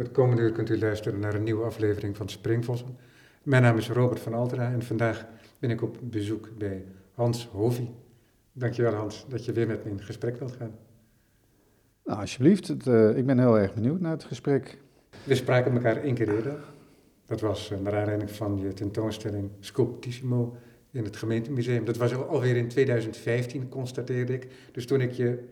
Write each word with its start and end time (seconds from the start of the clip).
Het 0.00 0.10
komende 0.10 0.42
uur 0.42 0.52
kunt 0.52 0.70
u 0.70 0.78
luisteren 0.78 1.20
naar 1.20 1.34
een 1.34 1.42
nieuwe 1.42 1.64
aflevering 1.64 2.16
van 2.16 2.28
Springvossen. 2.28 2.96
Mijn 3.42 3.62
naam 3.62 3.76
is 3.76 3.88
Robert 3.88 4.20
van 4.20 4.34
Altera 4.34 4.72
en 4.72 4.82
vandaag 4.82 5.26
ben 5.58 5.70
ik 5.70 5.82
op 5.82 5.98
bezoek 6.02 6.48
bij 6.58 6.84
Hans 7.14 7.48
Hovy. 7.52 7.88
Dankjewel 8.52 8.94
Hans 8.94 9.26
dat 9.28 9.44
je 9.44 9.52
weer 9.52 9.66
met 9.66 9.84
me 9.84 9.90
in 9.90 10.02
gesprek 10.02 10.38
wilt 10.38 10.52
gaan. 10.52 10.74
Nou, 12.04 12.20
alsjeblieft. 12.20 12.68
Het, 12.68 12.86
uh, 12.86 13.16
ik 13.16 13.26
ben 13.26 13.38
heel 13.38 13.58
erg 13.58 13.74
benieuwd 13.74 14.00
naar 14.00 14.12
het 14.12 14.24
gesprek. 14.24 14.78
We 15.24 15.34
spraken 15.34 15.72
elkaar 15.72 15.96
één 15.96 16.14
keer 16.14 16.34
eerder. 16.34 16.58
Dat 17.26 17.40
was 17.40 17.70
uh, 17.70 17.78
naar 17.78 17.96
aanleiding 17.96 18.30
van 18.30 18.58
je 18.58 18.72
tentoonstelling 18.72 19.50
Sculptissimo 19.58 20.56
in 20.90 21.04
het 21.04 21.16
gemeentemuseum. 21.16 21.84
Dat 21.84 21.96
was 21.96 22.14
alweer 22.14 22.56
in 22.56 22.68
2015, 22.68 23.68
constateerde 23.68 24.32
ik. 24.32 24.46
Dus 24.72 24.86
toen 24.86 25.00
ik 25.00 25.12
je 25.12 25.44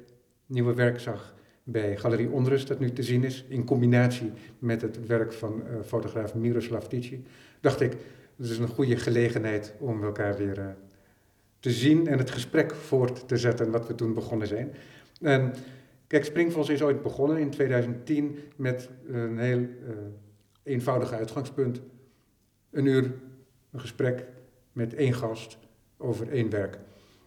nieuwe 0.46 0.74
werk 0.74 1.00
zag 1.00 1.36
bij 1.70 1.96
Galerie 1.96 2.30
Onrust, 2.30 2.68
dat 2.68 2.78
nu 2.78 2.92
te 2.92 3.02
zien 3.02 3.24
is, 3.24 3.44
in 3.48 3.64
combinatie 3.64 4.32
met 4.58 4.82
het 4.82 5.06
werk 5.06 5.32
van 5.32 5.62
uh, 5.66 5.80
fotograaf 5.84 6.34
Miroslav 6.34 6.86
Ticci, 6.86 7.24
dacht 7.60 7.80
ik, 7.80 7.96
dat 8.36 8.50
is 8.50 8.58
een 8.58 8.68
goede 8.68 8.96
gelegenheid 8.96 9.74
om 9.78 10.04
elkaar 10.04 10.36
weer 10.36 10.58
uh, 10.58 10.66
te 11.60 11.70
zien 11.70 12.06
en 12.06 12.18
het 12.18 12.30
gesprek 12.30 12.74
voort 12.74 13.28
te 13.28 13.36
zetten 13.36 13.70
wat 13.70 13.86
we 13.86 13.94
toen 13.94 14.14
begonnen 14.14 14.46
zijn. 14.46 14.72
En 15.20 15.54
kijk, 16.06 16.24
Springvos 16.24 16.68
is 16.68 16.82
ooit 16.82 17.02
begonnen 17.02 17.38
in 17.38 17.50
2010 17.50 18.38
met 18.56 18.88
een 19.08 19.38
heel 19.38 19.58
uh, 19.58 19.68
eenvoudig 20.62 21.12
uitgangspunt. 21.12 21.80
Een 22.70 22.86
uur, 22.86 23.12
een 23.70 23.80
gesprek 23.80 24.26
met 24.72 24.94
één 24.94 25.14
gast 25.14 25.58
over 25.96 26.30
één 26.30 26.50
werk. 26.50 26.78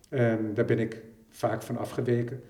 En 0.10 0.54
daar 0.54 0.66
ben 0.66 0.80
ik 0.80 1.02
vaak 1.30 1.62
van 1.62 1.78
afgeweken. 1.78 2.42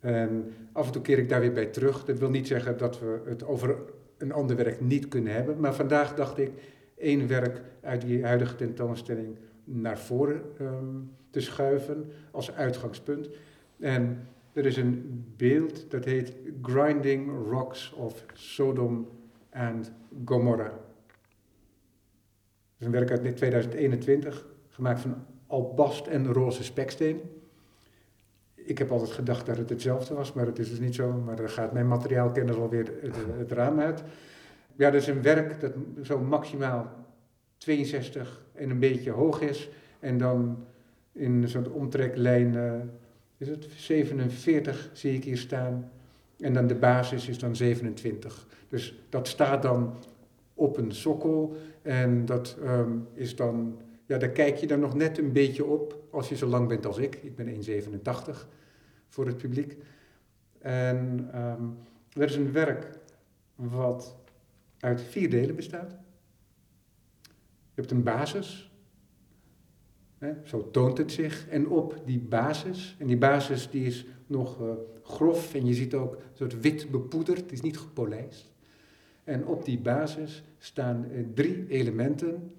En 0.00 0.52
af 0.72 0.86
en 0.86 0.92
toe 0.92 1.02
keer 1.02 1.18
ik 1.18 1.28
daar 1.28 1.40
weer 1.40 1.52
bij 1.52 1.66
terug. 1.66 2.04
Dat 2.04 2.18
wil 2.18 2.30
niet 2.30 2.46
zeggen 2.46 2.78
dat 2.78 3.00
we 3.00 3.20
het 3.24 3.44
over 3.44 3.76
een 4.18 4.32
ander 4.32 4.56
werk 4.56 4.80
niet 4.80 5.08
kunnen 5.08 5.32
hebben. 5.32 5.60
Maar 5.60 5.74
vandaag 5.74 6.14
dacht 6.14 6.38
ik 6.38 6.50
één 6.96 7.28
werk 7.28 7.62
uit 7.80 8.00
die 8.00 8.24
huidige 8.24 8.56
tentoonstelling 8.56 9.36
naar 9.64 9.98
voren 9.98 10.42
um, 10.60 11.10
te 11.30 11.40
schuiven 11.40 12.12
als 12.30 12.54
uitgangspunt. 12.54 13.28
En 13.78 14.28
er 14.52 14.66
is 14.66 14.76
een 14.76 15.24
beeld 15.36 15.90
dat 15.90 16.04
heet 16.04 16.34
Grinding 16.62 17.30
Rocks 17.50 17.92
of 17.92 18.24
Sodom 18.32 19.08
and 19.52 19.92
Gomorrah. 20.24 20.64
Dat 20.66 20.78
is 22.78 22.86
een 22.86 22.92
werk 22.92 23.10
uit 23.10 23.36
2021, 23.36 24.46
gemaakt 24.68 25.00
van 25.00 25.24
albast 25.46 26.06
en 26.06 26.32
roze 26.32 26.64
speksteen. 26.64 27.20
Ik 28.70 28.78
heb 28.78 28.90
altijd 28.90 29.10
gedacht 29.10 29.46
dat 29.46 29.56
het 29.56 29.70
hetzelfde 29.70 30.14
was, 30.14 30.32
maar 30.32 30.46
het 30.46 30.58
is 30.58 30.70
dus 30.70 30.78
niet 30.78 30.94
zo. 30.94 31.12
Maar 31.12 31.36
dan 31.36 31.50
gaat 31.50 31.72
mijn 31.72 31.88
materiaalkennis 31.88 32.56
alweer 32.56 32.92
het, 33.00 33.16
het 33.38 33.52
raam 33.52 33.80
uit. 33.80 34.02
Ja, 34.76 34.90
dat 34.90 35.00
is 35.00 35.06
een 35.06 35.22
werk 35.22 35.60
dat 35.60 35.72
zo 36.02 36.18
maximaal 36.18 36.92
62 37.56 38.42
en 38.52 38.70
een 38.70 38.78
beetje 38.78 39.10
hoog 39.10 39.40
is. 39.40 39.68
En 40.00 40.18
dan 40.18 40.64
in 41.12 41.48
zo'n 41.48 41.72
omtreklijn, 41.72 42.54
uh, 42.54 42.72
is 43.36 43.48
het 43.48 43.66
47 43.76 44.90
zie 44.92 45.14
ik 45.14 45.24
hier 45.24 45.38
staan. 45.38 45.90
En 46.38 46.54
dan 46.54 46.66
de 46.66 46.74
basis 46.74 47.28
is 47.28 47.38
dan 47.38 47.56
27. 47.56 48.46
Dus 48.68 49.02
dat 49.08 49.28
staat 49.28 49.62
dan 49.62 49.94
op 50.54 50.76
een 50.76 50.92
sokkel. 50.92 51.56
En 51.82 52.24
dat 52.24 52.56
um, 52.64 53.06
is 53.14 53.36
dan, 53.36 53.78
ja, 54.06 54.18
daar 54.18 54.30
kijk 54.30 54.56
je 54.56 54.66
dan 54.66 54.80
nog 54.80 54.94
net 54.94 55.18
een 55.18 55.32
beetje 55.32 55.64
op 55.64 55.98
als 56.10 56.28
je 56.28 56.36
zo 56.36 56.46
lang 56.46 56.68
bent 56.68 56.86
als 56.86 56.98
ik. 56.98 57.18
Ik 57.22 57.36
ben 57.36 57.46
1,87 57.46 58.58
voor 59.10 59.26
het 59.26 59.36
publiek. 59.36 59.76
En 60.58 61.30
um, 61.34 61.78
er 62.12 62.28
is 62.28 62.36
een 62.36 62.52
werk 62.52 62.98
wat 63.54 64.16
uit 64.78 65.02
vier 65.02 65.30
delen 65.30 65.56
bestaat. 65.56 65.90
Je 67.74 67.86
hebt 67.86 67.90
een 67.90 68.02
basis, 68.02 68.70
hè, 70.18 70.32
zo 70.44 70.70
toont 70.70 70.98
het 70.98 71.12
zich. 71.12 71.48
En 71.48 71.68
op 71.68 72.02
die 72.06 72.18
basis, 72.18 72.96
en 72.98 73.06
die 73.06 73.18
basis 73.18 73.70
die 73.70 73.84
is 73.84 74.06
nog 74.26 74.60
uh, 74.60 74.70
grof 75.02 75.54
en 75.54 75.66
je 75.66 75.74
ziet 75.74 75.94
ook 75.94 76.14
een 76.14 76.20
soort 76.34 76.60
wit 76.60 76.90
bepoederd, 76.90 77.40
het 77.40 77.52
is 77.52 77.60
niet 77.60 77.78
gepolijst. 77.78 78.52
En 79.24 79.46
op 79.46 79.64
die 79.64 79.78
basis 79.78 80.42
staan 80.58 81.06
uh, 81.10 81.26
drie 81.34 81.68
elementen 81.68 82.52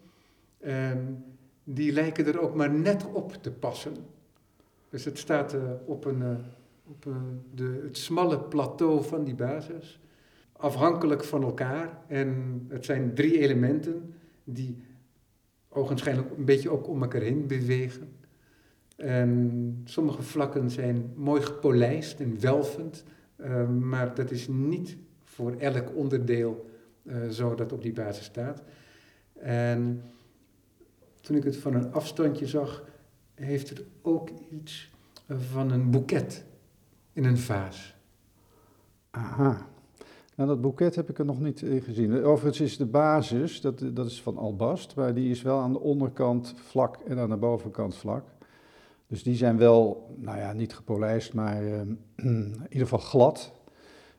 en 0.59 1.25
die 1.63 1.91
lijken 1.91 2.25
er 2.25 2.40
ook 2.40 2.56
maar 2.56 2.72
net 2.72 3.11
op 3.11 3.34
te 3.34 3.51
passen. 3.51 3.95
Dus 4.91 5.06
het 5.06 5.18
staat 5.18 5.53
uh, 5.53 5.62
op, 5.85 6.06
een, 6.06 6.38
op 6.88 7.07
de, 7.53 7.81
het 7.84 7.97
smalle 7.97 8.40
plateau 8.40 9.03
van 9.03 9.24
die 9.24 9.35
basis, 9.35 10.00
afhankelijk 10.52 11.24
van 11.24 11.44
elkaar. 11.44 12.02
En 12.07 12.62
het 12.69 12.85
zijn 12.85 13.13
drie 13.13 13.40
elementen 13.40 14.13
die 14.44 14.84
ogenschijnlijk 15.69 16.29
een 16.38 16.46
beetje 16.46 16.69
ook 16.69 16.88
om 16.88 17.02
elkaar 17.02 17.22
heen 17.22 17.47
bewegen. 17.47 18.16
En 18.96 19.81
sommige 19.85 20.22
vlakken 20.22 20.69
zijn 20.69 21.13
mooi 21.16 21.41
gepolijst 21.41 22.19
en 22.19 22.40
welvend, 22.40 23.03
maar 23.79 24.16
dat 24.16 24.31
is 24.31 24.47
niet 24.47 24.97
voor 25.23 25.56
elk 25.58 25.96
onderdeel 25.96 26.69
zo 27.29 27.56
dat 27.56 27.72
op 27.72 27.81
die 27.81 27.94
basis 27.94 28.25
staat. 28.25 28.63
En 29.34 30.02
toen 31.22 31.35
ik 31.35 31.44
het 31.44 31.58
van 31.58 31.73
een 31.73 31.94
afstandje 31.94 32.47
zag, 32.47 32.84
heeft 33.41 33.69
het 33.69 33.84
ook 34.02 34.29
iets 34.50 34.91
van 35.28 35.72
een 35.72 35.91
boeket 35.91 36.46
in 37.13 37.25
een 37.25 37.38
vaas. 37.38 37.96
Aha. 39.09 39.69
Nou, 40.35 40.50
dat 40.50 40.62
boeket 40.62 40.96
heb 40.96 41.09
ik 41.09 41.19
er 41.19 41.25
nog 41.25 41.40
niet 41.40 41.62
in 41.62 41.81
gezien. 41.81 42.24
Overigens 42.24 42.62
is 42.72 42.78
de 42.78 42.85
basis, 42.85 43.62
dat, 43.62 43.84
dat 43.94 44.06
is 44.06 44.22
van 44.22 44.38
albast, 44.38 44.96
maar 44.96 45.13
die 45.13 45.29
is 45.29 45.41
wel 45.41 45.59
aan 45.59 45.74
de 45.74 45.79
onderkant 45.79 46.53
vlak 46.57 46.97
en 46.97 47.19
aan 47.19 47.29
de 47.29 47.38
bovenkant 47.38 47.96
vlak. 47.96 48.24
Dus 49.07 49.24
die 49.24 49.35
zijn 49.35 49.58
wel, 49.58 50.09
nou 50.18 50.38
ja, 50.38 50.53
niet 50.53 50.75
gepolijst, 50.75 51.34
maar 51.34 51.63
uh, 51.63 51.79
in 52.16 52.66
ieder 52.69 52.88
geval 52.88 53.00
glad. 53.00 53.52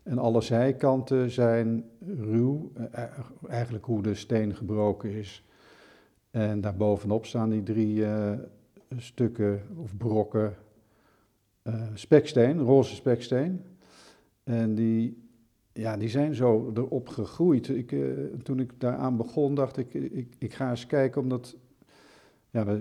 En 0.03 0.19
alle 0.19 0.41
zijkanten 0.41 1.31
zijn 1.31 1.85
ruw, 2.07 2.73
uh, 2.77 3.05
eigenlijk 3.49 3.85
hoe 3.85 4.03
de 4.03 4.15
steen 4.15 4.55
gebroken 4.55 5.11
is. 5.11 5.45
En 6.31 6.61
daarbovenop 6.61 7.27
staan 7.27 7.51
die 7.51 7.63
drie 7.63 7.97
uh, 7.97 8.33
stukken 8.97 9.63
of 9.77 9.97
brokken 9.97 10.57
speksteen, 11.95 12.59
roze 12.59 12.95
speksteen. 12.95 13.65
En 14.45 14.75
die 14.75 15.23
ja, 15.73 15.97
die 15.97 16.09
zijn 16.09 16.35
zo 16.35 16.73
erop 16.75 17.09
gegroeid. 17.09 17.69
Ik, 17.69 17.93
uh, 17.93 18.35
toen 18.43 18.61
ik 18.61 18.81
daaraan 18.81 19.17
begon, 19.17 19.55
dacht 19.55 19.77
ik, 19.77 19.95
ik, 19.95 20.35
ik 20.39 20.55
ga 20.55 20.71
eens 20.71 20.87
kijken, 20.87 21.21
omdat 21.21 21.57
ja, 22.51 22.65
we, 22.65 22.77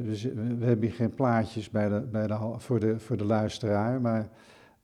hebben 0.59 0.81
hier 0.81 0.91
geen 0.91 1.13
plaatjes 1.13 1.69
bij 1.69 1.89
de, 1.89 1.99
bij 2.11 2.27
de, 2.27 2.53
voor, 2.57 2.79
de, 2.79 2.99
voor 2.99 3.17
de 3.17 3.25
luisteraar, 3.25 4.01
maar 4.01 4.29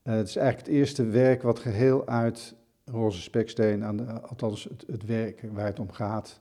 uh, 0.03 0.13
het 0.13 0.27
is 0.27 0.35
eigenlijk 0.35 0.67
het 0.67 0.75
eerste 0.75 1.05
werk 1.05 1.41
wat 1.41 1.59
geheel 1.59 2.07
uit 2.07 2.55
roze 2.85 3.21
speksteen, 3.21 3.83
aan 3.83 4.23
althans 4.23 4.63
het, 4.63 4.83
het, 4.88 5.05
werk 5.05 5.44
waar 5.53 5.65
het 5.65 5.79
om 5.79 5.91
gaat, 5.91 6.39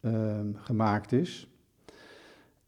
uh, 0.00 0.38
gemaakt 0.54 1.12
is. 1.12 1.47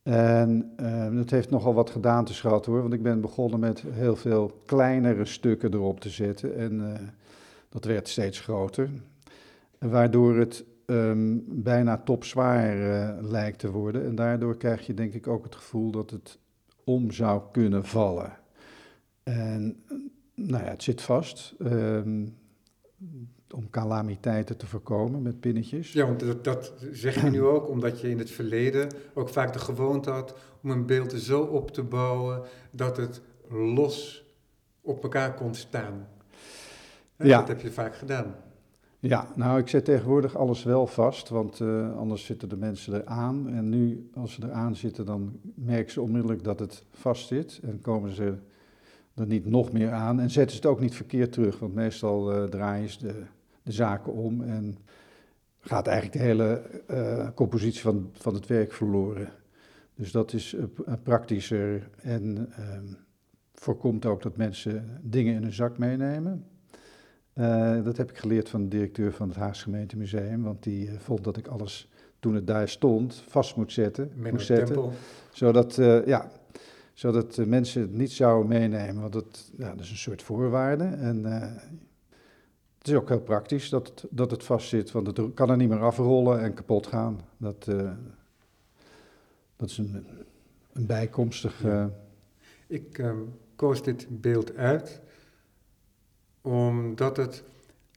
En 0.02 0.72
uh, 0.80 1.18
het 1.18 1.30
heeft 1.30 1.50
nogal 1.50 1.74
wat 1.74 1.90
gedaan 1.90 2.24
te 2.24 2.34
schatten 2.34 2.72
hoor, 2.72 2.80
want 2.80 2.92
ik 2.94 3.02
ben 3.02 3.20
begonnen 3.20 3.60
met 3.60 3.82
heel 3.88 4.16
veel 4.16 4.60
kleinere 4.66 5.24
stukken 5.24 5.74
erop 5.74 6.00
te 6.00 6.08
zetten. 6.08 6.56
En 6.56 6.96
dat 7.68 7.84
werd 7.84 8.08
steeds 8.08 8.40
groter, 8.40 8.90
waardoor 9.78 10.36
het 10.36 10.64
um, 10.86 11.44
bijna 11.48 11.98
topzwaar 11.98 12.76
uh, 12.76 13.30
lijkt 13.30 13.58
te 13.58 13.70
worden. 13.70 14.04
En 14.04 14.14
daardoor 14.14 14.56
krijg 14.56 14.86
je 14.86 14.94
denk 14.94 15.14
ik 15.14 15.26
ook 15.26 15.44
het 15.44 15.54
gevoel 15.54 15.90
dat 15.90 16.10
het 16.10 16.38
om 16.84 17.10
zou 17.10 17.42
kunnen 17.52 17.84
vallen. 17.84 18.32
En 19.22 19.84
nou 20.34 20.64
ja, 20.64 20.70
het 20.70 20.82
zit 20.82 21.02
vast. 21.02 21.54
Um, 21.58 22.36
om 23.54 23.70
calamiteiten 23.70 24.56
te 24.56 24.66
voorkomen 24.66 25.22
met 25.22 25.40
pinnetjes. 25.40 25.92
Ja, 25.92 26.06
want 26.06 26.20
dat, 26.20 26.44
dat, 26.44 26.72
zeg 26.92 27.22
je 27.22 27.30
nu 27.30 27.42
ook 27.54 27.68
omdat 27.68 28.00
je 28.00 28.10
in 28.10 28.18
het 28.18 28.30
verleden 28.30 28.88
ook 29.14 29.28
vaak 29.28 29.52
de 29.52 29.58
gewoonte 29.58 30.10
had 30.10 30.34
om 30.62 30.70
een 30.70 30.86
beeld 30.86 31.12
zo 31.12 31.40
op 31.42 31.70
te 31.70 31.82
bouwen 31.82 32.42
dat 32.70 32.96
het 32.96 33.20
los 33.48 34.24
op 34.80 35.02
elkaar 35.02 35.34
kon 35.34 35.54
staan. 35.54 36.08
Ja. 37.16 37.38
Dat 37.38 37.48
heb 37.48 37.60
je 37.60 37.70
vaak 37.70 37.96
gedaan. 37.96 38.34
Ja, 38.98 39.28
nou 39.34 39.58
ik 39.58 39.68
zet 39.68 39.84
tegenwoordig 39.84 40.36
alles 40.36 40.62
wel 40.62 40.86
vast, 40.86 41.28
want 41.28 41.60
uh, 41.60 41.96
anders 41.96 42.24
zitten 42.24 42.48
de 42.48 42.56
mensen 42.56 42.94
er 42.94 43.04
aan. 43.04 43.48
En 43.48 43.68
nu, 43.68 44.10
als 44.14 44.32
ze 44.32 44.42
er 44.42 44.52
aan 44.52 44.76
zitten, 44.76 45.06
dan 45.06 45.40
merken 45.54 45.92
ze 45.92 46.00
onmiddellijk 46.00 46.44
dat 46.44 46.58
het 46.58 46.84
vast 46.90 47.26
zit 47.26 47.60
en 47.62 47.80
komen 47.80 48.14
ze 48.14 48.34
er 49.14 49.26
niet 49.26 49.46
nog 49.46 49.72
meer 49.72 49.90
aan. 49.90 50.20
En 50.20 50.30
zetten 50.30 50.56
ze 50.56 50.62
het 50.62 50.70
ook 50.70 50.80
niet 50.80 50.94
verkeerd 50.94 51.32
terug, 51.32 51.58
want 51.58 51.74
meestal 51.74 52.34
uh, 52.34 52.44
draaien 52.44 52.88
ze 52.88 52.98
de, 52.98 53.22
de, 53.62 53.72
zaken 53.72 54.12
om 54.12 54.42
en 54.42 54.76
gaat 55.60 55.86
eigenlijk 55.86 56.18
de 56.18 56.24
hele 56.24 56.62
uh, 56.90 57.28
compositie 57.34 57.80
van, 57.80 58.10
van 58.12 58.34
het 58.34 58.46
werk 58.46 58.72
verloren. 58.72 59.28
Dus 59.94 60.12
dat 60.12 60.32
is 60.32 60.56
praktischer 61.02 61.90
en 62.02 62.52
ehm, 62.56 62.86
voorkomt 63.54 64.06
ook 64.06 64.22
dat 64.22 64.36
mensen 64.36 64.98
dingen 65.02 65.34
in 65.34 65.42
een 65.42 65.52
zak 65.52 65.78
meenemen. 65.78 66.46
Eh, 67.32 67.84
dat 67.84 67.96
heb 67.96 68.10
ik 68.10 68.16
geleerd 68.16 68.48
van 68.48 68.62
de 68.62 68.68
directeur 68.68 69.12
van 69.12 69.28
het 69.28 69.36
Haagse 69.36 69.62
Gemeentemuseum, 69.62 70.42
want 70.42 70.62
die 70.62 70.88
eh, 70.88 70.98
vond 70.98 71.24
dat 71.24 71.36
ik 71.36 71.46
alles 71.46 71.90
toen 72.20 72.34
het 72.34 72.46
daar 72.46 72.68
stond 72.68 73.22
vast 73.28 73.56
moet 73.56 73.72
zetten. 73.72 74.12
Moest 74.30 74.46
zetten 74.46 74.66
Tempel. 74.66 74.92
zodat, 75.32 75.78
eh, 75.78 76.06
ja, 76.06 76.30
zodat 76.92 77.36
mensen 77.46 77.80
het 77.80 77.92
niet 77.92 78.12
zouden 78.12 78.48
meenemen, 78.48 79.00
want 79.00 79.14
het, 79.14 79.52
ja, 79.56 79.70
dat 79.70 79.80
is 79.80 79.90
een 79.90 79.96
soort 79.96 80.22
voorwaarde. 80.22 80.84
En 80.84 81.42
eh, 81.42 81.50
het 82.80 82.88
is 82.88 82.94
ook 82.94 83.08
heel 83.08 83.20
praktisch 83.20 83.68
dat 83.68 83.88
het, 83.88 84.06
dat 84.10 84.30
het 84.30 84.44
vast 84.44 84.68
zit, 84.68 84.90
want 84.90 85.06
het 85.06 85.34
kan 85.34 85.50
er 85.50 85.56
niet 85.56 85.68
meer 85.68 85.82
afrollen 85.82 86.40
en 86.40 86.54
kapot 86.54 86.86
gaan. 86.86 87.20
Dat, 87.36 87.68
eh, 87.68 87.92
dat 89.56 89.70
is 89.70 89.78
een, 89.78 90.06
een 90.72 90.86
bijkomstig... 90.86 91.64
Eh, 91.64 91.86
Ik 92.66 92.98
ehm, 92.98 93.18
koos 93.56 93.82
dit 93.82 94.06
beeld 94.20 94.56
uit 94.56 95.00
omdat 96.42 97.16
het 97.16 97.42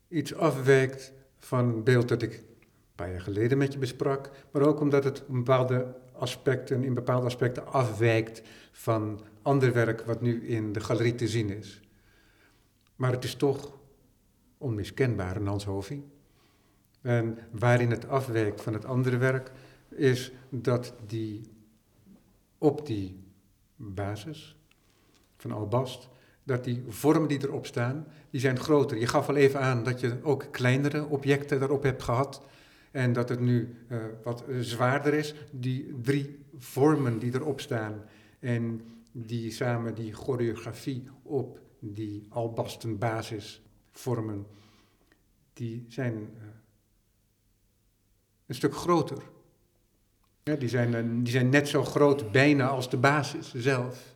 iets 0.08 0.36
afwijkt 0.36 1.12
van 1.38 1.66
een 1.68 1.84
beeld 1.84 2.08
dat 2.08 2.22
ik 2.22 2.34
een 2.34 2.96
paar 2.96 3.12
jaar 3.12 3.22
geleden 3.22 3.58
met 3.58 3.74
je 3.74 3.80
besprak, 3.80 4.30
maar 4.52 4.62
ook 4.62 4.80
omdat 4.80 5.04
het 5.04 5.24
een 5.28 5.44
bepaalde 5.44 5.96
aspecten, 6.12 6.84
in 6.84 6.94
bepaalde 6.94 7.26
aspecten 7.26 7.68
afwijkt 7.68 8.42
van 8.72 9.20
ander 9.42 9.74
werk 9.74 10.02
wat 10.02 10.22
nu 10.22 10.48
in 10.48 10.74
de 10.74 10.80
galerie 10.80 11.16
te 11.16 11.28
zien 11.28 11.50
is. 11.50 11.82
Maar 12.96 13.12
het 13.12 13.24
is 13.24 13.36
toch 13.36 13.72
Hans 15.46 15.66
Hovie. 15.66 16.04
En 17.02 17.38
waarin 17.52 17.92
het 17.92 18.08
afwijkt 18.08 18.62
van 18.62 18.74
het 18.74 18.86
andere 18.86 19.18
werk, 19.18 19.52
is 19.90 20.32
dat 20.50 20.94
die 21.08 21.42
op 22.58 22.86
die 22.86 23.24
basis 23.76 24.58
van 25.38 25.52
Albast, 25.52 26.10
dat 26.44 26.64
die 26.64 26.84
vormen 26.88 27.28
die 27.28 27.44
erop 27.44 27.66
staan, 27.66 28.08
die 28.30 28.40
zijn 28.40 28.60
groter. 28.60 28.98
Je 28.98 29.08
gaf 29.08 29.30
al 29.30 29.36
even 29.36 29.60
aan 29.60 29.84
dat 29.84 30.00
je 30.00 30.18
ook 30.22 30.48
kleinere 30.52 31.06
objecten 31.06 31.60
daarop 31.60 31.84
hebt 31.84 32.04
gehad 32.04 32.42
en 32.92 33.14
dat 33.14 33.30
het 33.30 33.40
nu 33.40 33.76
eh, 33.88 33.98
wat 34.24 34.44
zwaarder 34.60 35.14
is. 35.14 35.36
Die 35.52 35.96
drie 36.02 36.40
vormen 36.58 37.20
die 37.20 37.34
erop 37.34 37.60
staan 37.60 38.04
en 38.40 38.82
die 39.12 39.52
samen 39.52 39.96
die 39.96 40.14
choreografie 40.14 41.04
op 41.24 41.60
die 41.80 42.26
albasten 42.30 42.98
basis 42.98 43.63
vormen, 43.94 44.46
die 45.54 45.86
zijn 45.88 46.14
eh, 46.14 46.44
een 48.46 48.56
stuk 48.56 48.76
groter. 48.76 49.18
Die, 50.44 50.70
zijn, 50.70 50.94
eh, 50.94 51.04
die 51.08 51.32
zijn 51.34 51.50
net 51.50 51.68
zo 51.68 51.84
groot 51.84 52.32
bijna 52.32 52.68
als 52.68 52.90
de 52.90 52.98
basis 52.98 53.54
zelf. 53.54 54.14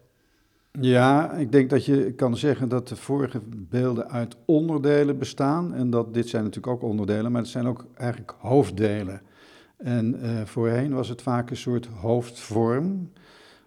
Ja, 0.72 1.34
ik 1.34 1.52
denk 1.52 1.70
dat 1.70 1.86
je 1.86 2.14
kan 2.14 2.38
zeggen 2.38 2.70
dat 2.70 2.88
de 2.88 2.96
vorige 2.96 3.42
beelden 3.56 4.10
uit 4.10 4.36
onderdelen 4.46 5.18
bestaan. 5.18 5.74
En 5.74 5.90
dat 5.90 6.14
dit 6.14 6.30
zijn 6.30 6.44
natuurlijk 6.44 6.74
ook 6.74 6.90
onderdelen, 6.90 7.32
maar 7.32 7.42
het 7.42 7.50
zijn 7.50 7.68
ook 7.68 7.86
eigenlijk 7.94 8.34
hoofddelen. 8.40 9.22
En 9.78 10.22
eh, 10.22 10.46
voorheen 10.46 10.94
was 10.94 11.10
het 11.10 11.22
vaak 11.22 11.50
een 11.50 11.58
soort 11.58 11.86
hoofdvorm, 11.86 13.12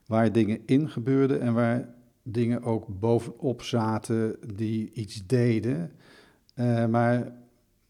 waar 0.06 0.32
dingen 0.32 0.60
in 0.66 0.88
gebeurden 0.88 1.40
en 1.40 1.54
waar 1.54 1.88
dingen 2.22 2.62
ook 2.62 2.86
bovenop 3.00 3.62
zaten 3.62 4.36
die 4.54 4.92
iets 4.92 5.26
deden. 5.26 5.92
Eh, 6.54 6.86
maar, 6.86 7.32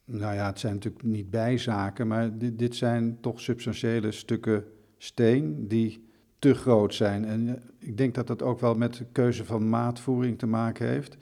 nou 0.05 0.35
ja, 0.35 0.47
het 0.47 0.61
zijn 0.61 0.75
natuurlijk 0.75 1.05
niet 1.05 1.31
bijzaken, 1.31 2.07
maar 2.07 2.39
dit, 2.39 2.59
dit 2.59 2.77
zijn 2.77 3.19
toch 3.21 3.41
substantiële 3.41 4.13
stukken 4.13 4.65
steen 4.99 5.69
die 5.69 6.09
te 6.39 6.55
groot 6.55 6.95
zijn. 6.95 7.25
En 7.25 7.49
eh, 7.49 7.89
ik 7.89 7.97
denk 7.97 8.15
dat 8.15 8.27
dat 8.27 8.43
ook 8.43 8.61
wel 8.61 8.75
met 8.75 8.95
de 8.95 9.07
keuze 9.13 9.45
van 9.45 9.69
maatvoering 9.69 10.39
te 10.39 10.47
maken 10.47 10.87
heeft. 10.87 11.17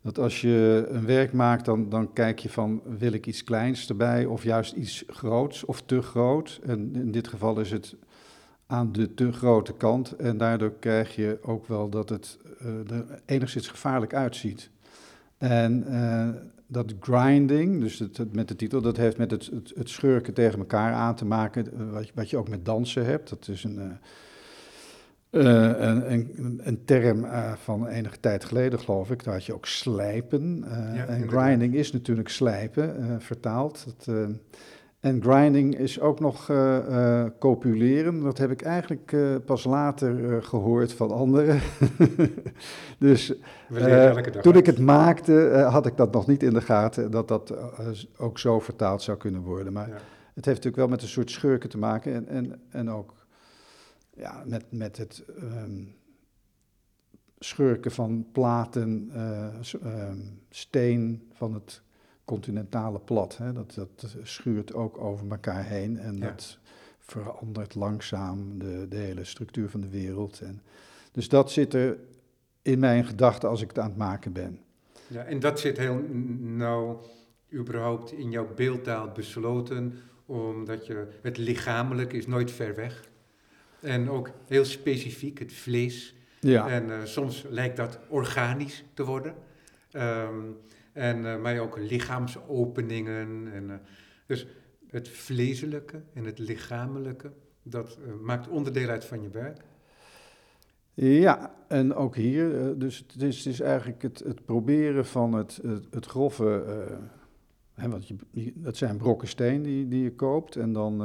Dat 0.00 0.18
als 0.18 0.40
je 0.40 0.86
een 0.88 1.06
werk 1.06 1.32
maakt, 1.32 1.64
dan, 1.64 1.88
dan 1.88 2.12
kijk 2.12 2.38
je 2.38 2.48
van 2.48 2.82
wil 2.98 3.12
ik 3.12 3.26
iets 3.26 3.44
kleins 3.44 3.88
erbij 3.88 4.24
of 4.24 4.42
juist 4.42 4.72
iets 4.72 5.04
groots 5.06 5.64
of 5.64 5.82
te 5.82 6.02
groot. 6.02 6.60
En 6.64 6.94
in 6.94 7.10
dit 7.10 7.28
geval 7.28 7.60
is 7.60 7.70
het 7.70 7.96
aan 8.66 8.92
de 8.92 9.14
te 9.14 9.32
grote 9.32 9.72
kant. 9.72 10.12
En 10.16 10.36
daardoor 10.36 10.72
krijg 10.78 11.14
je 11.16 11.38
ook 11.42 11.66
wel 11.66 11.88
dat 11.88 12.08
het 12.08 12.38
eh, 12.60 12.96
er 12.96 13.04
enigszins 13.26 13.68
gevaarlijk 13.68 14.14
uitziet. 14.14 14.70
En 15.38 15.84
eh, 15.86 16.28
dat 16.66 16.94
grinding, 17.00 17.80
dus 17.80 17.98
het, 17.98 18.16
het- 18.16 18.34
met 18.34 18.48
de 18.48 18.56
titel, 18.56 18.80
dat 18.80 18.96
heeft 18.96 19.16
met 19.18 19.30
het, 19.30 19.46
het, 19.46 19.72
het 19.74 19.88
schurken 19.88 20.34
tegen 20.34 20.58
elkaar 20.58 20.92
aan 20.92 21.14
te 21.14 21.24
maken, 21.24 21.72
eh, 21.72 21.90
wat, 21.92 22.06
je- 22.06 22.12
wat 22.14 22.30
je 22.30 22.36
ook 22.36 22.48
met 22.48 22.64
dansen 22.64 23.04
hebt. 23.04 23.28
Dat 23.28 23.48
is 23.48 23.64
een, 23.64 23.98
een, 25.30 26.12
een, 26.12 26.60
een 26.62 26.84
term 26.84 27.26
van 27.56 27.86
enige 27.86 28.20
tijd 28.20 28.44
geleden, 28.44 28.78
geloof 28.80 29.10
ik. 29.10 29.24
Daar 29.24 29.34
had 29.34 29.44
je 29.44 29.54
ook 29.54 29.66
slijpen. 29.66 30.64
Ja, 30.94 31.04
en 31.06 31.28
grinding 31.28 31.74
is 31.74 31.92
natuurlijk 31.92 32.28
slijpen, 32.28 33.20
vertaald. 33.22 33.84
Dat, 33.84 34.16
en 35.04 35.22
grinding 35.22 35.78
is 35.78 36.00
ook 36.00 36.20
nog 36.20 36.50
eh, 36.50 36.76
eh, 37.22 37.30
copuleren. 37.38 38.20
Dat 38.20 38.38
heb 38.38 38.50
ik 38.50 38.62
eigenlijk 38.62 39.12
eh, 39.12 39.34
pas 39.44 39.64
later 39.64 40.34
eh, 40.34 40.42
gehoord 40.42 40.92
van 40.92 41.10
anderen. 41.10 41.60
dus 42.98 43.32
toen 44.42 44.56
ik 44.56 44.66
het 44.66 44.78
maakte, 44.78 45.66
had 45.70 45.86
ik 45.86 45.96
dat 45.96 46.12
nog 46.12 46.26
niet 46.26 46.42
in 46.42 46.52
de 46.52 46.60
gaten, 46.60 47.10
dat 47.10 47.28
dat 47.28 47.54
ook 48.18 48.38
zo 48.38 48.60
vertaald 48.60 49.02
zou 49.02 49.18
kunnen 49.18 49.40
worden. 49.40 49.72
Maar 49.72 49.88
Ja. 49.88 49.94
het 50.34 50.44
heeft 50.44 50.46
natuurlijk 50.46 50.76
wel 50.76 50.88
met 50.88 51.02
een 51.02 51.08
soort 51.08 51.30
schurken 51.30 51.68
te 51.68 51.78
maken 51.78 52.14
en, 52.14 52.28
en, 52.28 52.60
en 52.70 52.90
ook 52.90 53.26
ja, 54.16 54.42
met, 54.46 54.64
met 54.70 54.96
het 54.96 55.24
ehm, 55.38 55.82
schurken 57.38 57.90
van 57.90 58.26
platen, 58.32 59.10
eh, 59.12 59.46
ehm, 59.82 60.18
steen 60.50 61.28
van 61.32 61.54
het 61.54 61.82
continentale 62.24 62.98
plat. 62.98 63.36
Hè. 63.36 63.52
Dat, 63.52 63.74
dat 63.74 64.16
schuurt 64.22 64.74
ook 64.74 64.98
over 64.98 65.30
elkaar 65.30 65.64
heen 65.64 65.98
en 65.98 66.16
Ja. 66.16 66.26
dat 66.26 66.58
verandert 66.98 67.74
langzaam 67.74 68.58
de, 68.58 68.86
de 68.88 68.96
hele 68.96 69.24
structuur 69.24 69.70
van 69.70 69.80
de 69.80 69.88
wereld. 69.88 70.40
En, 70.40 70.62
dus 71.12 71.28
dat 71.28 71.50
zit 71.50 71.74
er 71.74 71.98
in 72.62 72.78
mijn 72.78 73.04
gedachten 73.04 73.48
als 73.48 73.62
ik 73.62 73.68
het 73.68 73.78
aan 73.78 73.88
het 73.88 73.96
maken 73.96 74.32
ben. 74.32 74.58
Ja, 75.06 75.22
en 75.24 75.40
dat 75.40 75.60
zit 75.60 75.78
heel 75.78 76.02
nauw 76.40 77.00
überhaupt 77.52 78.12
in 78.12 78.30
jouw 78.30 78.54
beeldtaal 78.54 79.08
besloten, 79.12 79.94
omdat 80.26 80.86
je 80.86 81.06
het 81.22 81.36
lichamelijk 81.36 82.12
is 82.12 82.26
nooit 82.26 82.50
ver 82.50 82.74
weg. 82.74 83.08
En 83.80 84.10
ook 84.10 84.30
heel 84.46 84.64
specifiek, 84.64 85.38
het 85.38 85.52
vlees. 85.52 86.14
Ja, 86.40 86.68
En 86.68 86.90
eh, 86.90 86.98
soms 87.04 87.44
lijkt 87.48 87.76
dat 87.76 87.98
organisch 88.08 88.84
te 88.94 89.04
worden. 89.04 89.34
Ehm, 89.90 90.38
en, 90.94 91.26
eh, 91.26 91.40
maar 91.40 91.58
ook 91.58 91.78
lichaamsopeningen. 91.78 93.52
En, 93.52 93.70
eh, 93.70 93.76
dus 94.26 94.46
het 94.86 95.08
vleeselijke 95.08 96.02
en 96.12 96.24
het 96.24 96.38
lichamelijke, 96.38 97.32
dat 97.62 97.98
eh, 98.06 98.14
maakt 98.22 98.48
onderdeel 98.48 98.88
uit 98.88 99.04
van 99.04 99.22
je 99.22 99.28
werk. 99.28 99.60
Ja, 100.94 101.54
en 101.68 101.94
ook 101.94 102.16
hier, 102.16 102.78
dus 102.78 103.04
het 103.12 103.22
is, 103.22 103.46
is 103.46 103.60
eigenlijk 103.60 104.02
het, 104.02 104.18
het 104.18 104.44
proberen 104.44 105.06
van 105.06 105.32
het, 105.32 105.60
het, 105.62 105.86
het 105.90 106.06
grove, 106.06 106.64
hè, 107.74 107.88
want 107.88 108.08
je, 108.08 108.16
dat 108.54 108.76
zijn 108.76 108.96
brokken 108.96 109.28
steen 109.28 109.62
die, 109.62 109.88
die 109.88 110.02
je 110.02 110.14
koopt. 110.14 110.56
En 110.56 110.72
dan 110.72 111.00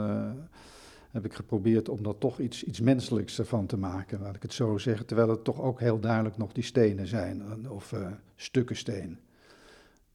heb 1.12 1.26
ik 1.26 1.34
geprobeerd 1.34 1.90
om 1.90 2.04
daar 2.04 2.18
toch 2.18 2.40
iets, 2.40 2.64
iets 2.64 2.80
menselijks 2.80 3.40
ervan 3.40 3.66
te 3.66 3.78
maken, 3.78 4.22
laat 4.22 4.36
ik 4.36 4.42
het 4.42 4.54
zo 4.54 4.78
zeggen. 4.78 5.06
Terwijl 5.06 5.30
het 5.30 5.44
toch 5.44 5.62
ook 5.62 5.80
heel 5.80 6.00
duidelijk 6.00 6.38
nog 6.38 6.52
die 6.52 6.64
stenen 6.64 7.08
zijn, 7.08 7.70
of 7.70 7.94
stukken 8.36 8.76
steen. 8.76 9.20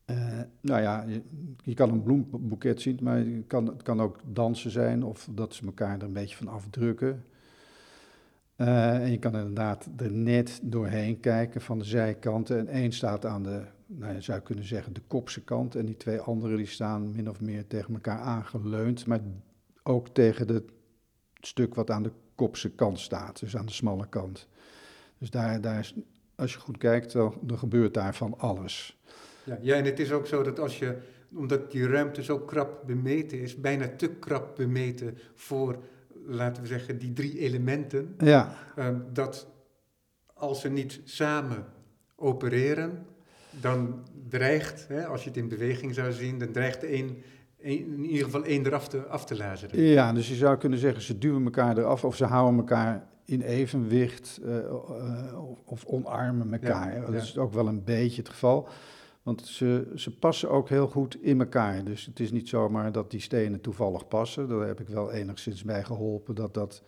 Eh, 0.04 0.40
nou 0.60 0.82
ja, 0.82 1.04
je, 1.62 1.74
kan 1.74 1.90
een 1.90 2.02
bloemboeket 2.02 2.80
zien, 2.80 2.98
maar 3.02 3.18
je 3.18 3.42
kan, 3.42 3.66
het 3.66 3.82
kan 3.82 4.00
ook 4.00 4.20
dansen 4.26 4.70
zijn, 4.70 5.02
of 5.02 5.28
dat 5.30 5.54
ze 5.54 5.64
elkaar 5.64 5.96
er 5.96 6.02
een 6.02 6.12
beetje 6.12 6.36
van 6.36 6.48
afdrukken. 6.48 7.24
Eh, 8.56 9.02
en 9.02 9.10
je 9.10 9.18
kan 9.18 9.36
inderdaad 9.36 9.88
er 9.96 10.12
net 10.12 10.60
doorheen 10.62 11.20
kijken 11.20 11.60
van 11.60 11.78
de 11.78 11.84
zijkanten. 11.84 12.58
En 12.58 12.68
één 12.68 12.92
staat 12.92 13.26
aan 13.26 13.42
de, 13.42 13.62
nou 13.86 14.14
je 14.14 14.20
zou 14.20 14.40
kunnen 14.40 14.64
zeggen, 14.64 14.92
de 14.92 15.02
kopse 15.06 15.44
kant. 15.44 15.74
En 15.74 15.86
die 15.86 15.96
twee 15.96 16.20
andere 16.20 16.56
die 16.56 16.66
staan 16.66 17.12
min 17.14 17.28
of 17.28 17.40
meer 17.40 17.66
tegen 17.66 17.94
elkaar 17.94 18.18
aangeleund. 18.18 19.06
Maar 19.06 19.20
ook 19.82 20.08
tegen 20.08 20.48
het 20.48 20.64
stuk 21.40 21.74
wat 21.74 21.90
aan 21.90 22.02
de 22.02 22.12
kopse 22.34 22.70
kant 22.70 23.00
staat. 23.00 23.40
Dus 23.40 23.56
aan 23.56 23.66
de 23.66 23.72
smalle 23.72 24.08
kant. 24.08 24.48
Dus 25.18 25.30
daar, 25.30 25.60
daar 25.60 25.78
is, 25.78 25.94
als 26.34 26.52
je 26.52 26.58
goed 26.58 26.78
kijkt, 26.78 27.12
dan 27.12 27.58
gebeurt 27.58 27.94
daar 27.94 28.14
van 28.14 28.38
alles. 28.38 28.98
Ja, 29.44 29.58
ja, 29.60 29.74
en 29.74 29.84
het 29.84 30.00
is 30.00 30.12
ook 30.12 30.26
zo 30.26 30.42
dat 30.42 30.58
als 30.58 30.78
je, 30.78 30.96
omdat 31.34 31.70
die 31.70 31.88
ruimte 31.88 32.22
zo 32.22 32.38
krap 32.38 32.82
bemeten 32.86 33.40
is, 33.40 33.60
bijna 33.60 33.88
te 33.96 34.08
krap 34.08 34.56
bemeten 34.56 35.18
voor, 35.34 35.78
laten 36.26 36.62
we 36.62 36.68
zeggen, 36.68 36.98
die 36.98 37.12
drie 37.12 37.38
elementen, 37.38 38.14
Ja, 38.18 38.56
eh, 38.76 38.88
dat 39.12 39.46
als 40.34 40.60
ze 40.60 40.70
niet 40.70 41.00
samen 41.04 41.64
opereren, 42.16 43.06
dan 43.60 44.02
dreigt, 44.28 44.88
hè, 44.88 45.06
als 45.06 45.22
je 45.22 45.28
het 45.28 45.38
in 45.38 45.48
beweging 45.48 45.94
zou 45.94 46.12
zien, 46.12 46.38
dan 46.38 46.52
dreigt 46.52 46.80
de 46.80 46.94
een, 46.94 47.22
in 47.56 48.04
ieder 48.04 48.24
geval 48.24 48.44
één 48.44 48.66
eraf 48.66 48.88
te, 48.88 49.06
af 49.06 49.24
te 49.24 49.36
lazeren. 49.36 49.82
Ja, 49.82 50.12
dus 50.12 50.28
je 50.28 50.34
zou 50.34 50.56
kunnen 50.56 50.78
zeggen, 50.78 51.02
ze 51.02 51.18
duwen 51.18 51.44
elkaar 51.44 51.78
eraf 51.78 52.04
of 52.04 52.16
ze 52.16 52.24
houden 52.24 52.58
elkaar 52.58 53.06
in 53.24 53.40
evenwicht 53.40 54.40
eh, 54.44 54.58
eh, 54.58 55.48
of, 55.48 55.58
of 55.64 55.84
omarmen 55.84 56.52
elkaar. 56.52 56.94
Ja, 56.94 57.00
dat 57.00 57.14
is 57.14 57.38
ook 57.38 57.52
wel 57.52 57.68
een 57.68 57.84
beetje 57.84 58.22
het 58.22 58.30
geval. 58.30 58.68
Want 59.24 59.46
ze, 59.46 59.92
ze 59.94 60.16
passen 60.18 60.50
ook 60.50 60.68
heel 60.68 60.88
goed 60.88 61.22
in 61.22 61.40
elkaar. 61.40 61.84
Dus 61.84 62.06
het 62.06 62.20
is 62.20 62.30
niet 62.30 62.48
zomaar 62.48 62.92
dat 62.92 63.10
die 63.10 63.20
stenen 63.20 63.60
toevallig 63.60 64.08
passen. 64.08 64.48
Daar 64.48 64.66
heb 64.66 64.80
ik 64.80 64.88
wel 64.88 65.12
enigszins 65.12 65.62
bij 65.62 65.84
geholpen 65.84 66.34
dat 66.34 66.54
dat 66.54 66.82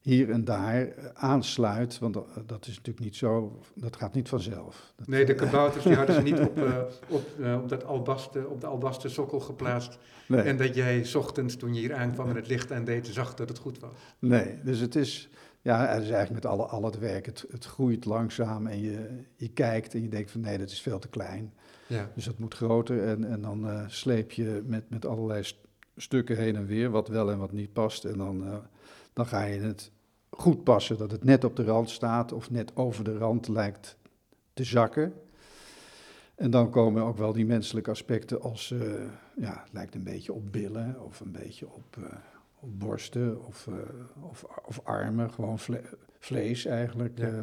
hier 0.00 0.30
en 0.30 0.44
daar 0.44 0.94
aansluit. 1.14 1.98
Want 1.98 2.14
dat 2.46 2.66
is 2.66 2.76
natuurlijk 2.76 3.04
niet 3.04 3.16
zo, 3.16 3.60
dat 3.74 3.96
gaat 3.96 4.14
niet 4.14 4.28
vanzelf. 4.28 4.92
Dat, 4.96 5.06
nee, 5.06 5.24
de 5.24 5.34
kabouters 5.34 5.84
die 5.84 5.94
hadden 5.94 6.14
ze 6.14 6.22
niet 6.22 6.40
op, 6.48 6.58
uh, 6.58 6.78
op, 7.08 7.22
uh, 7.38 7.54
op, 7.62 7.68
dat 7.68 7.84
albaste, 7.84 8.46
op 8.48 8.60
de 8.60 8.66
albasten 8.66 9.10
sokkel 9.10 9.40
geplaatst. 9.40 9.98
Nee. 10.28 10.40
En 10.40 10.56
dat 10.56 10.74
jij 10.74 11.04
s 11.04 11.14
ochtends, 11.14 11.56
toen 11.56 11.74
je 11.74 11.80
hier 11.80 11.94
aankwam 11.94 12.28
en 12.28 12.36
het 12.36 12.46
licht 12.46 12.72
aandeed, 12.72 13.06
zag 13.06 13.34
dat 13.34 13.48
het 13.48 13.58
goed 13.58 13.78
was. 13.78 13.90
Nee, 14.18 14.58
dus 14.64 14.78
het 14.78 14.94
is, 14.94 15.28
ja, 15.66 15.86
het 15.86 16.02
is 16.02 16.10
eigenlijk 16.10 16.44
met 16.44 16.52
alle, 16.52 16.64
al 16.64 16.84
het 16.84 16.98
werk. 16.98 17.26
Het, 17.26 17.44
het 17.50 17.64
groeit 17.64 18.04
langzaam 18.04 18.66
en 18.66 18.80
je, 18.80 19.22
je 19.36 19.48
kijkt 19.48 19.94
en 19.94 20.02
je 20.02 20.08
denkt 20.08 20.30
van 20.30 20.40
nee, 20.40 20.58
dat 20.58 20.70
is 20.70 20.80
veel 20.80 20.98
te 20.98 21.08
klein. 21.08 21.54
Ja. 21.86 22.10
Dus 22.14 22.24
dat 22.24 22.38
moet 22.38 22.54
groter 22.54 23.08
en, 23.08 23.24
en 23.24 23.40
dan 23.40 23.66
uh, 23.66 23.82
sleep 23.86 24.30
je 24.30 24.62
met, 24.66 24.90
met 24.90 25.06
allerlei 25.06 25.42
st 25.42 25.56
stukken 25.96 26.36
heen 26.36 26.56
en 26.56 26.66
weer, 26.66 26.90
wat 26.90 27.08
wel 27.08 27.30
en 27.30 27.38
wat 27.38 27.52
niet 27.52 27.72
past. 27.72 28.04
En 28.04 28.18
dan, 28.18 28.62
dan 29.12 29.26
ga 29.26 29.44
je 29.44 29.60
het 29.60 29.90
goed 30.30 30.64
passen, 30.64 30.98
dat 30.98 31.10
het 31.10 31.24
net 31.24 31.44
op 31.44 31.56
de 31.56 31.64
rand 31.64 31.90
staat 31.90 32.32
of 32.32 32.50
net 32.50 32.76
over 32.76 33.04
de 33.04 33.18
rand 33.18 33.48
lijkt 33.48 33.96
te 34.52 34.64
zakken. 34.64 35.12
En 36.34 36.50
dan 36.50 36.70
komen 36.70 37.02
ook 37.02 37.16
wel 37.16 37.32
die 37.32 37.46
menselijke 37.46 37.90
aspecten 37.90 38.40
als, 38.40 38.70
uh, 38.70 38.80
ja, 39.36 39.60
het 39.64 39.72
lijkt 39.72 39.94
een 39.94 40.04
beetje 40.04 40.32
op 40.32 40.52
billen 40.52 41.04
of 41.04 41.20
een 41.20 41.32
beetje 41.32 41.66
op, 41.66 41.96
op 41.96 42.35
borsten 42.66 43.46
of, 43.46 43.66
uh, 43.66 43.74
of, 44.30 44.44
of, 44.64 44.80
armen, 44.84 45.30
gewoon 45.30 45.58
vle 45.58 45.82
vlees 46.18 46.64
eigenlijk. 46.64 47.18
Ja. 47.18 47.42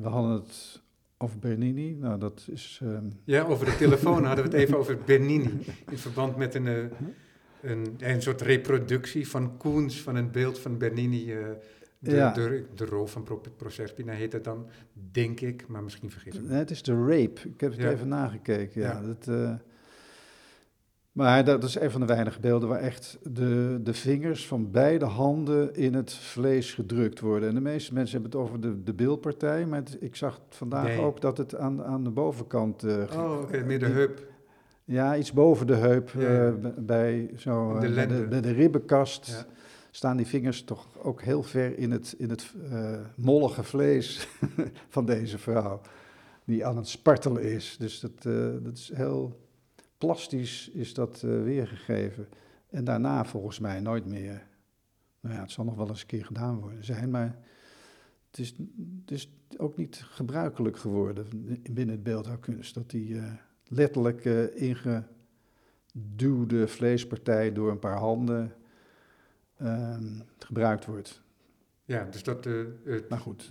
we 0.00 0.08
hadden 0.08 0.32
het 0.32 0.82
over 1.18 1.38
Bernini, 1.38 1.94
nou 1.94 2.18
dat 2.18 2.46
is... 2.50 2.82
ja, 3.24 3.42
over 3.42 3.66
de 3.66 3.76
telefoon 3.76 4.24
hadden 4.24 4.44
we 4.44 4.50
het 4.50 4.60
even 4.60 4.78
over 4.82 4.98
Bernini, 5.04 5.64
in 5.90 5.98
verband 5.98 6.36
met 6.36 6.54
een 6.54 6.90
een, 7.62 7.94
een 7.98 8.22
soort 8.22 8.40
reproductie 8.40 9.28
van 9.28 9.56
Koens, 9.56 10.02
van 10.02 10.16
een 10.16 10.30
beeld 10.30 10.58
van 10.58 10.78
Bernini. 10.78 11.34
De, 11.98 12.14
ja. 12.14 12.32
de, 12.32 12.64
de, 12.74 12.84
rol 12.84 13.06
van 13.06 13.40
Proserpina 13.56 14.12
heet 14.12 14.32
het 14.32 14.44
dan, 14.44 14.66
denk 14.92 15.40
ik, 15.40 15.66
maar 15.66 15.82
misschien 15.82 16.10
vergis 16.10 16.34
ik 16.34 16.42
Nee, 16.42 16.58
het 16.58 16.70
is 16.70 16.82
de 16.82 17.06
rape. 17.06 17.48
Ik 17.48 17.60
heb 17.60 17.70
het 17.70 17.80
ja. 17.80 17.90
even 17.90 18.08
nagekeken. 18.08 18.80
Ja, 18.80 18.90
ja. 18.90 19.06
Dat, 19.06 19.26
uh, 19.28 19.54
maar 21.16 21.44
dat 21.44 21.64
is 21.64 21.80
een 21.80 21.90
van 21.90 22.00
de 22.00 22.06
weinige 22.06 22.40
beelden 22.40 22.68
waar 22.68 22.80
echt 22.80 23.18
de, 23.22 23.80
de 23.82 23.94
vingers 23.94 24.46
van 24.46 24.70
beide 24.70 25.04
handen 25.04 25.74
in 25.74 25.94
het 25.94 26.14
vlees 26.14 26.74
gedrukt 26.74 27.20
worden. 27.20 27.48
En 27.48 27.54
de 27.54 27.60
meeste 27.60 27.94
mensen 27.94 28.20
hebben 28.20 28.40
het 28.40 28.48
over 28.48 28.60
de, 28.60 28.82
de 28.82 28.94
beeldpartij, 28.94 29.66
maar 29.66 29.78
het, 29.78 29.96
ik 30.00 30.16
zag 30.16 30.40
vandaag 30.48 30.86
nee. 30.86 31.00
ook 31.00 31.20
dat 31.20 31.38
het 31.38 31.54
aan, 31.54 31.84
aan 31.84 32.04
de 32.04 32.10
bovenkant... 32.10 32.84
Uh, 32.84 33.02
oh, 33.12 33.32
oké, 33.32 33.42
okay, 33.42 33.60
meer 33.60 33.78
de 33.78 33.86
heup. 33.86 34.26
Ja, 34.84 35.16
iets 35.16 35.32
boven 35.32 35.66
de 35.66 35.74
heup, 35.74 36.10
ja. 36.18 36.46
uh, 36.48 36.54
bij, 36.78 37.30
zo, 37.36 37.78
de, 37.78 37.92
bij 37.92 38.06
de, 38.06 38.26
bij 38.28 38.40
de 38.40 38.52
ribbenkast, 38.52 39.26
ja. 39.26 39.46
staan 39.90 40.16
die 40.16 40.26
vingers 40.26 40.64
toch 40.64 40.86
ook 41.02 41.22
heel 41.22 41.42
ver 41.42 41.78
in 41.78 41.90
het, 41.90 42.14
in 42.18 42.30
het 42.30 42.54
uh, 42.72 42.90
mollige 43.14 43.62
vlees 43.62 44.28
van 44.88 45.06
deze 45.06 45.38
vrouw, 45.38 45.80
die 46.44 46.66
aan 46.66 46.76
het 46.76 46.88
spartelen 46.88 47.42
is. 47.42 47.76
Dus 47.78 48.00
dat, 48.00 48.24
uh, 48.26 48.48
dat 48.62 48.76
is 48.76 48.90
heel 48.94 49.44
plastisch 49.98 50.68
is 50.68 50.94
dat 50.94 51.20
weergegeven. 51.20 52.28
En 52.70 52.84
daarna 52.84 53.24
volgens 53.24 53.58
mij 53.58 53.80
nooit 53.80 54.06
meer. 54.06 54.46
Nou 55.20 55.34
ja, 55.34 55.40
het 55.40 55.50
zal 55.50 55.64
nog 55.64 55.74
wel 55.74 55.88
eens 55.88 56.00
een 56.00 56.06
keer 56.06 56.24
gedaan 56.24 56.58
worden 56.58 56.84
zijn, 56.84 57.10
maar 57.10 57.38
het 58.30 58.38
is, 58.38 58.54
het 59.00 59.10
is 59.10 59.30
ook 59.56 59.76
niet 59.76 59.96
gebruikelijk 59.96 60.78
geworden 60.78 61.26
binnen 61.70 61.94
het 61.94 62.02
beeldhouwkunst, 62.02 62.74
dat 62.74 62.90
die 62.90 63.20
letterlijk 63.68 64.24
uh, 64.24 64.62
ingeduwde 65.94 66.68
vleespartij 66.68 67.52
door 67.52 67.70
een 67.70 67.78
paar 67.78 67.98
handen 67.98 68.52
uh, 69.62 69.96
gebruikt 70.38 70.84
wordt. 70.84 71.22
Ja, 71.84 72.04
dus 72.04 72.22
dat 72.22 72.48
maar 73.08 73.18
goed, 73.18 73.50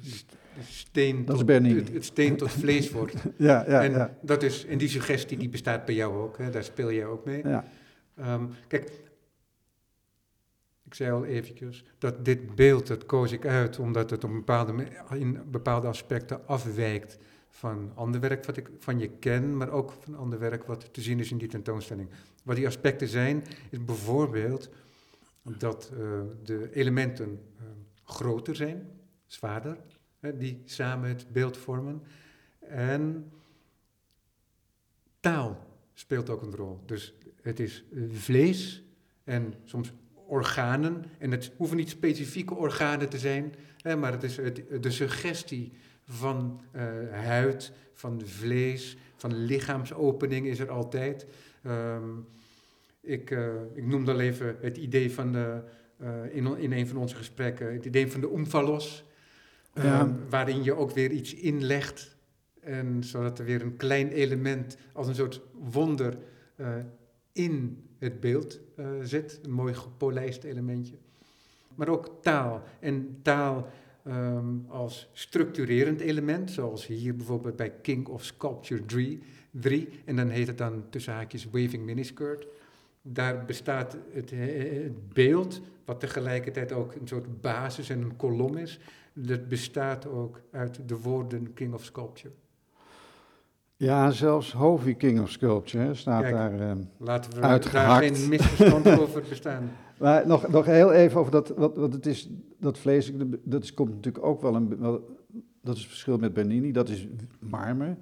steen 0.64 1.26
dat 1.26 1.38
tot, 1.38 1.50
het, 1.50 1.94
het, 1.94 2.06
steen 2.06 2.38
tot 2.38 2.52
vlees 2.52 2.92
wordt. 2.92 3.14
ja, 3.38 3.66
ja, 3.68 3.84
en 3.84 3.92
ja. 3.92 4.18
dat 4.22 4.44
is, 4.44 4.66
en 4.66 4.78
die 4.78 4.90
suggestie 4.90 5.38
die 5.38 5.50
bestaat 5.50 5.86
bij 5.86 5.96
jou 5.96 6.18
ook, 6.18 6.38
hè? 6.38 6.50
daar 6.50 6.64
speel 6.64 6.92
jij 6.92 7.06
ook 7.06 7.26
mee. 7.26 7.48
Ja. 7.48 7.66
Um, 8.20 8.50
kijk, 8.68 8.92
ik 10.84 10.94
zei 10.94 11.12
al 11.12 11.26
eventjes, 11.26 11.86
dat 11.98 12.26
dit 12.26 12.56
beeld, 12.56 12.88
dat 12.88 13.06
koos 13.06 13.32
ik 13.32 13.46
uit 13.46 13.80
omdat 13.80 14.10
het 14.10 14.24
op 14.24 14.32
bepaalde, 14.32 14.88
in 15.10 15.40
bepaalde 15.52 15.88
aspecten 15.88 16.48
afwijkt 16.48 17.18
van 17.50 17.92
ander 17.96 18.20
werk 18.20 18.46
wat 18.46 18.58
ik 18.58 18.70
van 18.80 19.00
je 19.00 19.08
ken, 19.08 19.58
maar 19.58 19.70
ook 19.70 19.94
van 20.00 20.16
ander 20.16 20.40
werk 20.40 20.64
wat 20.64 20.94
te 20.94 21.02
zien 21.02 21.20
is 21.20 21.32
in 21.32 21.38
die 21.38 21.48
tentoonstelling. 21.48 22.10
Wat 22.44 22.56
die 22.56 22.68
aspecten 22.68 23.08
zijn, 23.08 23.44
is 23.70 23.86
bijvoorbeeld 23.86 24.70
dat 25.42 25.92
uh, 25.94 26.00
de 26.44 26.70
elementen 26.74 27.30
uh, 27.30 27.64
groter 28.04 28.56
zijn, 28.56 28.90
zwaarder, 29.26 29.78
die 30.38 30.62
samen 30.66 31.10
het 31.10 31.26
beeld 31.32 31.58
vormen. 31.58 32.02
En 32.60 33.32
taal 35.20 35.66
speelt 35.94 36.30
ook 36.30 36.42
een 36.42 36.56
rol. 36.56 36.80
Dus 36.86 37.14
het 37.42 37.60
is 37.60 37.84
vlees 38.12 38.84
en 39.24 39.54
soms 39.64 39.94
organen. 40.28 41.06
En 41.18 41.32
het 41.32 41.52
hoeven 41.58 41.78
niet 41.78 41.90
specifieke 41.90 42.56
organen 42.56 43.10
te 43.10 43.20
zijn, 43.20 43.56
hè, 43.82 43.96
maar 43.96 44.12
het 44.12 44.24
is 44.24 44.38
het, 44.38 44.62
de 44.82 44.92
suggestie 44.92 45.72
van 46.08 46.62
uh, 46.76 46.82
huid, 47.12 47.72
van 47.94 48.22
vlees, 48.26 48.98
van 49.16 49.36
lichaamsopening 49.36 50.48
is 50.48 50.60
er 50.60 50.70
altijd. 50.70 51.28
Um, 51.68 52.28
ik, 53.02 53.32
uh, 53.32 53.48
ik 53.74 53.86
noemde 53.86 54.12
al 54.12 54.20
even 54.20 54.58
het 54.62 54.78
idee 54.78 55.12
van 55.12 55.32
de, 55.32 55.62
uh, 56.02 56.36
in, 56.36 56.58
in 56.58 56.72
een 56.72 56.88
van 56.88 56.98
onze 56.98 57.16
gesprekken, 57.16 57.74
het 57.74 57.86
idee 57.86 58.12
van 58.12 58.22
de 58.22 58.32
oemphalos, 58.32 59.06
um, 59.78 60.20
waarin 60.30 60.64
je 60.64 60.74
ook 60.74 60.92
weer 60.92 61.12
iets 61.12 61.34
inlegt, 61.34 62.16
en 62.60 63.04
zodat 63.04 63.40
er 63.40 63.46
weer 63.46 63.62
een 63.62 63.78
klein 63.78 64.12
element 64.12 64.78
als 64.94 65.08
een 65.08 65.16
soort 65.16 65.42
wonder 65.52 66.18
in 67.32 67.84
het 68.00 68.20
beeld 68.20 68.60
zit, 69.02 69.40
een 69.44 69.52
mooi 69.52 69.74
gepolijst 69.74 70.44
elementje. 70.44 70.96
Maar 71.76 71.90
ook 71.90 72.10
taal. 72.22 72.64
En 72.80 73.20
taal 73.22 73.68
um, 74.08 74.66
als 74.70 75.10
structurerend 75.14 76.00
element, 76.00 76.52
zoals 76.52 76.88
hier 76.88 77.16
bijvoorbeeld 77.16 77.56
bij 77.56 77.74
King 77.82 78.08
of 78.08 78.24
Sculpture 78.24 78.86
3, 78.86 79.22
3 79.52 79.90
en 80.06 80.16
dan 80.16 80.30
heet 80.30 80.48
het 80.48 80.58
dan 80.58 80.84
tussen 80.90 81.14
haakjes 81.14 81.46
Waving 81.46 81.84
Miniskirt. 81.86 82.48
Daar 83.02 83.46
bestaat 83.46 83.98
het, 84.12 84.30
het, 84.32 85.14
beeld, 85.14 85.62
wat 85.86 86.00
tegelijkertijd 86.00 86.72
ook 86.72 86.96
een 86.96 87.08
soort 87.08 87.42
basis 87.42 87.90
en 87.90 88.02
een 88.02 88.16
kolom 88.16 88.58
is, 88.58 88.80
dat 89.16 89.48
bestaat 89.48 90.08
ook 90.08 90.42
uit 90.52 90.80
de 90.86 90.98
woorden 90.98 91.54
King 91.54 91.74
of 91.74 91.84
Sculpture. 91.84 92.34
Ja, 93.78 94.12
zelfs 94.12 94.52
Hovey 94.52 94.94
King 94.94 95.22
of 95.22 95.30
Sculpture 95.30 95.94
staat 95.94 96.22
Kijk, 96.22 96.34
daar 96.34 96.54
uh, 96.54 96.72
Laten 96.98 97.34
we 97.34 97.42
uitgehakt. 97.42 98.02
daar 98.02 98.16
geen 98.16 98.30
misverstand 98.30 98.88
over 99.00 99.24
bestaan. 99.30 99.72
Maar 99.98 100.28
nog, 100.28 100.48
nog 100.48 100.66
heel 100.66 100.92
even 100.92 101.20
over 101.20 101.32
dat, 101.32 101.50
wat, 101.50 101.76
wat 101.76 101.94
het 101.94 102.06
is, 102.06 102.30
dat 102.60 102.78
vlees, 102.78 103.12
dat 103.44 103.64
is, 103.64 103.74
komt 103.74 103.94
natuurlijk 103.94 104.26
ook 104.26 104.42
wel 104.42 104.56
een, 104.56 104.80
wel, 104.80 105.18
dat 105.62 105.76
is 105.76 105.82
het 105.82 105.90
verschil 105.90 106.18
met 106.18 106.34
Bernini, 106.34 106.72
dat 106.72 106.90
is 106.90 107.08
marmer. 107.40 107.98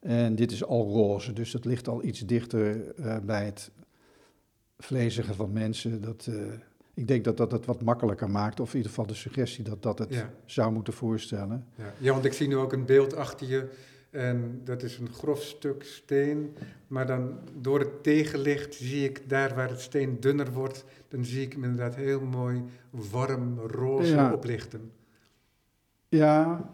En 0.00 0.34
dit 0.34 0.52
is 0.52 0.64
al 0.64 0.88
roze, 0.88 1.32
dus 1.32 1.50
dat 1.50 1.64
ligt 1.64 1.88
al 1.88 2.04
iets 2.04 2.20
dichter 2.20 2.94
uh, 2.98 3.16
bij 3.18 3.44
het 3.44 3.70
vlezige 4.78 5.34
van 5.34 5.52
mensen. 5.52 6.00
Dat, 6.00 6.26
uh, 6.30 6.52
ik 6.94 7.08
denk 7.08 7.24
dat 7.24 7.36
dat 7.36 7.52
het 7.52 7.64
wat 7.66 7.82
makkelijker 7.82 8.30
maakt, 8.30 8.60
of 8.60 8.68
in 8.70 8.76
ieder 8.76 8.90
geval 8.90 9.06
de 9.06 9.14
suggestie 9.14 9.64
dat 9.64 9.82
dat 9.82 9.98
het 9.98 10.14
Ja. 10.14 10.30
zou 10.44 10.72
moeten 10.72 10.92
voorstellen. 10.92 11.66
Ja. 11.74 11.92
ja, 11.98 12.12
want 12.12 12.24
ik 12.24 12.32
zie 12.32 12.48
nu 12.48 12.56
ook 12.56 12.72
een 12.72 12.84
beeld 12.86 13.14
achter 13.16 13.46
je. 13.48 13.68
En 14.10 14.60
dat 14.64 14.82
is 14.82 14.98
een 14.98 15.12
grof 15.12 15.42
stuk 15.42 15.82
steen. 15.84 16.56
Maar 16.86 17.06
dan 17.06 17.38
door 17.60 17.78
het 17.78 18.02
tegenlicht 18.02 18.74
zie 18.74 19.04
ik 19.04 19.28
daar 19.28 19.54
waar 19.54 19.68
het 19.68 19.80
steen 19.80 20.20
dunner 20.20 20.52
wordt. 20.52 20.84
Dan 21.08 21.24
zie 21.24 21.42
ik 21.42 21.52
hem 21.52 21.64
inderdaad 21.64 21.94
heel 21.94 22.20
mooi 22.20 22.62
warm 22.90 23.58
roze 23.58 24.14
Ja. 24.14 24.32
oplichten. 24.32 24.90
Ja, 26.08 26.70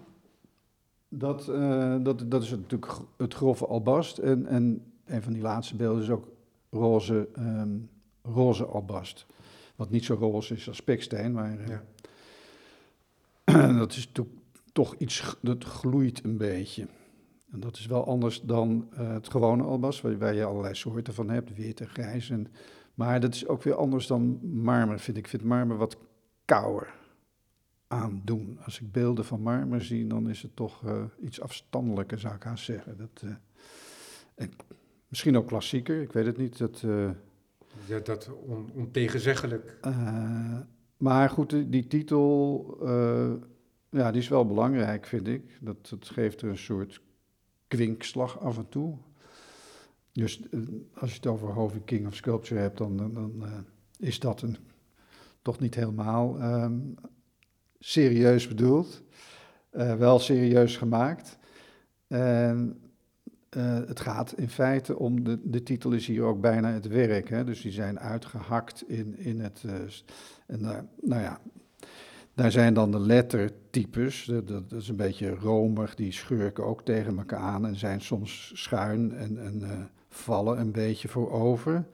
dat, 1.08 1.48
eh, 1.48 1.96
dat, 2.02 2.30
dat 2.30 2.42
is 2.42 2.50
natuurlijk 2.50 2.92
het 3.16 3.34
grove 3.34 3.66
albast. 3.66 4.18
En, 4.18 4.46
en 4.46 4.82
een 5.04 5.22
van 5.22 5.32
die 5.32 5.42
laatste 5.42 5.76
beelden 5.76 6.02
is 6.02 6.10
ook 6.10 6.28
roze, 6.70 7.28
ehm, 7.34 7.68
roze 8.22 8.64
albast. 8.64 9.26
Wat 9.80 9.90
niet 9.90 10.04
zo 10.04 10.14
roze 10.14 10.54
is 10.54 10.68
als 10.68 10.76
speksteen, 10.76 11.32
maar 11.32 11.58
eh, 11.58 11.66
Ja. 13.44 13.72
dat 13.78 13.92
is 13.92 14.08
to- 14.12 14.28
toch 14.72 14.94
iets, 14.94 15.36
dat 15.42 15.64
gloeit 15.64 16.24
een 16.24 16.36
beetje. 16.36 16.86
En 17.52 17.60
dat 17.60 17.76
is 17.76 17.86
wel 17.86 18.06
anders 18.06 18.40
dan 18.40 18.88
eh, 18.92 19.12
het 19.12 19.28
gewone 19.30 19.62
albast, 19.62 20.00
waar, 20.00 20.18
waar 20.18 20.34
je 20.34 20.44
allerlei 20.44 20.74
soorten 20.74 21.14
van 21.14 21.30
hebt, 21.30 21.54
wit 21.56 21.80
en 21.80 21.88
grijs. 21.88 22.30
En, 22.30 22.46
maar 22.94 23.20
dat 23.20 23.34
is 23.34 23.46
ook 23.46 23.62
weer 23.62 23.74
anders 23.74 24.06
dan 24.06 24.40
marmer, 24.62 24.98
vind 25.00 25.16
ik. 25.16 25.22
Ik 25.24 25.30
vind 25.30 25.42
marmer 25.44 25.76
wat 25.76 25.96
kouder 26.44 26.94
aandoen. 27.86 28.58
Als 28.64 28.80
ik 28.80 28.92
beelden 28.92 29.24
van 29.24 29.40
marmer 29.40 29.84
zie, 29.84 30.06
dan 30.06 30.28
is 30.28 30.42
het 30.42 30.56
toch 30.56 30.84
eh, 30.86 31.02
iets 31.22 31.40
afstandelijker, 31.40 32.18
zou 32.18 32.34
ik 32.34 32.42
haast 32.42 32.64
zeggen. 32.64 32.96
Dat, 32.96 33.24
En 34.34 34.50
misschien 35.08 35.36
ook 35.36 35.46
klassieker, 35.46 36.00
ik 36.02 36.12
weet 36.12 36.26
het 36.26 36.36
niet. 36.36 36.58
Dat, 36.58 36.84
ja, 37.86 37.98
dat 37.98 38.30
on, 38.46 38.70
ontegenzeggelijk. 38.74 39.78
Uh, 39.86 40.58
maar 40.96 41.30
goed, 41.30 41.72
die, 41.72 41.86
titel, 41.86 42.76
uh, 42.82 43.32
ja, 43.90 44.10
die 44.10 44.20
is 44.20 44.28
wel 44.28 44.46
belangrijk, 44.46 45.06
vind 45.06 45.28
ik. 45.28 45.58
Dat, 45.60 45.94
geeft 46.00 46.42
er 46.42 46.48
een 46.48 46.58
soort 46.58 47.00
kwinkslag 47.68 48.40
af 48.40 48.58
en 48.58 48.68
toe. 48.68 48.96
Dus 50.12 50.42
als 50.94 51.10
je 51.10 51.16
het 51.16 51.26
over 51.26 51.48
Hoving 51.48 51.84
King 51.84 52.06
of 52.06 52.14
Sculpture 52.14 52.60
hebt, 52.60 52.78
dan, 52.78 52.96
dan, 52.96 53.44
is 53.98 54.18
dat 54.18 54.42
een, 54.42 54.56
toch 55.42 55.58
niet 55.58 55.74
helemaal 55.74 56.42
um, 56.42 56.94
serieus 57.78 58.48
bedoeld. 58.48 59.02
wel 59.98 60.18
serieus 60.18 60.76
gemaakt. 60.76 61.38
En 62.06 62.89
uh, 63.56 63.78
het 63.86 64.00
gaat 64.00 64.32
in 64.36 64.48
feite 64.48 64.98
om, 64.98 65.24
de, 65.24 65.38
de 65.42 65.62
titel 65.62 65.92
is 65.92 66.06
hier 66.06 66.22
ook 66.22 66.40
bijna 66.40 66.72
het 66.72 66.86
werk, 66.86 67.28
hè? 67.28 67.44
dus 67.44 67.60
die 67.60 67.72
zijn 67.72 67.98
uitgehakt 67.98 68.84
in, 68.88 69.18
in 69.18 69.40
het, 69.40 69.62
uh, 69.66 69.72
en, 70.46 70.60
uh, 70.60 70.78
nou 71.00 71.22
ja, 71.22 71.40
daar 72.34 72.50
zijn 72.50 72.74
dan 72.74 72.90
de 72.90 73.00
lettertypes, 73.00 74.24
dat, 74.24 74.48
dat, 74.48 74.72
is 74.72 74.88
een 74.88 74.96
beetje 74.96 75.34
romig, 75.34 75.94
die 75.94 76.12
schurken 76.12 76.64
ook 76.64 76.84
tegen 76.84 77.18
elkaar 77.18 77.40
aan 77.40 77.66
en 77.66 77.76
zijn 77.76 78.00
soms 78.00 78.50
schuin 78.54 79.14
en, 79.14 79.38
en 79.38 79.88
vallen 80.08 80.60
een 80.60 80.72
beetje 80.72 81.08
voorover 81.08 81.84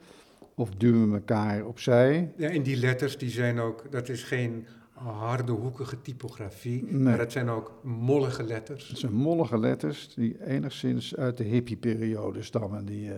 of 0.55 0.69
duwen 0.69 1.13
elkaar 1.13 1.65
opzij. 1.65 2.31
Ja, 2.37 2.49
en 2.49 2.63
die 2.63 2.77
letters 2.77 3.17
die 3.17 3.29
zijn 3.29 3.59
ook, 3.59 3.91
dat 3.91 4.09
is 4.09 4.23
geen 4.23 4.65
harde, 5.03 5.51
hoekige 5.51 6.01
typografie. 6.01 6.85
Maar 6.85 7.19
het 7.19 7.31
zijn 7.31 7.49
ook 7.49 7.79
mollige 7.83 8.43
letters. 8.43 8.87
Het 8.87 8.97
zijn 8.97 9.13
mollige 9.13 9.59
letters 9.59 10.13
die 10.13 10.45
enigszins 10.45 11.15
uit 11.15 11.37
de 11.37 11.43
hippie-periode 11.43 12.41
stammen. 12.41 12.85
Die 12.85 13.07
uh, 13.07 13.15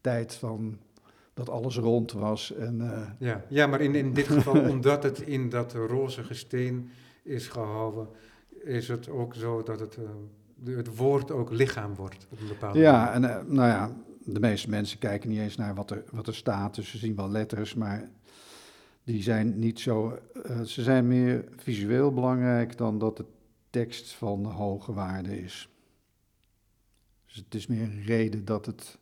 tijd 0.00 0.34
van 0.34 0.78
dat 1.34 1.48
alles 1.48 1.76
rond 1.76 2.12
was. 2.12 2.54
En, 2.54 2.80
uh, 2.80 3.00
ja, 3.18 3.44
ja, 3.48 3.66
maar 3.66 3.80
in, 3.80 3.94
in 3.94 4.12
dit 4.12 4.26
geval, 4.26 4.60
omdat 4.74 5.02
het 5.02 5.20
in 5.20 5.48
dat 5.48 5.72
rozige 5.72 6.34
steen 6.34 6.90
is 7.22 7.48
gehouden, 7.48 8.08
is 8.64 8.88
het 8.88 9.08
ook 9.08 9.34
zo 9.34 9.62
dat 9.62 9.80
het, 9.80 9.98
uh, 10.64 10.76
het 10.76 10.96
woord 10.96 11.30
ook 11.30 11.50
lichaam 11.50 11.94
wordt 11.94 12.26
op 12.30 12.40
een 12.40 12.48
bepaalde 12.48 12.78
Ja, 12.78 13.04
manier. 13.04 13.30
en 13.30 13.54
nou 13.54 13.68
ja, 13.68 13.96
de 14.24 14.40
meeste 14.40 14.70
mensen 14.70 14.98
kijken 14.98 15.28
niet 15.28 15.38
eens 15.38 15.56
naar 15.56 15.74
wat 15.74 15.90
er, 15.90 16.04
wat 16.10 16.26
er 16.26 16.34
staat. 16.34 16.74
Dus 16.74 16.90
ze 16.90 16.98
zien 16.98 17.16
wel 17.16 17.30
letters, 17.30 17.74
maar 17.74 18.08
die 19.08 19.22
zijn 19.22 19.58
niet 19.58 19.80
zo, 19.80 20.18
uh, 20.46 20.60
ze 20.60 20.82
zijn 20.82 21.06
meer 21.06 21.44
visueel 21.56 22.12
belangrijk 22.12 22.76
dan 22.76 22.98
dat 22.98 23.16
de 23.16 23.24
tekst 23.70 24.12
van 24.12 24.44
hoge 24.44 24.92
waarde 24.92 25.40
is. 25.40 25.68
Dus 27.26 27.36
het 27.36 27.54
is 27.54 27.66
meer 27.66 27.82
een 27.82 28.02
reden 28.02 28.44
dat 28.44 28.66
het, 28.66 28.98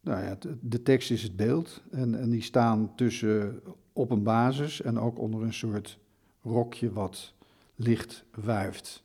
nou 0.00 0.24
ja, 0.24 0.38
de 0.60 0.82
tekst 0.82 1.10
is 1.10 1.22
het 1.22 1.36
beeld 1.36 1.82
en, 1.90 2.20
en 2.20 2.30
die 2.30 2.42
staan 2.42 2.94
tussen 2.94 3.62
op 3.92 4.10
een 4.10 4.22
basis 4.22 4.80
en 4.80 4.98
ook 4.98 5.18
onder 5.18 5.42
een 5.42 5.54
soort 5.54 5.98
rokje 6.42 6.92
wat 6.92 7.32
licht 7.74 8.24
wuift, 8.34 9.02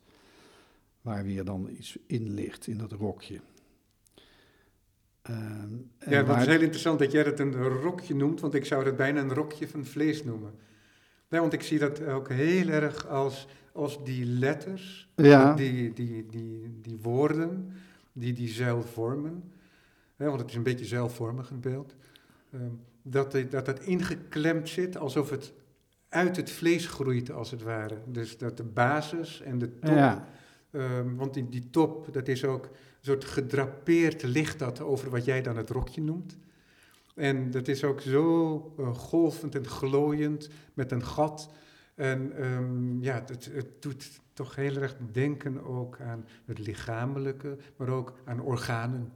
waar 1.02 1.24
weer 1.24 1.44
dan 1.44 1.70
iets 1.70 1.98
in 2.06 2.34
ligt 2.34 2.68
in 2.68 2.78
dat 2.78 2.92
rokje. 2.92 3.40
Uh, 5.30 5.36
ja, 6.10 6.26
het 6.26 6.42
is 6.42 6.46
heel 6.46 6.62
interessant 6.62 7.00
dat 7.00 7.12
jij 7.12 7.24
het 7.24 7.40
een 7.40 7.64
rokje 7.64 8.16
noemt, 8.16 8.40
want 8.40 8.54
ik 8.54 8.66
zou 8.66 8.86
het 8.86 8.96
bijna 8.96 9.22
een 9.22 9.34
rokje 9.34 9.68
van 9.68 9.86
vlees 9.86 10.24
noemen. 10.24 10.54
Nee, 11.30 11.40
want 11.40 11.54
ik 11.54 11.62
zie 11.62 11.80
dat 11.80 12.06
ook 12.06 12.30
heel 12.30 12.68
erg 12.68 13.08
als, 13.08 13.48
als 13.72 14.04
die 14.04 14.26
letters, 14.26 15.10
ja. 15.16 15.54
die, 15.54 15.94
die, 15.94 16.26
die, 16.26 16.80
die 16.82 16.98
woorden, 17.02 17.74
die 18.14 18.34
die 18.34 18.48
zuil 18.48 18.82
vormen. 18.82 19.52
Hè, 20.16 20.26
want 20.26 20.40
het 20.40 20.50
is 20.50 20.56
een 20.56 20.64
beetje 20.64 20.86
zeilvormig, 20.86 21.50
het 21.50 21.62
beeld. 21.62 21.96
Uh, 22.50 22.62
dat, 23.02 23.38
dat 23.50 23.68
het 23.68 23.80
ingeklemd 23.80 24.70
zit 24.70 24.98
alsof 24.98 25.30
het 25.30 25.54
uit 26.10 26.36
het 26.36 26.52
vlees 26.52 26.88
groeit, 26.88 27.32
als 27.32 27.52
het 27.52 27.62
ware. 27.62 27.98
Dus 28.06 28.38
dat 28.38 28.58
de 28.58 28.64
basis 28.64 29.42
en 29.42 29.58
de 29.58 29.80
top. 29.80 29.96
Ja. 29.96 30.28
Um, 30.72 31.16
want 31.16 31.34
die, 31.34 31.50
die 31.50 31.70
top, 31.70 32.14
dat 32.14 32.28
is 32.28 32.46
ook 32.46 32.70
soort 33.02 33.26
gedrapeerd 33.26 34.24
licht 34.24 34.60
dat 34.60 34.82
over 34.82 35.10
wat 35.10 35.26
jij 35.26 35.42
dan 35.42 35.58
het 35.58 35.70
rokje 35.70 36.02
noemt. 36.02 36.38
En 37.16 37.52
dat 37.52 37.68
is 37.68 37.84
ook 37.84 38.02
zo 38.02 38.74
uh, 38.80 38.94
golvend 38.96 39.56
en 39.56 39.68
glooiend 39.68 40.50
met 40.74 40.92
een 40.92 41.06
gat. 41.06 41.50
En 41.96 42.46
um, 42.46 43.04
ja, 43.04 43.24
het, 43.26 43.50
het, 43.54 43.82
doet 43.82 44.22
toch 44.34 44.56
heel 44.56 44.76
erg 44.76 44.96
denken 45.12 45.64
ook 45.64 46.00
aan 46.00 46.26
het 46.46 46.60
lichamelijke, 46.60 47.58
maar 47.76 47.90
ook 47.90 48.14
aan 48.26 48.42
organen. 48.42 49.14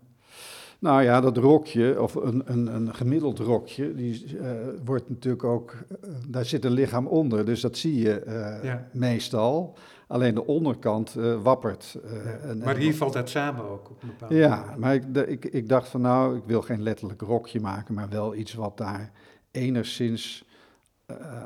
Nou 0.80 1.04
ja, 1.04 1.22
dat 1.22 1.38
rokje, 1.38 2.02
of 2.02 2.16
een, 2.16 2.42
een, 2.46 2.76
een 2.76 2.96
gemiddeld 2.96 3.40
rokje, 3.40 3.94
die 3.94 4.36
uh, 4.36 4.52
wordt 4.86 5.10
natuurlijk 5.10 5.44
ook, 5.44 5.74
uh, 5.74 6.10
daar 6.28 6.46
zit 6.46 6.66
een 6.66 6.72
lichaam 6.72 7.08
onder, 7.08 7.46
dus 7.46 7.62
dat 7.62 7.78
zie 7.78 8.00
je 8.00 8.24
uh, 8.28 8.64
ja. 8.64 8.88
meestal. 8.94 9.78
Alleen 10.08 10.34
de 10.34 10.46
onderkant 10.46 11.14
wappert. 11.44 11.98
En, 12.42 12.58
maar 12.58 12.76
hier 12.78 12.96
valt 12.96 13.14
dat 13.14 13.30
samen 13.30 13.70
ook 13.70 13.90
op 13.90 14.02
een 14.02 14.08
bepaalde 14.08 14.36
Ja, 14.36 14.60
manier. 14.60 14.80
maar 14.80 14.94
ik, 14.94 15.14
de, 15.14 15.28
ik, 15.28 15.46
ik, 15.46 15.70
dacht 15.70 15.88
van 15.88 16.02
nou, 16.02 16.38
ik 16.38 16.44
wil 16.46 16.62
geen 16.62 16.82
letterlijk 16.82 17.22
rokje 17.22 17.60
maken, 17.60 17.94
maar 17.94 18.10
wel 18.10 18.36
iets 18.36 18.54
wat 18.54 18.78
daar 18.78 19.12
enigszins 19.52 20.46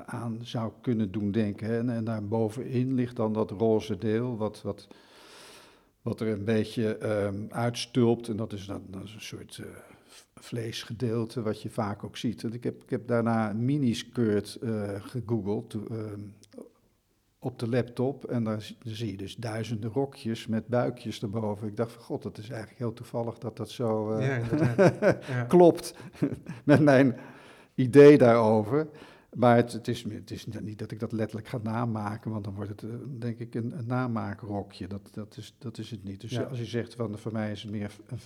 aan 0.05 0.39
zou 0.41 0.71
kunnen 0.81 1.11
doen 1.11 1.31
denken. 1.31 1.77
En, 1.77 1.89
en 1.89 2.03
daar 2.03 2.27
bovenin 2.27 2.93
ligt 2.93 3.15
dan 3.15 3.33
dat 3.33 3.51
roze 3.51 3.97
deel, 3.97 4.37
wat, 4.37 4.61
wat, 4.61 4.87
wat 6.01 6.21
er 6.21 6.27
een 6.27 6.45
beetje 6.45 7.05
um, 7.25 7.47
uitstulpt. 7.49 8.27
En 8.27 8.35
dat 8.35 8.53
is, 8.53 8.65
dan, 8.65 8.83
dat 8.87 9.03
is 9.03 9.13
een 9.13 9.21
soort 9.21 9.61
vleesgedeelte, 10.35 11.41
wat 11.41 11.61
je 11.61 11.69
vaak 11.69 12.03
ook 12.03 12.17
ziet. 12.17 12.43
En 12.43 12.53
ik 12.53 12.63
heb, 12.63 12.83
ik 12.83 12.89
heb 12.89 13.07
daarna 13.07 13.53
miniskirt 13.53 14.57
gegoogeld. 14.99 15.73
Ehm, 15.73 16.21
op 17.39 17.59
de 17.59 17.69
laptop 17.69 18.25
en 18.25 18.43
dan 18.43 18.61
zie 18.83 19.11
je 19.11 19.17
dus 19.17 19.35
duizenden 19.35 19.91
rokjes 19.91 20.47
met 20.47 20.67
buikjes 20.67 21.21
erboven. 21.21 21.67
Ik 21.67 21.77
dacht 21.77 21.91
van 21.91 22.01
god, 22.03 22.23
dat 22.23 22.37
is 22.37 22.49
eigenlijk 22.49 22.79
heel 22.79 22.93
toevallig 22.93 23.37
dat 23.37 23.57
dat 23.57 23.69
zo 23.69 24.17
uh, 24.17 24.27
ja, 25.29 25.43
klopt 25.47 25.93
met 26.63 26.79
mijn 26.79 27.17
idee 27.75 28.17
daarover. 28.17 28.87
Maar 29.35 29.55
het, 29.55 29.71
het, 29.71 29.87
is, 29.87 30.03
het 30.03 30.31
is 30.31 30.45
niet 30.45 30.79
dat 30.79 30.91
ik 30.91 30.99
dat 30.99 31.11
letterlijk 31.11 31.47
ga 31.47 31.59
namaken, 31.63 32.31
want 32.31 32.43
dan 32.43 32.53
wordt 32.53 32.69
het 32.69 32.81
uh, 32.81 32.95
denk 33.19 33.39
ik 33.39 33.55
een, 33.55 33.77
een 33.77 33.87
namaakrokje. 33.87 34.87
Dat, 34.87 35.09
dat, 35.11 35.37
is, 35.37 35.55
dat 35.57 35.77
is 35.77 35.91
het 35.91 36.03
niet. 36.03 36.21
Dus 36.21 36.31
ja. 36.31 36.43
als 36.43 36.57
je 36.57 36.65
zegt 36.65 36.95
van 36.95 37.17
voor 37.17 37.31
mij 37.31 37.51
is 37.51 37.61
het 37.61 37.71
meer 37.71 37.95
een, 38.07 38.19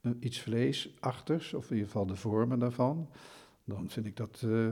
een, 0.00 0.16
iets 0.20 0.40
vleesachtigs, 0.40 1.54
of 1.54 1.64
in 1.64 1.76
ieder 1.76 1.90
geval 1.90 2.06
de 2.06 2.16
vormen 2.16 2.58
daarvan, 2.58 3.08
dan 3.64 3.90
vind 3.90 4.06
ik 4.06 4.16
dat... 4.16 4.42
Uh, 4.44 4.68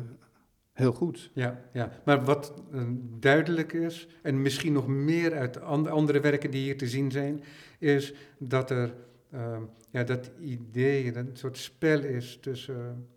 heel 0.72 0.92
goed. 0.92 1.30
Ja, 1.35 1.61
ja. 1.72 1.92
maar 2.04 2.24
wat 2.24 2.54
uh, 2.72 2.83
duidelijk 3.18 3.72
is, 3.72 4.09
en 4.22 4.42
misschien 4.42 4.72
nog 4.72 4.87
meer 4.87 5.35
uit 5.35 5.61
andere 5.61 6.20
werken 6.20 6.50
die 6.50 6.62
hier 6.62 6.78
te 6.78 6.88
zien 6.88 7.11
zijn, 7.11 7.42
is 7.78 8.14
dat 8.38 8.70
er 8.70 8.94
uh, 9.35 9.59
ja, 9.90 10.04
dat 10.04 10.30
idee, 10.40 11.16
een 11.16 11.30
soort 11.33 11.59
spel 11.59 12.00
is 12.00 12.38
tussen 12.40 13.09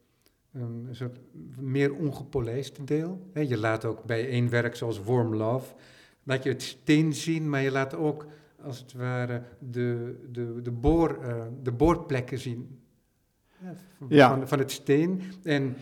een 0.53 0.87
soort 0.91 1.19
meer 1.59 1.95
ongepolijst 1.95 2.87
deel. 2.87 3.29
He, 3.33 3.41
je 3.41 3.57
laat 3.57 3.85
ook 3.85 4.03
bij 4.03 4.29
één 4.29 4.49
werk 4.49 4.75
zoals 4.75 5.03
Warm 5.03 5.35
Love, 5.35 5.73
laat 6.23 6.43
je 6.43 6.49
het 6.49 6.61
steen 6.61 7.13
zien, 7.13 7.49
maar 7.49 7.61
je 7.61 7.71
laat 7.71 7.95
ook 7.95 8.25
als 8.61 8.79
het 8.79 8.93
ware 8.93 9.43
de, 9.59 10.15
de, 10.31 10.61
de, 10.61 10.71
boor, 10.71 11.19
de 11.63 11.71
boorplekken 11.71 12.39
zien. 12.39 12.79
Van, 13.97 14.07
ja. 14.09 14.29
van, 14.29 14.47
van 14.47 14.59
het 14.59 14.71
steen. 14.71 15.21
En 15.43 15.75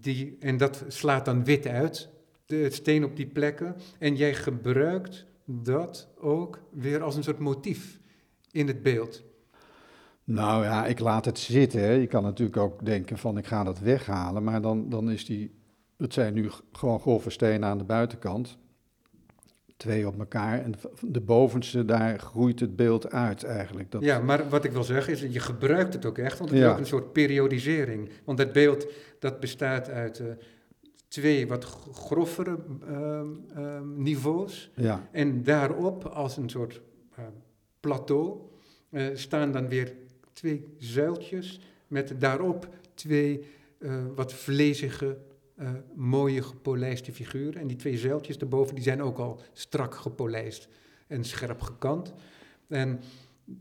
die, 0.00 0.36
en 0.40 0.56
dat 0.56 0.84
slaat 0.88 1.24
dan 1.24 1.44
wit 1.44 1.66
uit, 1.66 2.08
de, 2.46 2.56
het 2.56 2.74
steen 2.74 3.04
op 3.04 3.16
die 3.16 3.26
plekken. 3.26 3.76
En 3.98 4.16
jij 4.16 4.34
gebruikt 4.34 5.26
dat 5.44 6.08
ook 6.18 6.60
weer 6.70 7.02
als 7.02 7.16
een 7.16 7.22
soort 7.22 7.38
motief 7.38 8.00
in 8.50 8.66
het 8.66 8.82
beeld. 8.82 9.24
Nou 10.26 10.64
ja, 10.64 10.86
ik 10.86 10.98
laat 10.98 11.24
het 11.24 11.38
zitten. 11.38 11.80
Hè. 11.80 11.90
Je 11.90 12.06
kan 12.06 12.22
natuurlijk 12.22 12.56
ook 12.56 12.84
denken 12.84 13.18
van 13.18 13.38
ik 13.38 13.46
ga 13.46 13.64
dat 13.64 13.78
weghalen, 13.78 14.44
maar 14.44 14.62
dan, 14.62 14.88
dan 14.88 15.10
is 15.10 15.24
die, 15.24 15.54
het 15.96 16.12
zijn 16.12 16.34
nu 16.34 16.50
gewoon 16.72 17.00
grove 17.00 17.30
stenen 17.30 17.68
aan 17.68 17.78
de 17.78 17.84
buitenkant 17.84 18.58
twee 19.76 20.06
op 20.06 20.18
elkaar. 20.18 20.62
En 20.62 20.74
de 21.00 21.20
bovenste, 21.20 21.84
daar 21.84 22.18
groeit 22.18 22.60
het 22.60 22.76
beeld 22.76 23.10
uit 23.10 23.44
eigenlijk. 23.44 23.90
Dat... 23.90 24.02
Ja, 24.02 24.18
maar 24.18 24.48
wat 24.48 24.64
ik 24.64 24.72
wil 24.72 24.84
zeggen 24.84 25.12
is, 25.12 25.20
je 25.20 25.40
gebruikt 25.40 25.94
het 25.94 26.06
ook 26.06 26.18
echt, 26.18 26.38
want 26.38 26.50
het 26.50 26.58
ja. 26.58 26.66
is 26.66 26.72
ook 26.72 26.78
een 26.78 26.86
soort 26.86 27.12
periodisering. 27.12 28.10
Want 28.24 28.38
het 28.38 28.52
beeld, 28.52 28.86
dat 29.18 29.40
bestaat 29.40 29.88
uit 29.88 30.18
uh, 30.18 30.26
twee 31.08 31.46
wat 31.46 31.64
grovere 31.92 32.58
uh, 32.88 33.20
uh, 33.56 33.80
niveaus. 33.96 34.70
Ja. 34.74 35.08
En 35.12 35.42
daarop, 35.42 36.04
als 36.04 36.36
een 36.36 36.48
soort 36.48 36.80
eh, 37.14 37.24
plateau, 37.80 38.38
eh, 38.90 39.04
staan 39.14 39.52
dan 39.52 39.68
weer 39.68 39.94
twee 40.36 40.74
zuiltjes 40.78 41.60
met 41.86 42.14
daarop 42.18 42.68
twee 42.94 43.44
wat 44.14 44.32
vlezige 44.32 45.18
uh, 45.58 45.70
mooie 45.94 46.42
gepolijste 46.42 47.12
figuren. 47.12 47.60
En 47.60 47.66
die 47.66 47.76
twee 47.76 47.98
zeiltjes 47.98 48.36
erboven, 48.36 48.74
die 48.74 48.84
zijn 48.84 49.02
ook 49.02 49.18
al 49.18 49.40
strak 49.52 49.94
gepolijst 49.94 50.68
en 51.06 51.24
scherp 51.24 51.60
gekant. 51.60 52.14
En 52.68 53.00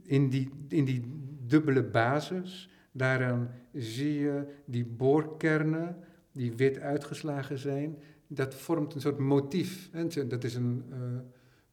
in 0.04 0.30
die, 0.30 0.50
in 0.68 0.86
die 0.86 1.04
dubbele 1.48 1.84
basis, 1.84 2.70
daaraan 2.92 3.52
zie 3.74 4.20
je 4.20 4.44
die 4.66 4.86
boorkernen 4.86 5.98
die 6.32 6.54
wit 6.54 6.80
uitgeslagen 6.80 7.58
zijn. 7.58 7.98
Dat 8.28 8.56
vormt 8.56 8.94
een 8.94 9.02
soort 9.02 9.18
motief. 9.18 9.90
Hè? 9.92 10.28
Dat 10.28 10.44
is 10.44 10.56
een 10.56 10.84
uh, 10.90 10.98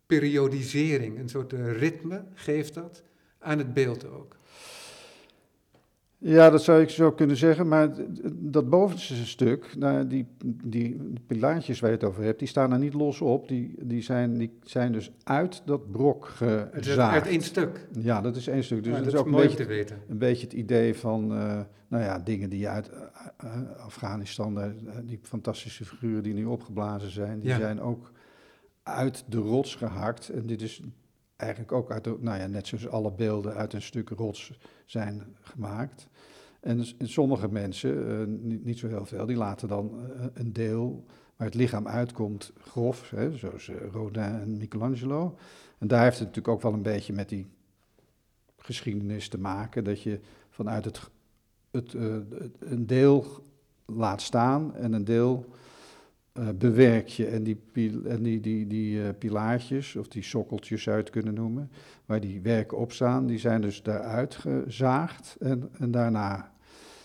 periodisering, 0.06 1.18
een 1.18 1.28
soort 1.28 1.52
ritme 1.52 2.24
geeft 2.34 2.74
dat 2.74 3.02
aan 3.38 3.58
het 3.58 3.74
beeld 3.74 4.06
ook. 4.06 4.36
Ja, 6.24 6.50
dat 6.50 6.62
zou 6.62 6.80
ik 6.82 6.90
zo 6.90 7.12
kunnen 7.12 7.36
zeggen, 7.36 7.68
maar 7.68 7.90
dat 8.32 8.70
bovenste 8.70 9.26
stuk, 9.26 9.76
nou, 9.78 10.06
die, 10.06 10.26
die 10.64 11.00
pilaartjes 11.26 11.80
waar 11.80 11.90
je 11.90 11.96
het 11.96 12.04
over 12.04 12.24
hebt, 12.24 12.38
die 12.38 12.48
staan 12.48 12.72
er 12.72 12.78
niet 12.78 12.94
los 12.94 13.20
op. 13.20 13.48
Die, 13.48 13.74
die, 13.78 14.02
zijn, 14.02 14.38
die 14.38 14.58
zijn 14.62 14.92
dus 14.92 15.12
uit 15.24 15.62
dat 15.64 15.90
brok 15.90 16.26
gezaagd. 16.26 16.74
Het 16.74 16.86
is 16.86 16.98
uit 16.98 17.26
één 17.26 17.42
stuk? 17.42 17.88
Ja, 18.00 18.20
dat 18.20 18.36
is 18.36 18.46
één 18.46 18.64
stuk. 18.64 18.84
Dus 18.84 18.96
dat, 18.96 19.06
is 19.06 19.14
ook 19.14 19.26
een 19.26 19.32
beetje, 19.32 19.56
te 19.56 19.64
weten. 19.64 19.98
een 20.08 20.18
beetje 20.18 20.44
het 20.44 20.52
idee 20.52 20.94
van, 20.94 21.32
uh, 21.32 21.60
nou 21.88 22.02
ja, 22.04 22.18
dingen 22.18 22.50
die 22.50 22.68
uit 22.68 22.90
uh, 23.44 23.50
Afghanistan, 23.78 24.58
uh, 24.58 24.64
die 25.04 25.18
fantastische 25.22 25.84
figuren 25.84 26.22
die 26.22 26.34
nu 26.34 26.44
opgeblazen 26.44 27.10
zijn, 27.10 27.40
die 27.40 27.48
ja. 27.48 27.58
zijn 27.58 27.80
ook 27.80 28.12
uit 28.82 29.24
de 29.28 29.38
rots 29.38 29.74
gehakt. 29.74 30.28
En 30.28 30.46
dit 30.46 30.62
is 30.62 30.82
eigenlijk 31.36 31.72
ook 31.72 31.90
uit, 31.90 32.04
de, 32.04 32.16
nou 32.20 32.38
ja, 32.38 32.46
net 32.46 32.66
zoals 32.66 32.88
alle 32.88 33.12
beelden 33.12 33.54
uit 33.54 33.72
een 33.72 33.82
stuk 33.82 34.08
rots 34.08 34.52
zijn 34.86 35.22
gemaakt. 35.40 36.08
En, 36.62 36.84
sommige 36.98 37.48
mensen, 37.48 38.08
uh, 38.08 38.26
niet, 38.26 38.64
niet, 38.64 38.78
zo 38.78 38.88
heel 38.88 39.06
veel, 39.06 39.26
die 39.26 39.36
laten 39.36 39.68
dan 39.68 39.90
uh, 39.94 40.24
een 40.34 40.52
deel 40.52 41.04
waar 41.36 41.46
het 41.46 41.56
lichaam 41.56 41.88
uitkomt 41.88 42.52
grof, 42.60 43.10
hè, 43.10 43.36
zoals 43.36 43.68
uh, 43.68 43.76
Rodin 43.92 44.22
en 44.22 44.56
Michelangelo. 44.56 45.36
En 45.78 45.88
daar 45.88 46.02
heeft 46.02 46.18
het 46.18 46.26
natuurlijk 46.28 46.54
ook 46.54 46.62
wel 46.62 46.72
een 46.72 46.82
beetje 46.82 47.12
met 47.12 47.28
die 47.28 47.46
geschiedenis 48.56 49.28
te 49.28 49.38
maken, 49.38 49.84
dat 49.84 50.02
je 50.02 50.20
vanuit 50.50 50.84
het, 50.84 51.10
het 51.70 51.94
een 52.58 52.86
deel 52.86 53.44
laat 53.84 54.22
staan 54.22 54.74
en 54.74 54.92
een 54.92 55.04
deel 55.04 55.46
bewerk 56.54 57.08
je. 57.08 57.26
En 57.26 57.42
die, 57.42 57.60
en 58.08 58.22
die, 58.22 58.66
die, 58.66 59.12
pilaartjes, 59.12 59.96
of 59.96 60.08
die 60.08 60.22
sokkeltjes 60.22 60.82
zou 60.82 60.96
je 60.96 61.02
het 61.02 61.12
kunnen 61.12 61.34
noemen, 61.34 61.70
waar 62.06 62.20
die 62.20 62.40
werken 62.40 62.78
op 62.78 62.92
staan, 62.92 63.26
die 63.26 63.38
zijn 63.38 63.60
dus 63.60 63.82
daaruit 63.82 64.34
gezaagd 64.34 65.36
en, 65.40 65.68
en 65.78 65.90
daarna, 65.90 66.51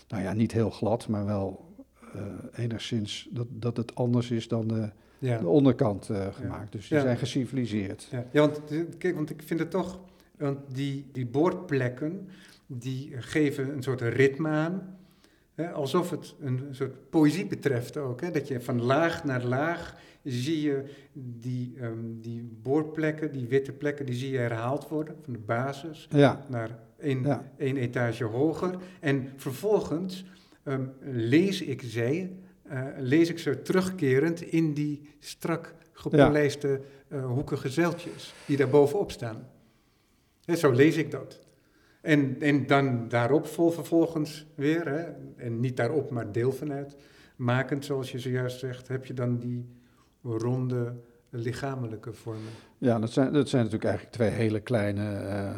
nou 0.08 0.22
ja, 0.22 0.32
niet 0.32 0.52
heel 0.52 0.70
glad, 0.70 1.08
maar 1.08 1.24
wel 1.24 1.74
uh, 2.16 2.22
enigszins 2.54 3.28
dat, 3.30 3.46
dat 3.50 3.76
het 3.76 3.94
anders 3.94 4.30
is 4.30 4.48
dan 4.48 4.68
de, 4.68 4.90
ja. 5.18 5.38
de 5.38 5.48
onderkant 5.48 6.04
gemaakt. 6.32 6.72
Ja. 6.72 6.78
Dus 6.78 6.88
die 6.88 7.00
zijn 7.00 7.18
geciviliseerd. 7.18 8.08
Ja. 8.10 8.40
want 8.40 8.60
kijk, 8.98 9.14
want 9.14 9.30
ik 9.30 9.42
vind 9.42 9.60
het 9.60 9.70
toch, 9.70 10.00
want 10.36 10.58
die, 10.72 11.06
die 11.12 11.26
boordplekken, 11.26 12.28
die 12.66 13.12
geven 13.18 13.72
een 13.72 13.82
soort 13.82 14.00
ritme 14.00 14.48
aan 14.48 14.98
alsof 15.66 16.10
het 16.10 16.34
een 16.40 16.66
soort 16.70 17.10
poëzie 17.10 17.46
betreft 17.46 17.96
ook. 17.96 18.20
Hè? 18.20 18.30
Dat 18.30 18.48
je 18.48 18.60
van 18.60 18.82
laag 18.82 19.24
naar 19.24 19.44
laag 19.44 19.96
zie 20.24 20.60
je 20.60 20.84
die, 21.12 21.82
um, 21.82 22.20
die 22.20 22.58
boorplekken, 22.62 23.32
die 23.32 23.46
witte 23.46 23.72
plekken, 23.72 24.06
die 24.06 24.14
zie 24.14 24.30
je 24.30 24.38
herhaald 24.38 24.88
worden. 24.88 25.16
Van 25.22 25.32
de 25.32 25.38
basis 25.38 26.08
naar 26.48 26.78
één, 26.98 27.22
ja. 27.22 27.52
één 27.56 27.76
etage 27.76 28.24
hoger. 28.24 28.74
En 29.00 29.32
vervolgens 29.36 30.24
um, 30.64 30.92
lees 31.00 31.62
ik 31.62 31.82
zij, 31.84 32.32
uh, 32.72 32.84
lees 32.98 33.28
ik 33.28 33.38
ze 33.38 33.62
terugkerend 33.62 34.40
in 34.40 34.74
die 34.74 35.08
strak 35.18 35.74
gepolijste 35.92 36.80
uh, 37.08 37.26
hoekige 37.26 37.68
zeiltjes 37.68 38.34
die 38.46 38.56
daar 38.56 38.68
bovenop 38.68 39.10
staan. 39.10 39.46
Zo 40.56 40.70
lees 40.70 40.96
ik 40.96 41.10
dat. 41.10 41.40
En, 42.00 42.40
en 42.40 42.66
dan 42.66 43.08
daarop 43.08 43.46
vol 43.46 43.70
vervolgens 43.70 44.46
weer, 44.54 44.88
hè, 44.88 45.04
en 45.36 45.60
niet 45.60 45.76
daarop, 45.76 46.10
maar 46.10 46.32
deel 46.32 46.52
vanuit, 46.52 46.96
makend, 47.36 47.84
zoals 47.84 48.12
je 48.12 48.18
zojuist 48.18 48.58
zegt, 48.58 48.88
heb 48.88 49.04
je 49.04 49.14
dan 49.14 49.38
die 49.38 49.68
ronde 50.22 50.94
lichamelijke 51.30 52.12
vormen. 52.12 52.52
Ja, 52.78 52.98
dat 52.98 53.10
zijn, 53.10 53.32
dat 53.32 53.48
zijn 53.48 53.62
natuurlijk 53.62 53.90
eigenlijk 53.90 54.16
twee 54.16 54.30
hele 54.30 54.60
kleine 54.60 55.02
uh, 55.02 55.56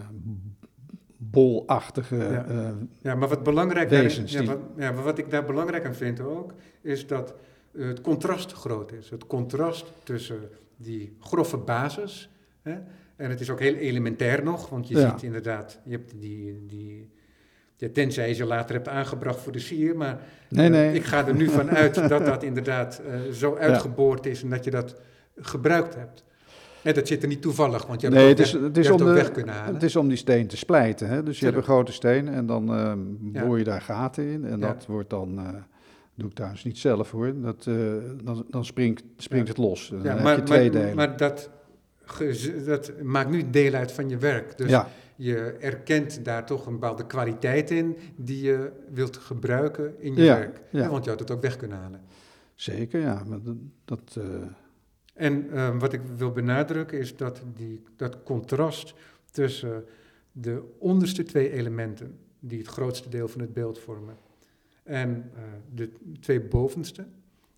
bolachtige 1.23 2.17
ja. 2.17 2.47
Uh, 2.51 2.69
ja, 3.01 3.15
maar 3.15 3.29
wat 3.29 3.43
belangrijk 3.43 3.91
wezens. 3.91 4.33
Ja, 4.33 4.45
wat, 4.45 4.59
ja, 4.77 4.93
maar 4.93 5.05
wat 5.05 5.19
ik 5.19 5.31
daar 5.31 5.45
belangrijk 5.45 5.85
aan 5.85 5.95
vind 5.95 6.21
ook, 6.21 6.53
is 6.81 7.07
dat 7.07 7.35
het 7.79 8.01
contrast 8.01 8.53
groot 8.53 8.93
is. 8.93 9.11
Het 9.11 9.27
contrast 9.27 9.93
tussen 10.03 10.49
die 10.77 11.17
grove 11.21 11.57
basis 11.57 12.31
hè, 12.63 12.75
en 13.17 13.31
het 13.31 13.41
is 13.41 13.51
ook 13.51 13.61
heel 13.61 13.75
elementair 13.75 14.43
nog, 14.45 14.69
want 14.69 14.89
je 14.89 14.99
Ja. 14.99 15.11
ziet 15.11 15.23
inderdaad, 15.23 15.79
je 15.85 15.91
hebt 15.93 16.13
die, 16.21 16.67
die, 16.67 17.11
ja, 17.77 17.89
tenzij 17.93 18.29
je 18.29 18.35
ze 18.35 18.45
later 18.45 18.75
hebt 18.75 18.89
aangebracht 18.89 19.41
voor 19.41 19.53
de 19.53 19.59
sier, 19.59 19.97
maar 19.97 20.21
Nee, 20.49 20.67
eh, 20.67 20.73
nee. 20.73 20.95
ik 20.95 21.05
ga 21.05 21.27
er 21.27 21.35
nu 21.35 21.49
van 21.49 21.71
uit 21.71 21.95
dat 22.09 22.25
dat 22.27 22.43
inderdaad 22.43 22.99
eh, 23.07 23.21
zo 23.33 23.57
uitgeboord 23.57 24.27
is 24.27 24.43
en 24.43 24.51
dat 24.51 24.65
je 24.65 24.71
dat 24.71 24.97
gebruikt 25.37 25.95
hebt. 25.95 26.25
En 26.83 26.95
dat 26.95 27.09
zit 27.09 27.23
er 27.23 27.29
niet 27.29 27.43
toevallig, 27.43 27.87
want 27.87 28.01
je 28.01 28.07
hebt 28.07 28.19
Nee, 28.21 28.29
het 28.29 28.39
ook, 28.41 28.47
is, 28.47 28.53
weg, 28.53 28.63
het, 28.63 28.77
is 28.77 28.85
je 28.87 28.91
hebt 28.91 29.01
om 29.03 29.07
het 29.09 29.17
ook 29.17 29.23
de, 29.23 29.29
weg 29.29 29.33
kunnen 29.35 29.55
halen. 29.55 29.75
het 29.75 29.83
is 29.83 29.97
om 29.97 30.09
die 30.09 30.17
steen 30.17 30.47
te 30.47 30.57
splijten. 30.57 31.09
Hè? 31.09 31.23
Dus 31.23 31.39
je 31.39 31.45
hebt 31.45 31.57
een 31.57 31.63
grote 31.63 31.93
steen 31.93 32.29
en 32.29 32.47
dan 32.47 32.67
Ja. 33.33 33.45
boor 33.47 33.59
je 33.59 33.65
daar 33.65 33.81
gaten 33.81 34.25
in. 34.25 34.45
En 34.45 34.61
dat 34.61 34.87
wordt 34.87 35.11
dan, 35.11 35.39
eh 35.39 35.49
doe 36.15 36.29
ik 36.29 36.35
trouwens 36.35 36.65
niet 36.65 36.79
zelf 36.79 37.11
hoor, 37.11 37.41
dat, 37.41 37.67
eh, 37.69 37.75
dan, 38.25 38.45
dan 38.49 38.65
springt, 38.65 39.03
springt 39.17 39.49
het 39.49 39.57
los. 39.57 39.89
Dan 39.89 40.03
ja, 40.03 40.15
heb 40.15 40.23
maar, 40.23 40.37
je 40.37 40.43
twee 40.43 40.71
maar, 40.73 40.81
delen. 40.81 40.97
maar 40.97 41.17
dat, 41.17 41.51
dat 42.67 42.93
maakt 43.03 43.31
nu 43.31 43.51
deel 43.51 43.73
uit 43.73 43.93
van 43.93 44.09
je 44.09 44.17
werk. 44.17 44.59
Dus 44.59 44.71
ja, 44.71 44.89
je 45.17 45.37
erkent 45.61 46.25
daar 46.25 46.47
toch 46.47 46.67
een 46.67 46.73
bepaalde 46.73 47.07
kwaliteit 47.07 47.71
in 47.71 47.97
die 48.17 48.43
je 48.43 48.71
wilt 48.91 49.17
gebruiken 49.17 49.95
in 49.99 50.15
je 50.15 50.23
Ja, 50.23 50.39
werk. 50.39 50.61
ja. 50.71 50.89
want 50.89 51.05
je 51.05 51.11
had 51.11 51.19
het 51.21 51.31
ook 51.31 51.43
weg 51.43 51.57
kunnen 51.57 51.79
halen. 51.79 52.01
zeker 52.55 53.01
ja. 53.01 53.23
Maar 53.29 53.39
dat, 53.43 53.57
dat, 53.85 54.17
En 55.15 55.51
eh, 55.51 55.79
wat 55.79 55.93
ik 55.93 56.01
wil 56.17 56.33
benadrukken 56.33 56.99
is 56.99 57.17
dat 57.17 57.43
die, 57.55 57.83
dat 57.97 58.23
contrast 58.23 58.95
tussen 59.31 59.85
de 60.33 60.63
onderste 60.79 61.23
twee 61.23 61.51
elementen, 61.51 62.19
die 62.39 62.59
het 62.59 62.69
grootste 62.69 63.09
deel 63.09 63.29
van 63.29 63.41
het 63.41 63.53
beeld 63.53 63.79
vormen, 63.79 64.17
en 64.83 65.31
eh, 65.35 65.43
de 65.75 65.91
twee 66.21 66.41
bovenste, 66.41 67.07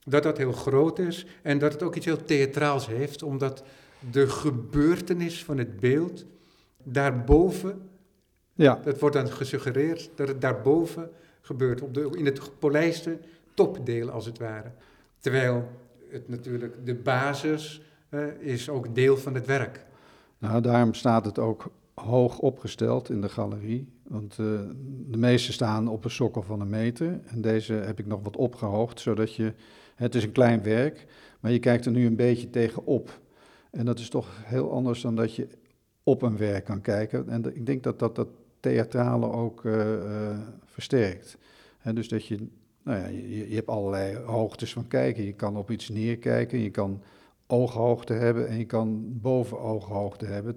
dat 0.04 0.22
dat 0.22 0.38
heel 0.38 0.52
groot 0.52 0.98
is 0.98 1.26
en 1.42 1.58
dat 1.58 1.72
het 1.72 1.82
ook 1.82 1.96
iets 1.96 2.06
heel 2.06 2.24
theatraals 2.24 2.86
heeft, 2.86 3.22
omdat 3.22 3.64
de 4.10 4.28
gebeurtenis 4.28 5.44
van 5.44 5.58
het 5.58 5.80
beeld 5.80 6.24
daarboven, 6.82 7.90
ja, 8.54 8.80
dat 8.84 8.98
wordt 8.98 9.16
dan 9.16 9.28
gesuggereerd 9.28 10.10
dat 10.14 10.28
het 10.28 10.40
daarboven 10.40 11.10
gebeurt, 11.40 11.80
op 11.80 11.94
de, 11.94 12.10
in 12.16 12.26
het 12.26 12.40
gepolijste 12.40 13.18
topdeel 13.54 14.10
als 14.10 14.26
het 14.26 14.38
ware. 14.38 14.72
Terwijl 15.18 15.68
het 16.12 16.28
natuurlijk 16.28 16.86
de 16.86 16.94
basis 16.94 17.82
is 18.38 18.68
ook 18.68 18.94
deel 18.94 19.16
van 19.16 19.34
het 19.34 19.46
werk. 19.46 19.84
nou 20.38 20.60
daarom 20.60 20.94
staat 20.94 21.24
het 21.24 21.38
ook 21.38 21.70
hoog 21.94 22.38
opgesteld 22.38 23.10
in 23.10 23.20
de 23.20 23.28
galerie. 23.28 23.88
Want 24.02 24.32
eh, 24.38 24.46
de 25.08 25.18
meeste 25.18 25.52
staan 25.52 25.88
op 25.88 26.04
een 26.04 26.10
sokkel 26.10 26.42
van 26.42 26.60
een 26.60 26.68
meter. 26.68 27.20
En 27.24 27.40
deze 27.40 27.72
heb 27.72 27.98
ik 27.98 28.06
nog 28.06 28.22
wat 28.22 28.36
opgehoogd, 28.36 29.00
zodat 29.00 29.34
je... 29.34 29.52
Het 29.94 30.14
is 30.14 30.24
een 30.24 30.32
klein 30.32 30.62
werk, 30.62 31.06
maar 31.40 31.52
je 31.52 31.58
kijkt 31.58 31.86
er 31.86 31.92
nu 31.92 32.06
een 32.06 32.16
beetje 32.16 32.50
tegenop. 32.50 33.20
En 33.70 33.84
dat 33.84 33.98
is 33.98 34.08
toch 34.08 34.28
heel 34.44 34.72
anders 34.72 35.00
dan 35.00 35.16
dat 35.16 35.34
je 35.34 35.48
op 36.02 36.22
een 36.22 36.36
werk 36.36 36.64
kan 36.64 36.80
kijken. 36.80 37.28
En 37.28 37.56
ik 37.56 37.66
denk 37.66 37.82
dat 37.82 37.98
dat, 37.98 38.16
dat 38.16 38.28
theatrale 38.60 39.30
ook 39.30 39.64
eh, 39.64 39.94
eh, 39.94 40.38
versterkt. 40.64 41.36
Hè, 41.78 41.92
dus 41.92 42.08
dat 42.08 42.26
je, 42.26 42.46
nou 42.84 42.98
ja, 42.98 43.06
je, 43.06 43.48
je 43.48 43.54
hebt 43.54 43.68
allerlei 43.68 44.16
hoogtes 44.16 44.72
van 44.72 44.88
kijken. 44.88 45.24
Je 45.24 45.32
kan 45.32 45.56
op 45.56 45.70
iets 45.70 45.88
neerkijken, 45.88 46.58
je 46.58 46.70
kan 46.70 47.02
ooghoogte 47.46 48.12
hebben 48.12 48.48
en 48.48 48.58
je 48.58 48.64
kan 48.66 49.02
boven 49.20 49.60
ooghoogte 49.60 50.24
hebben. 50.26 50.56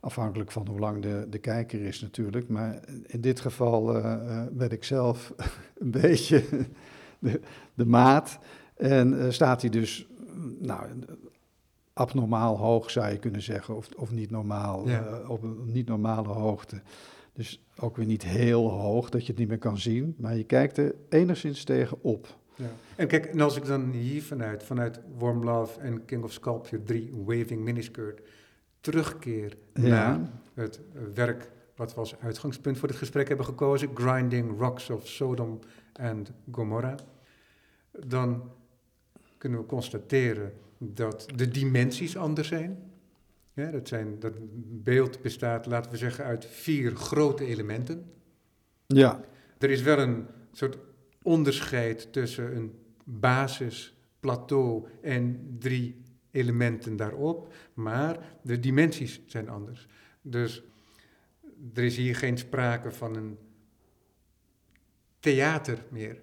Afhankelijk 0.00 0.52
van 0.52 0.66
hoe 0.66 0.78
lang 0.78 1.02
de, 1.02 1.26
de 1.30 1.38
kijker 1.38 1.80
is 1.80 2.00
natuurlijk. 2.00 2.48
Maar 2.48 2.80
in 3.06 3.20
dit 3.20 3.40
geval 3.40 3.96
eh, 3.96 4.42
ben 4.52 4.70
ik 4.70 4.84
zelf 4.84 5.32
een 5.78 5.90
beetje 5.90 6.44
de, 7.18 7.40
de 7.74 7.86
maat. 7.86 8.38
En 8.76 9.20
eh, 9.20 9.30
staat 9.30 9.60
hij 9.60 9.70
dus, 9.70 10.06
nou, 10.58 10.86
abnormaal 11.92 12.58
hoog 12.58 12.90
zou 12.90 13.12
je 13.12 13.18
kunnen 13.18 13.42
zeggen. 13.42 13.76
Of, 13.76 13.88
of 13.96 14.10
niet 14.10 14.30
normaal, 14.30 14.88
Ja. 14.88 15.20
op 15.28 15.42
een 15.42 15.72
niet 15.72 15.88
normale 15.88 16.28
hoogte. 16.28 16.82
Dus 17.34 17.62
ook 17.76 17.96
weer 17.96 18.06
niet 18.06 18.22
heel 18.24 18.70
hoog 18.70 19.10
dat 19.10 19.20
je 19.20 19.28
het 19.28 19.38
niet 19.38 19.48
meer 19.48 19.58
kan 19.58 19.78
zien. 19.78 20.14
Maar 20.18 20.36
je 20.36 20.44
kijkt 20.44 20.78
er 20.78 20.94
enigszins 21.08 21.64
tegen 21.64 22.02
op. 22.02 22.38
Ja. 22.54 22.70
En 22.96 23.06
kijk, 23.06 23.24
en 23.26 23.40
als 23.40 23.56
ik 23.56 23.64
dan 23.66 23.90
hier 23.90 24.22
vanuit, 24.22 24.62
vanuit 24.62 25.00
Warm 25.18 25.44
Love 25.44 25.80
en 25.80 26.04
King 26.04 26.22
of 26.24 26.32
Sculpture 26.32 26.82
3, 26.82 27.10
Waving 27.24 27.60
Miniskirt, 27.60 28.20
terugkeer 28.80 29.56
Ja. 29.74 29.82
naar 29.88 30.20
het 30.54 30.80
werk 31.14 31.50
wat 31.76 31.94
we 31.94 32.00
als 32.00 32.20
uitgangspunt 32.20 32.78
voor 32.78 32.88
dit 32.88 32.96
gesprek 32.96 33.28
hebben 33.28 33.46
gekozen, 33.46 33.88
Grinding 33.94 34.58
Rocks 34.58 34.90
of 34.90 35.08
Sodom 35.08 35.58
and 35.92 36.32
Gomorrah, 36.50 36.98
dan 38.06 38.50
kunnen 39.38 39.58
we 39.58 39.66
constateren 39.66 40.52
dat 40.78 41.26
de 41.34 41.48
dimensies 41.48 42.16
anders 42.16 42.48
zijn. 42.48 42.78
Ja, 43.54 43.70
dat, 43.70 43.88
zijn, 43.88 44.18
dat 44.18 44.34
beeld 44.82 45.22
bestaat, 45.22 45.66
laten 45.66 45.90
we 45.90 45.96
zeggen, 45.96 46.24
uit 46.24 46.46
vier 46.46 46.96
grote 46.96 47.44
elementen. 47.44 48.12
Ja. 48.86 49.24
Er 49.58 49.70
is 49.70 49.82
wel 49.82 49.98
een 49.98 50.26
soort 50.52 50.78
onderscheid 51.22 52.12
tussen 52.12 52.56
een 52.56 52.72
basis, 53.04 53.96
plateau 54.20 54.86
en 55.02 55.56
drie 55.58 56.02
elementen 56.30 56.96
daarop, 56.96 57.54
maar 57.74 58.38
de 58.42 58.60
dimensies 58.60 59.20
zijn 59.26 59.48
anders. 59.48 59.86
Dus 60.22 60.62
er 61.74 61.84
is 61.84 61.96
hier 61.96 62.16
geen 62.16 62.38
sprake 62.38 62.90
van 62.90 63.16
een 63.16 63.38
theater 65.20 65.78
meer. 65.88 66.20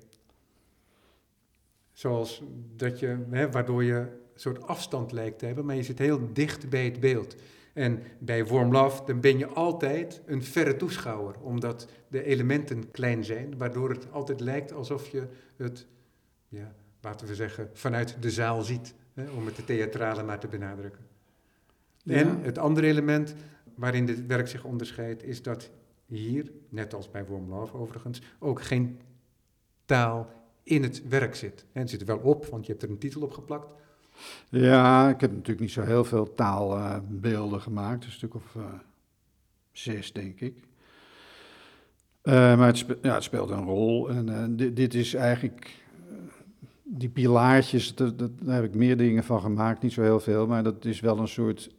Zoals 1.91 2.41
dat 2.75 2.99
je, 2.99 3.25
hè, 3.29 3.51
waardoor 3.51 3.83
je 3.83 4.20
soort 4.35 4.67
afstand 4.67 5.11
lijkt 5.11 5.39
te 5.39 5.45
hebben, 5.45 5.65
maar 5.65 5.75
je 5.75 5.83
zit 5.83 5.99
heel 5.99 6.33
dicht 6.33 6.69
bij 6.69 6.85
het 6.85 6.99
beeld. 6.99 7.35
En 7.73 8.03
bij 8.19 8.45
Warm 8.45 8.71
Love 8.71 9.05
dan 9.05 9.19
ben 9.19 9.37
je 9.37 9.47
altijd 9.47 10.21
een 10.25 10.43
verre 10.43 10.75
toeschouwer, 10.75 11.39
omdat 11.39 11.87
de 12.07 12.23
elementen 12.23 12.91
klein 12.91 13.23
zijn, 13.23 13.57
waardoor 13.57 13.89
het 13.89 14.11
altijd 14.11 14.39
lijkt 14.39 14.73
alsof 14.73 15.07
je 15.07 15.27
het, 15.57 15.87
ja, 16.47 16.73
laten 17.01 17.27
we 17.27 17.35
zeggen, 17.35 17.69
vanuit 17.73 18.17
de 18.19 18.31
zaal 18.31 18.61
ziet, 18.61 18.93
hè, 19.13 19.29
om 19.29 19.45
het 19.45 19.55
de 19.55 19.63
theatrale 19.63 20.23
maar 20.23 20.39
te 20.39 20.47
benadrukken. 20.47 21.05
Ja. 22.03 22.15
En 22.15 22.41
het 22.41 22.57
andere 22.57 22.87
element 22.87 23.35
waarin 23.75 24.05
dit 24.05 24.25
werk 24.25 24.47
zich 24.47 24.63
onderscheidt, 24.63 25.23
is 25.23 25.41
dat 25.41 25.69
hier, 26.05 26.51
net 26.69 26.93
als 26.93 27.11
bij 27.11 27.25
Warm 27.25 27.49
Love 27.49 27.77
overigens, 27.77 28.21
ook 28.39 28.61
geen 28.61 28.99
taal 29.85 30.29
in 30.63 30.83
het 30.83 31.07
werk 31.07 31.35
zit. 31.35 31.65
En 31.71 31.81
het 31.81 31.89
zit 31.89 32.01
er 32.01 32.07
wel 32.07 32.17
op, 32.17 32.45
want 32.45 32.65
je 32.65 32.71
hebt 32.71 32.83
er 32.83 32.89
een 32.89 32.97
titel 32.97 33.21
op 33.21 33.31
geplakt. 33.31 33.73
Ja, 34.51 35.09
ik 35.09 35.21
heb 35.21 35.31
natuurlijk 35.31 35.59
niet 35.59 35.71
zo 35.71 35.81
heel 35.81 36.03
veel 36.03 36.33
taalbeelden 36.33 37.61
gemaakt, 37.61 38.05
een 38.05 38.11
stuk 38.11 38.35
of 38.35 38.55
eh, 38.55 38.63
zes, 39.71 40.13
denk 40.13 40.39
ik. 40.39 40.55
Eh, 42.21 42.33
maar 42.33 42.67
het, 42.67 42.85
ja, 43.01 43.13
het 43.13 43.23
speelt 43.23 43.49
een 43.49 43.63
rol. 43.63 44.09
En 44.09 44.29
eh, 44.29 44.43
dit, 44.49 44.75
dit 44.75 44.93
is 44.93 45.13
eigenlijk. 45.13 45.79
die 46.83 47.09
pilaartjes, 47.09 47.95
dat, 47.95 48.19
dat, 48.19 48.31
daar 48.41 48.55
heb 48.55 48.63
ik 48.63 48.75
meer 48.75 48.97
dingen 48.97 49.23
van 49.23 49.41
gemaakt, 49.41 49.81
niet 49.81 49.93
zo 49.93 50.01
heel 50.01 50.19
veel, 50.19 50.47
maar 50.47 50.63
dat 50.63 50.85
is 50.85 50.99
wel 50.99 51.19
een 51.19 51.27
soort. 51.27 51.69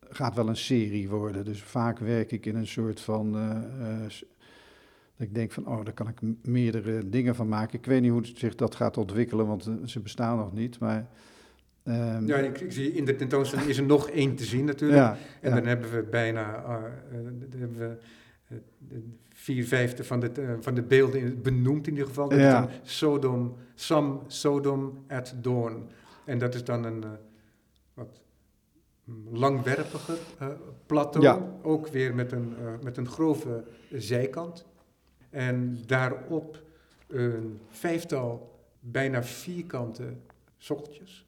gaat 0.00 0.34
wel 0.34 0.48
een 0.48 0.56
serie 0.56 1.08
worden. 1.08 1.44
Dus 1.44 1.62
vaak 1.62 1.98
werk 1.98 2.32
ik 2.32 2.46
in 2.46 2.56
een 2.56 2.66
soort 2.66 3.00
van. 3.00 3.32
dat 3.32 5.26
ik 5.26 5.34
denk 5.34 5.52
van, 5.52 5.66
oh, 5.66 5.84
daar 5.84 5.94
kan 5.94 6.08
ik 6.08 6.20
meerdere 6.42 7.08
dingen 7.08 7.34
van 7.34 7.48
maken. 7.48 7.78
Ik 7.78 7.86
weet 7.86 8.00
niet 8.00 8.10
hoe 8.10 8.26
zich 8.34 8.54
dat 8.54 8.74
gaat 8.74 8.96
ontwikkelen, 8.96 9.46
want 9.46 9.70
ze 9.84 10.00
bestaan 10.00 10.36
nog 10.36 10.52
niet. 10.52 10.78
Maar. 10.78 11.08
Ehm, 11.88 12.26
Ja, 12.26 12.36
ik, 12.36 12.60
ik 12.60 12.72
zie 12.72 12.92
in 12.92 13.04
de 13.04 13.16
tentoonstelling 13.16 13.68
is 13.68 13.78
er 13.78 13.84
nog 13.86 14.10
één 14.10 14.34
te 14.34 14.44
zien 14.44 14.64
natuurlijk. 14.64 14.98
ja, 15.00 15.16
En 15.40 15.48
ja. 15.50 15.56
dan 15.56 15.66
hebben 15.66 15.90
we 15.90 16.02
bijna 16.02 16.64
eh, 16.64 16.74
eh, 16.74 17.24
hebben 17.58 17.78
we, 17.78 17.96
eh, 18.48 18.56
de 18.78 19.02
vier 19.28 19.64
vijfde 19.66 20.04
van 20.04 20.20
de, 20.20 20.30
eh, 20.30 20.52
van 20.60 20.74
de 20.74 20.82
beelden 20.82 21.20
in- 21.20 21.42
benoemd 21.42 21.86
in 21.86 21.92
ieder 21.92 22.08
geval. 22.08 22.28
Dat 22.28 22.38
Ja. 22.38 22.62
is 22.62 22.68
dan 22.68 22.70
Sodom, 22.82 23.56
Sam 23.74 24.22
Sodom 24.26 25.04
at 25.08 25.34
Dawn. 25.40 25.86
En 26.24 26.38
dat 26.38 26.54
is 26.54 26.64
dan 26.64 26.84
een 26.84 27.04
eh, 27.04 27.10
wat 27.94 28.20
langwerpiger 29.30 30.18
eh, 30.38 30.48
plateau. 30.86 31.42
Ook 31.62 31.88
weer 31.88 32.14
met 32.14 32.32
een, 32.32 32.54
eh, 32.58 32.72
met 32.82 32.96
een 32.96 33.08
grove 33.08 33.64
zijkant. 33.92 34.66
En 35.30 35.78
daarop 35.86 36.62
een 37.06 37.58
vijftal 37.70 38.58
bijna 38.80 39.22
vierkante 39.22 40.04
sokkeltjes. 40.56 41.26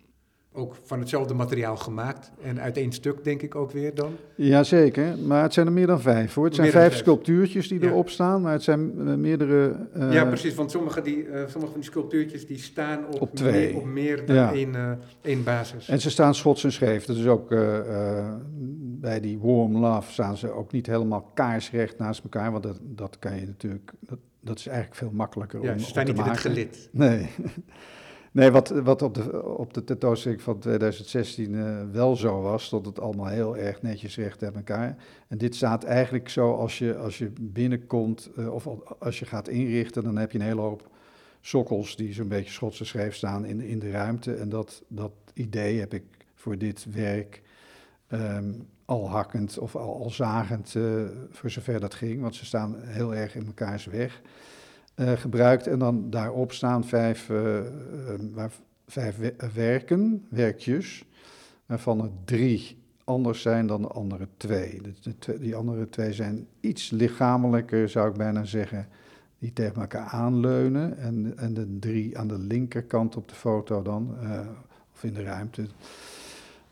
Ook 0.52 0.76
van 0.82 0.98
hetzelfde 0.98 1.34
materiaal 1.34 1.76
gemaakt. 1.76 2.30
En 2.42 2.60
uit 2.60 2.76
één 2.76 2.92
stuk, 2.92 3.24
denk 3.24 3.42
ik 3.42 3.54
ook 3.54 3.70
weer 3.70 3.94
dan. 3.94 4.12
Jazeker, 4.34 5.18
maar 5.18 5.42
het 5.42 5.52
zijn 5.52 5.66
er 5.66 5.72
meer 5.72 5.86
dan 5.86 6.00
vijf 6.00 6.34
hoor. 6.34 6.44
Het 6.44 6.54
zijn 6.54 6.70
vijf 6.70 6.86
vijf. 6.88 6.96
sculptuurtjes 6.98 7.68
die 7.68 7.80
Ja. 7.80 7.86
erop 7.86 8.08
staan, 8.08 8.42
maar 8.42 8.52
het 8.52 8.62
zijn 8.62 8.92
eh, 9.08 9.14
meerdere... 9.14 9.86
eh, 9.92 10.12
ja, 10.12 10.24
precies. 10.24 10.54
Want 10.54 10.70
sommige, 10.70 11.02
die, 11.02 11.24
eh, 11.26 11.32
sommige 11.32 11.72
van 11.72 11.80
die 11.80 11.90
sculptuurtjes 11.90 12.46
die 12.46 12.58
staan 12.58 13.06
op, 13.06 13.20
Op 13.20 13.34
twee. 13.34 13.66
Meer, 13.72 13.76
op 13.76 13.84
meer 13.84 14.26
dan 14.26 14.36
Ja. 14.36 14.52
één, 14.52 14.98
één 15.22 15.44
basis. 15.44 15.88
En 15.88 16.00
ze 16.00 16.10
staan 16.10 16.34
schots 16.34 16.64
en 16.64 16.72
scheef. 16.72 17.04
Dat 17.04 17.16
is 17.16 17.26
ook 17.26 17.48
bij 19.00 19.20
die 19.20 19.38
Warm 19.38 19.76
Love 19.76 20.12
staan 20.12 20.36
ze 20.36 20.50
ook 20.50 20.72
niet 20.72 20.86
helemaal 20.86 21.30
kaarsrecht 21.34 21.98
naast 21.98 22.22
elkaar, 22.22 22.50
want 22.52 22.62
dat, 22.62 22.78
dat 22.82 23.18
kan 23.18 23.40
je 23.40 23.46
natuurlijk... 23.46 23.92
Dat, 24.00 24.18
dat 24.40 24.58
is 24.58 24.66
eigenlijk 24.66 24.96
veel 24.96 25.10
makkelijker 25.12 25.62
ja, 25.62 25.72
om, 25.72 25.78
ze 25.78 25.84
om 25.84 25.90
staan 25.90 26.04
te 26.04 26.12
niet 26.12 26.20
in 26.20 26.26
het 26.30 26.40
gelid. 26.40 26.88
Nee. 26.92 27.26
Nee, 28.32 28.50
wat, 28.50 28.68
wat 28.68 29.02
op, 29.02 29.14
de, 29.14 29.44
op 29.44 29.74
de 29.74 29.84
tentoonstelling 29.84 30.42
van 30.42 30.58
2016 30.58 31.54
eh, 31.54 31.80
wel 31.92 32.16
zo 32.16 32.40
was, 32.40 32.70
dat 32.70 32.86
het 32.86 33.00
allemaal 33.00 33.26
heel 33.26 33.56
erg 33.56 33.82
netjes 33.82 34.16
recht 34.16 34.42
uit 34.42 34.54
elkaar. 34.54 34.96
En 35.28 35.38
dit 35.38 35.54
staat 35.54 35.84
eigenlijk 35.84 36.28
zo 36.28 36.54
als 36.54 36.78
je, 36.78 36.96
als 36.96 37.18
je 37.18 37.32
binnenkomt, 37.40 38.30
eh, 38.36 38.52
of 38.54 38.66
al- 38.66 38.96
als 38.98 39.18
je 39.18 39.24
gaat 39.26 39.48
inrichten, 39.48 40.02
dan 40.02 40.16
heb 40.16 40.32
je 40.32 40.38
een 40.38 40.44
hele 40.44 40.60
hoop 40.60 40.88
sokkels 41.40 41.96
die 41.96 42.12
zo'n 42.12 42.28
beetje 42.28 42.52
schotse 42.52 42.84
schreef 42.84 43.14
staan 43.14 43.44
in, 43.44 43.60
in 43.60 43.78
de 43.78 43.90
ruimte. 43.90 44.34
En 44.34 44.48
dat, 44.48 44.82
dat 44.88 45.12
idee 45.34 45.78
heb 45.78 45.94
ik 45.94 46.04
voor 46.34 46.58
dit 46.58 46.86
werk 46.92 47.42
ehm, 48.06 48.52
al 48.84 49.10
hakkend 49.10 49.58
of 49.58 49.76
al, 49.76 50.02
al 50.02 50.10
zagend, 50.10 50.74
eh, 50.76 50.82
voor 51.30 51.50
zover 51.50 51.80
dat 51.80 51.94
ging, 51.94 52.20
want 52.20 52.34
ze 52.34 52.44
staan 52.44 52.76
heel 52.82 53.14
erg 53.14 53.34
in 53.34 53.44
mekaars 53.46 53.84
weg 53.84 54.20
eh, 55.00 55.12
gebruikt. 55.12 55.66
En 55.66 55.78
dan 55.78 56.10
daarop 56.10 56.52
staan 56.52 56.84
vijf, 56.84 57.30
eh, 57.30 57.58
eh, 57.58 58.44
vijf 58.86 59.16
we- 59.16 59.34
werken, 59.54 60.26
werkjes, 60.30 61.04
waarvan 61.66 62.02
er 62.02 62.10
drie 62.24 62.78
anders 63.04 63.42
zijn 63.42 63.66
dan 63.66 63.82
de 63.82 63.88
andere 63.88 64.28
twee. 64.36 64.80
De, 65.00 65.38
die 65.38 65.54
andere 65.56 65.88
twee 65.88 66.12
zijn 66.12 66.46
iets 66.60 66.90
lichamelijker, 66.90 67.88
zou 67.88 68.10
ik 68.10 68.16
bijna 68.16 68.44
zeggen, 68.44 68.88
die 69.38 69.52
tegen 69.52 69.80
elkaar 69.80 70.06
aanleunen. 70.06 70.98
En, 70.98 71.38
en 71.38 71.54
de 71.54 71.78
drie 71.78 72.18
aan 72.18 72.28
de 72.28 72.38
linkerkant 72.38 73.16
op 73.16 73.28
de 73.28 73.34
foto 73.34 73.82
dan, 73.82 74.16
of 74.92 75.04
in 75.04 75.14
de 75.14 75.22
ruimte. 75.22 75.66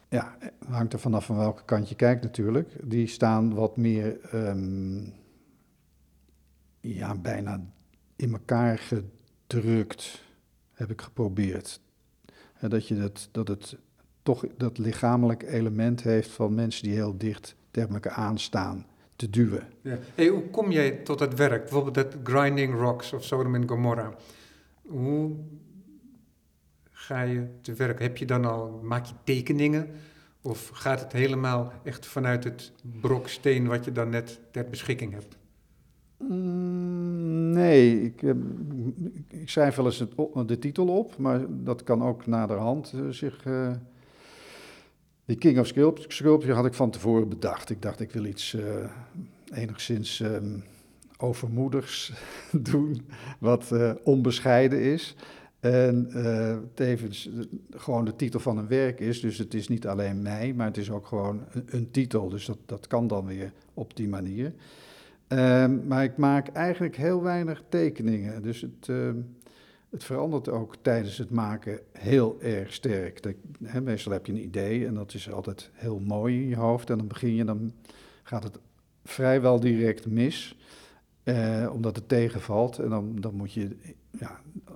Ja, 0.08 0.36
hangt 0.68 0.92
er 0.92 0.98
vanaf 0.98 1.24
van 1.24 1.36
welke 1.36 1.64
kant 1.64 1.88
je 1.88 1.94
kijkt 1.94 2.22
natuurlijk. 2.22 2.70
Die 2.82 3.06
staan 3.06 3.54
wat 3.54 3.76
meer, 3.76 4.20
ehm, 4.30 5.00
ja, 6.80 7.14
bijna 7.14 7.60
in 8.18 8.32
elkaar 8.32 8.78
gedrukt, 8.78 10.24
heb 10.72 10.90
ik 10.90 11.00
geprobeerd. 11.00 11.80
Dat, 12.60 12.88
je 12.88 12.96
dat, 12.96 13.28
dat 13.32 13.48
het 13.48 13.76
toch 14.22 14.44
dat 14.56 14.78
lichamelijk 14.78 15.42
element 15.42 16.02
heeft 16.02 16.30
van 16.30 16.54
mensen 16.54 16.82
die 16.82 16.94
heel 16.94 17.18
dicht 17.18 17.54
tegen 17.70 17.94
elkaar 17.94 18.12
aanstaan, 18.12 18.86
te 19.16 19.30
duwen. 19.30 19.68
Ja. 19.80 19.98
Hey, 20.14 20.26
hoe 20.26 20.50
kom 20.50 20.70
jij 20.70 20.90
tot 20.90 21.20
het 21.20 21.34
werk? 21.34 21.62
Bijvoorbeeld 21.62 21.94
dat 21.94 22.16
Grinding 22.22 22.74
Rocks 22.74 23.12
of 23.12 23.24
Sodom 23.24 23.54
en 23.54 23.68
Gomorra. 23.68 24.14
Hoe 24.82 25.36
ga 26.90 27.22
je 27.22 27.46
te 27.60 27.74
werk? 27.74 28.00
Heb 28.00 28.16
je 28.16 28.26
dan 28.26 28.44
al, 28.44 28.80
maak 28.82 29.06
je 29.06 29.14
tekeningen? 29.24 29.90
Of 30.42 30.68
gaat 30.68 31.00
het 31.00 31.12
helemaal 31.12 31.72
echt 31.84 32.06
vanuit 32.06 32.44
het 32.44 32.72
brok 33.00 33.28
steen 33.28 33.66
wat 33.66 33.84
je 33.84 33.92
dan 33.92 34.08
net 34.08 34.40
ter 34.50 34.68
beschikking 34.70 35.12
hebt? 35.12 35.37
Mm, 36.18 37.50
nee, 37.52 38.02
ik, 38.02 38.22
ik 39.28 39.48
schrijf 39.48 39.76
wel 39.76 39.84
eens 39.84 39.98
het, 39.98 40.10
de 40.46 40.58
titel 40.58 40.88
op, 40.88 41.16
maar 41.18 41.44
dat 41.48 41.82
kan 41.82 42.02
ook 42.02 42.26
naderhand 42.26 42.92
eh, 42.94 43.08
zich... 43.08 43.44
eh, 43.46 43.70
die 45.24 45.36
King 45.36 45.58
of 45.58 45.66
Sculpt- 45.66 46.12
Sculpture 46.12 46.52
had 46.54 46.66
ik 46.66 46.74
van 46.74 46.90
tevoren 46.90 47.28
bedacht. 47.28 47.70
Ik 47.70 47.82
dacht, 47.82 48.00
ik 48.00 48.12
wil 48.12 48.24
iets 48.24 48.54
eh, 48.54 48.62
enigszins 49.54 50.20
ehm, 50.20 50.58
overmoedigs 51.18 52.12
doen, 52.70 53.00
wat 53.38 53.72
onbescheiden 54.04 54.80
is. 54.82 55.14
En 55.60 56.10
tevens 56.74 57.30
gewoon 57.70 58.04
de 58.04 58.16
titel 58.16 58.40
van 58.40 58.58
een 58.58 58.66
werk 58.68 59.00
is. 59.00 59.20
Dus 59.20 59.38
het 59.38 59.54
is 59.54 59.68
niet 59.68 59.86
alleen 59.86 60.22
mij, 60.22 60.52
maar 60.56 60.66
het 60.66 60.76
is 60.76 60.90
ook 60.90 61.06
gewoon 61.06 61.44
een, 61.52 61.64
een 61.70 61.90
titel. 61.90 62.28
Dus 62.28 62.46
dat, 62.46 62.58
dat 62.66 62.86
kan 62.86 63.06
dan 63.06 63.26
weer 63.26 63.52
op 63.74 63.96
die 63.96 64.08
manier. 64.08 64.52
Ehm, 65.28 65.86
maar 65.86 66.04
ik 66.04 66.16
maak 66.16 66.48
eigenlijk 66.48 66.96
heel 66.96 67.22
weinig 67.22 67.62
tekeningen. 67.68 68.42
Dus 68.42 68.60
het, 68.60 68.88
ehm, 68.88 69.16
het 69.90 70.04
verandert 70.04 70.48
ook 70.48 70.76
tijdens 70.82 71.18
het 71.18 71.30
maken 71.30 71.80
heel 71.92 72.36
erg 72.40 72.72
sterk. 72.72 73.22
Dat, 73.22 73.34
meestal 73.82 74.12
heb 74.12 74.26
je 74.26 74.32
een 74.32 74.42
idee 74.42 74.86
en 74.86 74.94
dat 74.94 75.14
is 75.14 75.32
altijd 75.32 75.70
heel 75.72 76.00
mooi 76.00 76.42
in 76.42 76.48
je 76.48 76.56
hoofd. 76.56 76.90
En 76.90 76.98
dan 76.98 77.06
begin 77.06 77.34
je, 77.34 77.44
dan 77.44 77.72
gaat 78.22 78.42
het 78.42 78.58
vrijwel 79.04 79.60
direct 79.60 80.06
mis. 80.06 80.56
eh, 81.24 81.70
omdat 81.72 81.96
het 81.96 82.08
tegenvalt. 82.08 82.78
En 82.78 82.88
dan, 82.88 83.16
dan 83.16 83.34
moet 83.34 83.52
je 83.52 83.76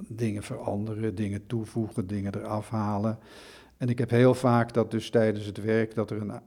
dingen 0.08 0.42
veranderen, 0.42 1.14
dingen 1.14 1.46
toevoegen, 1.46 2.06
dingen 2.06 2.34
eraf 2.34 2.68
halen. 2.70 3.18
En 3.76 3.88
ik 3.88 3.98
heb 3.98 4.10
heel 4.10 4.34
vaak 4.34 4.72
dat 4.74 4.90
dus 4.90 5.10
tijdens 5.10 5.46
het 5.46 5.62
werk 5.62 5.94
dat 5.94 6.10
er 6.10 6.20
een, 6.20 6.40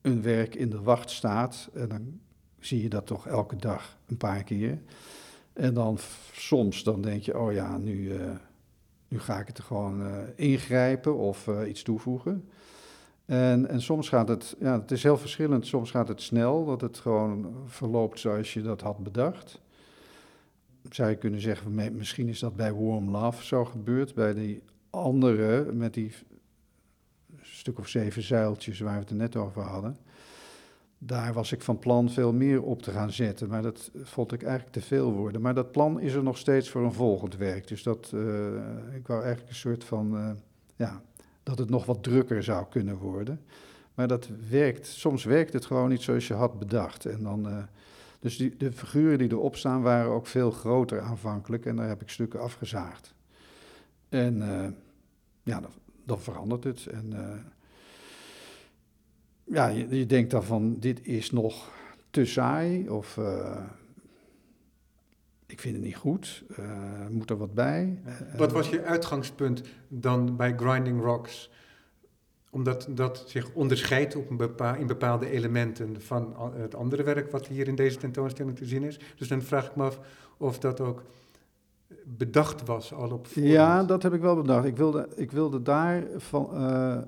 een 0.00 0.22
werk 0.22 0.54
in 0.54 0.70
de 0.70 0.80
wacht 0.80 1.10
staat. 1.10 1.70
En 1.74 1.88
dan 1.88 2.20
zie 2.64 2.82
je 2.82 2.88
dat 2.88 3.06
toch 3.06 3.26
elke 3.26 3.56
dag 3.56 3.96
een 4.06 4.16
paar 4.16 4.44
keer. 4.44 4.78
En 5.52 5.74
dan 5.74 5.98
soms 6.32 6.82
dan 6.82 7.00
denk 7.00 7.22
je, 7.22 7.38
oh 7.38 7.52
ja, 7.52 7.78
nu, 7.78 8.16
eh, 8.16 8.30
nu 9.08 9.18
ga 9.18 9.38
ik 9.38 9.46
het 9.46 9.58
er 9.58 9.64
gewoon 9.64 10.06
eh, 10.06 10.18
ingrijpen 10.36 11.16
of 11.16 11.48
eh, 11.48 11.68
iets 11.68 11.82
toevoegen. 11.82 12.48
En, 13.24 13.68
en 13.68 13.82
soms 13.82 14.08
gaat 14.08 14.28
het, 14.28 14.56
ja, 14.60 14.80
het 14.80 14.90
is 14.90 15.02
heel 15.02 15.18
verschillend. 15.18 15.66
Soms 15.66 15.90
gaat 15.90 16.08
het 16.08 16.22
snel, 16.22 16.64
dat 16.64 16.80
het 16.80 16.98
gewoon 16.98 17.54
verloopt 17.66 18.20
zoals 18.20 18.52
je 18.52 18.62
dat 18.62 18.80
had 18.80 18.98
bedacht. 18.98 19.60
Zou 20.90 21.10
je 21.10 21.16
kunnen 21.16 21.40
zeggen, 21.40 21.96
misschien 21.96 22.28
is 22.28 22.38
dat 22.38 22.56
bij 22.56 22.72
Warm 22.72 23.10
Love 23.10 23.44
zo 23.44 23.64
gebeurd. 23.64 24.14
Bij 24.14 24.34
die 24.34 24.62
andere, 24.90 25.72
met 25.72 25.94
die 25.94 26.12
stuk 27.40 27.78
of 27.78 27.88
zeven 27.88 28.22
zuiltjes 28.22 28.80
waar 28.80 28.94
we 28.94 29.00
het 29.00 29.10
er 29.10 29.16
net 29.16 29.36
over 29.36 29.62
hadden. 29.62 29.96
Daar 30.98 31.32
was 31.32 31.52
ik 31.52 31.62
van 31.62 31.78
plan 31.78 32.10
veel 32.10 32.32
meer 32.32 32.62
op 32.62 32.82
te 32.82 32.90
gaan 32.90 33.10
zetten, 33.12 33.48
maar 33.48 33.62
dat 33.62 33.90
vond 34.02 34.32
ik 34.32 34.42
eigenlijk 34.42 34.72
te 34.72 34.80
veel 34.80 35.12
worden. 35.12 35.40
Maar 35.40 35.54
dat 35.54 35.72
plan 35.72 36.00
is 36.00 36.14
er 36.14 36.22
nog 36.22 36.38
steeds 36.38 36.70
voor 36.70 36.82
een 36.82 36.92
volgend 36.92 37.36
werk. 37.36 37.68
Dus 37.68 37.82
dat, 37.82 38.10
uh, 38.14 38.46
ik 38.94 39.06
wou 39.06 39.22
eigenlijk 39.22 39.48
een 39.48 39.56
soort 39.56 39.84
van, 39.84 40.16
uh, 40.16 40.30
ja, 40.76 41.02
dat 41.42 41.58
het 41.58 41.70
nog 41.70 41.86
wat 41.86 42.02
drukker 42.02 42.42
zou 42.42 42.66
kunnen 42.70 42.96
worden. 42.96 43.40
Maar 43.94 44.08
dat 44.08 44.28
werkt, 44.50 44.86
soms 44.86 45.24
werkt 45.24 45.52
het 45.52 45.66
gewoon 45.66 45.88
niet 45.88 46.02
zoals 46.02 46.26
je 46.26 46.34
had 46.34 46.58
bedacht. 46.58 47.06
En 47.06 47.22
dan, 47.22 47.48
uh, 47.48 47.62
dus 48.18 48.36
die, 48.36 48.56
de 48.56 48.72
figuren 48.72 49.18
die 49.18 49.30
erop 49.30 49.56
staan 49.56 49.82
waren 49.82 50.10
ook 50.10 50.26
veel 50.26 50.50
groter 50.50 51.00
aanvankelijk 51.00 51.66
en 51.66 51.76
daar 51.76 51.88
heb 51.88 52.02
ik 52.02 52.08
stukken 52.08 52.40
afgezaagd. 52.40 53.14
En 54.08 54.36
ja, 55.42 55.60
dan, 55.60 55.70
dan, 56.04 56.20
verandert 56.20 56.64
het. 56.64 56.86
En 56.86 57.12
ja, 59.44 59.68
je, 59.68 59.96
je, 59.98 60.06
denkt 60.06 60.30
dan 60.30 60.44
van, 60.44 60.76
dit 60.78 61.06
is 61.06 61.30
nog 61.30 61.70
te 62.10 62.24
saai 62.24 62.88
of 62.88 63.18
ik 65.54 65.60
vind 65.60 65.74
het 65.74 65.84
niet 65.84 65.96
goed, 65.96 66.44
uh, 66.58 66.66
moet 67.10 67.30
er 67.30 67.36
wat 67.36 67.54
bij. 67.54 68.02
Wat 68.36 68.52
was 68.52 68.68
je 68.68 68.82
uitgangspunt 68.82 69.62
dan 69.88 70.36
bij 70.36 70.54
Grinding 70.56 71.02
Rocks? 71.02 71.50
Omdat 72.50 72.88
dat 72.90 73.24
zich 73.26 73.52
onderscheidt 73.52 74.16
op 74.16 74.30
een 74.30 74.36
bepaal, 74.36 74.74
in 74.74 74.86
bepaalde 74.86 75.30
elementen 75.30 76.02
van 76.02 76.36
het 76.56 76.74
andere 76.74 77.02
werk 77.02 77.30
wat 77.30 77.46
hier 77.46 77.68
in 77.68 77.74
deze 77.74 77.98
tentoonstelling 77.98 78.56
te 78.56 78.64
zien 78.64 78.82
is. 78.82 78.98
Dus 79.16 79.28
dan 79.28 79.42
vraag 79.42 79.66
ik 79.66 79.76
me 79.76 79.82
af 79.82 80.00
of 80.36 80.58
dat 80.58 80.80
ook 80.80 81.02
bedacht 82.04 82.66
was 82.66 82.92
al 82.92 83.10
op 83.10 83.26
voorhand. 83.26 83.54
Ja, 83.54 83.84
dat 83.84 84.02
heb 84.02 84.12
ik 84.12 84.20
wel 84.20 84.36
bedacht. 84.36 84.66
Ik 84.66 84.76
wilde, 84.76 85.08
ik 85.16 85.30
wilde 85.30 85.62
daar 85.62 86.04
van... 86.16 86.50
Uh, 86.52 86.98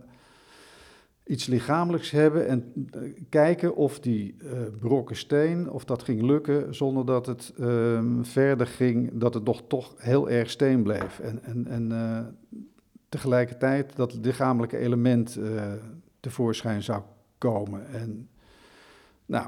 iets 1.26 1.46
lichamelijks 1.46 2.10
hebben 2.10 2.48
en 2.48 2.72
eh, 2.90 3.00
kijken 3.28 3.76
of 3.76 4.00
die 4.00 4.36
uh, 4.38 4.50
brokken 4.80 5.16
steen, 5.16 5.70
of 5.70 5.84
dat 5.84 6.02
ging 6.02 6.22
lukken 6.22 6.74
zonder 6.74 7.06
dat 7.06 7.26
het 7.26 7.52
um, 7.60 8.24
verder 8.24 8.66
ging, 8.66 9.10
dat 9.14 9.34
het 9.34 9.44
nog 9.44 9.62
toch 9.66 9.94
heel 9.96 10.30
erg 10.30 10.50
steen 10.50 10.82
bleef. 10.82 11.18
En, 11.18 11.42
en, 11.42 11.66
en 11.66 11.90
uh, 11.90 12.20
tegelijkertijd 13.08 13.96
dat 13.96 14.12
het 14.12 14.24
lichamelijke 14.24 14.78
element 14.78 15.38
tevoorschijn 16.20 16.82
zou 16.82 17.02
komen. 17.38 17.86
En 17.86 18.28
nou, 19.26 19.46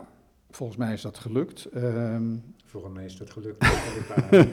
volgens 0.51 0.79
mij 0.79 0.93
is 0.93 1.03
dat 1.03 1.19
gelukt. 1.19 1.69
Um, 1.77 2.55
volgens 2.64 2.95
mij 2.95 3.05
is 3.05 3.17
dat 3.17 3.31
gelukt. 3.31 3.67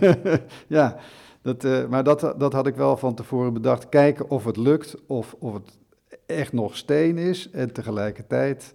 ja, 0.68 0.98
dat, 1.42 1.90
maar 1.90 2.04
dat, 2.04 2.20
dat 2.38 2.54
had 2.54 2.68
ik 2.68 2.76
wel 2.76 2.98
van 2.98 3.16
tevoren 3.16 3.54
bedacht. 3.54 3.90
Kijken 3.90 4.30
of 4.30 4.46
het 4.46 4.58
lukt, 4.58 4.96
of, 5.08 5.36
of 5.40 5.54
het 5.54 5.78
echt 6.26 6.54
nog 6.54 6.78
steen 6.78 7.18
is 7.18 7.50
en 7.50 7.74
tegelijkertijd 7.74 8.74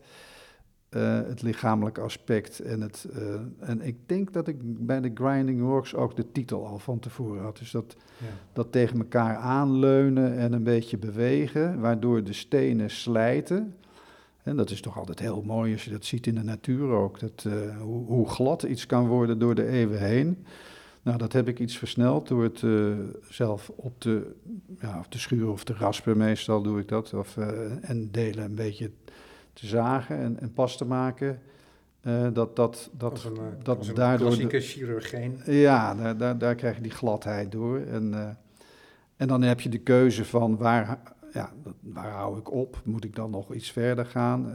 uh, 0.91 1.21
het 1.27 1.43
lichamelijke 1.43 2.01
aspect. 2.01 2.61
En, 2.61 2.81
het, 2.81 3.07
uh, 3.17 3.35
en 3.59 3.81
ik 3.81 3.97
denk 4.07 4.33
dat 4.33 4.49
ik 4.49 4.57
bij 4.61 5.01
de 5.01 5.11
Grinding 5.15 5.61
Works 5.61 5.95
ook 5.95 6.17
de 6.17 6.33
titel 6.33 6.67
al 6.67 6.79
van 6.79 6.99
tevoren 6.99 7.43
had. 7.43 7.59
Dus 7.59 7.71
dat, 7.71 7.97
ja. 8.19 8.27
dat 8.53 8.73
tegen 8.73 8.99
elkaar 8.99 9.37
aanleunen 9.37 10.39
en 10.39 10.53
een 10.53 10.63
beetje 10.63 10.99
bewegen, 10.99 11.81
waardoor 11.81 12.25
de 12.25 12.33
stenen 12.33 12.91
slijten. 12.91 13.75
En 14.43 14.57
dat 14.57 14.71
is 14.71 14.81
toch 14.81 14.99
altijd 14.99 15.19
heel 15.19 15.43
mooi 15.43 15.73
als 15.73 15.85
je 15.85 15.91
dat 15.91 16.05
ziet 16.05 16.27
in 16.27 16.35
de 16.35 16.43
natuur 16.43 16.89
ook. 16.91 17.21
Dat, 17.21 17.45
uh, 17.47 17.81
hoe, 17.81 18.07
hoe 18.07 18.29
glad 18.29 18.63
iets 18.63 18.87
kan 18.87 19.07
worden 19.07 19.39
door 19.39 19.55
de 19.55 19.67
eeuwen 19.67 20.01
heen. 20.01 20.45
Nou, 21.03 21.19
dat 21.19 21.33
heb 21.33 21.49
ik 21.49 21.59
iets 21.59 21.79
versneld 21.79 22.29
door 22.29 22.43
het 22.43 22.63
uh, 22.63 22.95
zelf 23.29 23.69
op 23.69 24.01
te, 24.01 24.35
ja, 24.81 24.99
of 24.99 25.09
te 25.09 25.19
schuren 25.19 25.53
of 25.53 25.65
te 25.65 25.73
raspen. 25.73 26.17
Meestal 26.17 26.63
doe 26.63 26.81
ik 26.81 26.89
dat. 26.89 27.15
Of, 27.15 27.37
uh, 27.37 27.91
en 27.91 28.11
delen 28.11 28.45
een 28.45 28.55
beetje 28.55 28.91
te 29.53 29.67
zagen 29.67 30.19
en, 30.19 30.41
en 30.41 30.53
pas 30.53 30.77
te 30.77 30.85
maken. 30.85 31.41
Uh, 32.03 32.27
dat 32.33 32.57
dat, 32.57 32.91
dat, 32.93 33.11
als 33.11 33.25
een, 33.25 33.39
dat 33.63 33.79
als 33.79 33.89
een 33.89 33.95
daardoor. 33.95 34.27
klassieke 34.27 34.57
de, 34.57 34.63
chirurgijn. 34.63 35.41
Ja, 35.45 35.95
daar, 35.95 36.17
daar, 36.17 36.39
daar 36.39 36.55
krijg 36.55 36.77
je 36.77 36.83
die 36.83 36.91
gladheid 36.91 37.53
door. 37.53 37.79
En, 37.79 38.39
en 39.17 39.29
dan 39.29 39.43
heb 39.43 39.61
je 39.61 39.69
de 39.69 39.79
keuze 39.79 40.25
van 40.25 40.57
waar, 40.57 40.99
ja, 41.33 41.53
waar 41.81 42.11
hou 42.11 42.39
ik 42.39 42.53
op? 42.53 42.81
Moet 42.85 43.05
ik 43.05 43.15
dan 43.15 43.31
nog 43.31 43.55
iets 43.55 43.71
verder 43.71 44.07
gaan? 44.07 44.55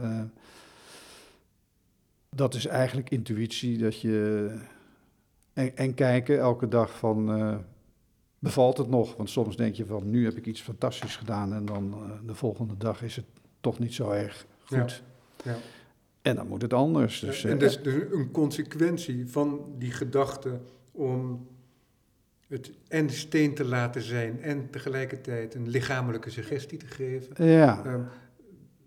dat 2.30 2.54
is 2.54 2.66
eigenlijk 2.66 3.10
intuïtie, 3.10 3.78
dat 3.78 4.00
je 4.00 4.48
en, 5.56 5.76
en 5.76 5.94
kijken 5.94 6.38
elke 6.38 6.68
dag 6.68 6.98
van, 6.98 7.38
uh, 7.38 7.56
bevalt 8.38 8.78
het 8.78 8.88
nog? 8.88 9.16
Want 9.16 9.30
soms 9.30 9.56
denk 9.56 9.74
je 9.74 9.86
van, 9.86 10.10
nu 10.10 10.24
heb 10.24 10.36
ik 10.36 10.46
iets 10.46 10.60
fantastisch 10.60 11.16
gedaan 11.16 11.52
en 11.52 11.64
dan 11.64 11.94
uh, 11.94 12.10
de 12.26 12.34
volgende 12.34 12.76
dag 12.76 13.02
is 13.02 13.16
het 13.16 13.24
toch 13.60 13.78
niet 13.78 13.94
zo 13.94 14.10
erg 14.10 14.46
goed. 14.64 15.02
Ja. 15.44 15.52
Ja. 15.52 15.56
En 16.22 16.36
dan 16.36 16.48
moet 16.48 16.62
het 16.62 16.72
anders. 16.72 17.20
Dus, 17.20 17.44
en 17.44 17.58
dat 17.58 17.70
is 17.70 17.82
dus 17.82 18.02
een 18.10 18.30
consequentie 18.30 19.28
van 19.28 19.74
die 19.78 19.90
gedachte 19.90 20.60
om 20.92 21.46
het 22.46 22.72
en 22.88 23.10
steen 23.10 23.54
te 23.54 23.64
laten 23.64 24.02
zijn 24.02 24.42
en 24.42 24.70
tegelijkertijd 24.70 25.54
een 25.54 25.68
lichamelijke 25.68 26.30
suggestie 26.30 26.78
te 26.78 26.86
geven. 26.86 27.44
Ja. 27.46 27.82
Uh, 27.86 27.94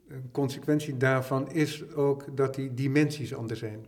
een 0.07 0.29
consequentie 0.31 0.97
daarvan 0.97 1.51
is 1.51 1.91
ook 1.93 2.37
dat 2.37 2.55
die 2.55 2.73
dimensies 2.73 3.35
anders 3.35 3.59
zijn. 3.59 3.85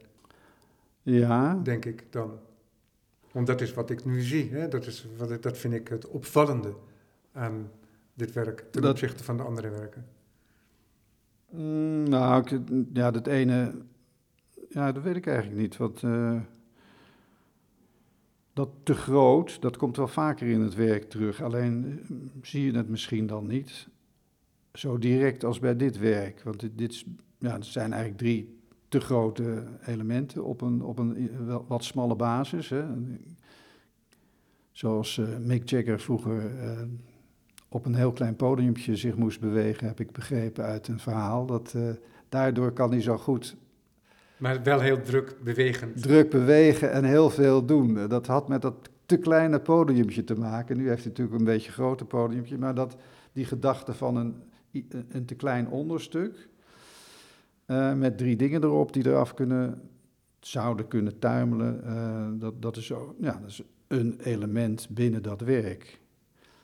Ja. 1.01 1.59
Denk 1.63 1.85
ik 1.85 2.05
dan. 2.09 2.39
Want 3.31 3.47
dat 3.47 3.61
is 3.61 3.73
wat 3.73 3.89
ik 3.89 4.05
nu 4.05 4.21
zie. 4.21 4.51
Hè? 4.51 4.67
Dat, 4.67 4.85
is 4.85 5.07
wat 5.17 5.31
ik, 5.31 5.41
dat 5.41 5.57
vind 5.57 5.73
ik 5.73 5.87
het 5.87 6.07
opvallende 6.07 6.73
aan 7.31 7.71
dit 8.13 8.33
werk 8.33 8.65
ten 8.71 8.81
dat, 8.81 8.91
opzichte 8.91 9.23
van 9.23 9.37
de 9.37 9.43
andere 9.43 9.69
werken. 9.69 10.05
Mm, 11.49 12.09
nou, 12.09 12.43
ik, 12.43 12.61
ja, 12.93 13.11
dat 13.11 13.27
ene, 13.27 13.71
ja, 14.69 14.91
dat 14.91 15.03
weet 15.03 15.15
ik 15.15 15.27
eigenlijk 15.27 15.61
niet. 15.61 15.77
Wat, 15.77 16.01
uh, 16.01 16.41
dat 18.53 18.69
te 18.83 18.93
groot, 18.93 19.61
dat 19.61 19.77
komt 19.77 19.97
wel 19.97 20.07
vaker 20.07 20.47
in 20.47 20.61
het 20.61 20.75
werk 20.75 21.09
terug. 21.09 21.41
Alleen 21.41 21.99
uh, 22.11 22.17
zie 22.41 22.65
je 22.65 22.77
het 22.77 22.89
misschien 22.89 23.27
dan 23.27 23.47
niet 23.47 23.87
zo 24.73 24.97
direct 24.97 25.43
als 25.43 25.59
bij 25.59 25.75
dit 25.75 25.97
werk. 25.97 26.43
Want 26.43 26.59
dit, 26.59 26.77
dit 26.77 27.05
ja, 27.37 27.53
het 27.53 27.65
zijn 27.65 27.93
eigenlijk 27.93 28.21
drie 28.21 28.60
te 28.91 28.99
grote 28.99 29.63
elementen 29.85 30.43
op 30.43 30.61
een, 30.61 30.83
op 30.83 30.99
een 30.99 31.31
wat 31.67 31.83
smalle 31.83 32.15
basis. 32.15 32.69
Hè. 32.69 32.83
Zoals 34.71 35.17
uh, 35.17 35.37
Mick 35.37 35.69
Jagger 35.69 35.99
vroeger 35.99 36.51
uh, 36.63 36.81
op 37.69 37.85
een 37.85 37.95
heel 37.95 38.11
klein 38.11 38.35
podiumpje 38.35 38.95
zich 38.95 39.15
moest 39.15 39.39
bewegen, 39.39 39.87
heb 39.87 39.99
ik 39.99 40.11
begrepen 40.11 40.63
uit 40.63 40.87
een 40.87 40.99
verhaal. 40.99 41.45
Dat, 41.45 41.73
uh, 41.75 41.89
daardoor 42.29 42.71
kan 42.71 42.91
hij 42.91 43.01
zo 43.01 43.17
goed. 43.17 43.55
Maar 44.37 44.63
wel 44.63 44.79
heel 44.79 45.01
druk 45.01 45.35
bewegen. 45.43 45.93
Druk 45.95 46.29
bewegen 46.29 46.91
en 46.91 47.03
heel 47.03 47.29
veel 47.29 47.65
doen. 47.65 48.07
Dat 48.07 48.27
had 48.27 48.47
met 48.47 48.61
dat 48.61 48.89
te 49.05 49.17
kleine 49.17 49.59
podiumpje 49.59 50.23
te 50.23 50.35
maken. 50.35 50.77
Nu 50.77 50.87
heeft 50.87 51.03
hij 51.03 51.09
natuurlijk 51.09 51.39
een 51.39 51.45
beetje 51.45 51.67
een 51.67 51.73
groter 51.73 52.05
podiumpje, 52.05 52.57
maar 52.57 52.75
dat, 52.75 52.95
die 53.33 53.45
gedachte 53.45 53.93
van 53.93 54.15
een, 54.15 54.35
een 55.09 55.25
te 55.25 55.35
klein 55.35 55.69
onderstuk 55.69 56.49
uh, 57.71 57.93
met 57.93 58.17
drie 58.17 58.35
dingen 58.35 58.63
erop 58.63 58.93
die 58.93 59.07
eraf 59.07 59.33
kunnen, 59.33 59.81
zouden 60.39 60.87
kunnen 60.87 61.19
tuimelen. 61.19 61.81
Uh, 61.85 62.39
dat, 62.39 62.61
dat, 62.61 62.77
is 62.77 62.85
zo, 62.85 63.15
ja, 63.19 63.39
dat 63.41 63.49
is 63.49 63.63
een 63.87 64.19
element 64.23 64.87
binnen 64.89 65.23
dat 65.23 65.41
werk. 65.41 65.99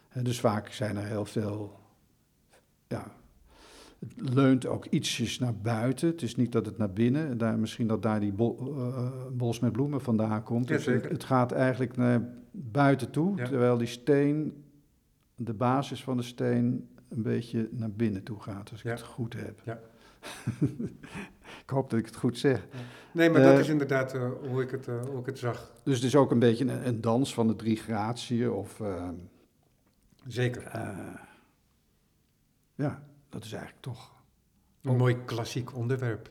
En 0.10 0.24
dus 0.24 0.40
vaak 0.40 0.70
zijn 0.70 0.98
er 0.98 1.06
heel 1.06 1.26
veel. 1.26 1.80
Ja, 2.88 3.12
het 4.00 4.34
leunt 4.34 4.66
ook 4.66 4.86
ietsjes 4.86 5.40
naar 5.40 5.56
buiten. 5.56 6.08
Het 6.10 6.22
is 6.22 6.36
niet 6.36 6.52
dat 6.52 6.66
het 6.66 6.78
naar 6.78 6.94
binnen, 6.94 7.38
daar, 7.38 7.60
misschien 7.60 7.88
dat 7.88 8.02
daar 8.02 8.20
die 8.20 8.32
bol, 8.32 8.76
bos 9.32 9.60
met 9.60 9.72
bloemen 9.72 10.02
vandaan 10.02 10.44
komt. 10.44 10.68
Dus 10.68 10.86
het, 10.86 11.10
het, 11.10 11.24
gaat 11.24 11.52
eigenlijk 11.52 11.98
naar 11.98 12.30
buiten 12.52 13.12
toe, 13.12 13.38
ja. 13.38 13.46
terwijl 13.46 13.78
die 13.78 13.88
steen, 13.88 14.64
de 15.36 15.54
basis 15.54 16.04
van 16.04 16.18
de 16.18 16.24
steen, 16.24 16.90
een 17.10 17.22
beetje 17.22 17.70
naar 17.72 17.92
binnen 17.92 18.24
toe 18.24 18.40
gaat, 18.40 18.72
als 18.72 18.80
ik 18.80 18.86
ja. 18.86 18.92
het 18.92 19.02
goed 19.02 19.34
heb. 19.34 19.62
Ja. 19.66 19.80
ik 21.64 21.70
hoop 21.70 21.90
dat 21.90 22.00
ik 22.00 22.06
het 22.06 22.16
goed 22.16 22.38
zeg. 22.38 22.68
Nee, 23.12 23.30
maar 23.30 23.42
uh, 23.42 23.48
dat 23.48 23.60
is 23.60 23.68
inderdaad 23.68 24.16
uh, 24.16 24.30
hoe, 24.50 24.62
ik 24.62 24.72
het, 24.72 24.88
uh, 24.88 25.02
hoe 25.06 25.20
ik 25.20 25.26
het 25.26 25.40
zag. 25.40 25.72
Dus 25.84 25.96
het 25.96 26.04
is 26.04 26.16
ook 26.16 26.32
een 26.32 26.40
beetje 26.40 26.66
een, 26.66 26.88
een 26.88 27.02
dans 27.02 27.34
van 27.34 27.48
de 27.48 27.56
drie 27.56 27.76
gratieën 27.76 28.52
of... 28.52 28.82
Zeker. 30.28 30.72
ja, 32.76 33.04
dat 33.30 33.44
is 33.44 33.52
eigenlijk 33.52 33.84
toch... 33.84 34.16
Een 34.82 34.92
ook, 34.92 34.98
mooi 34.98 35.18
klassiek 35.26 35.76
onderwerp. 35.76 36.30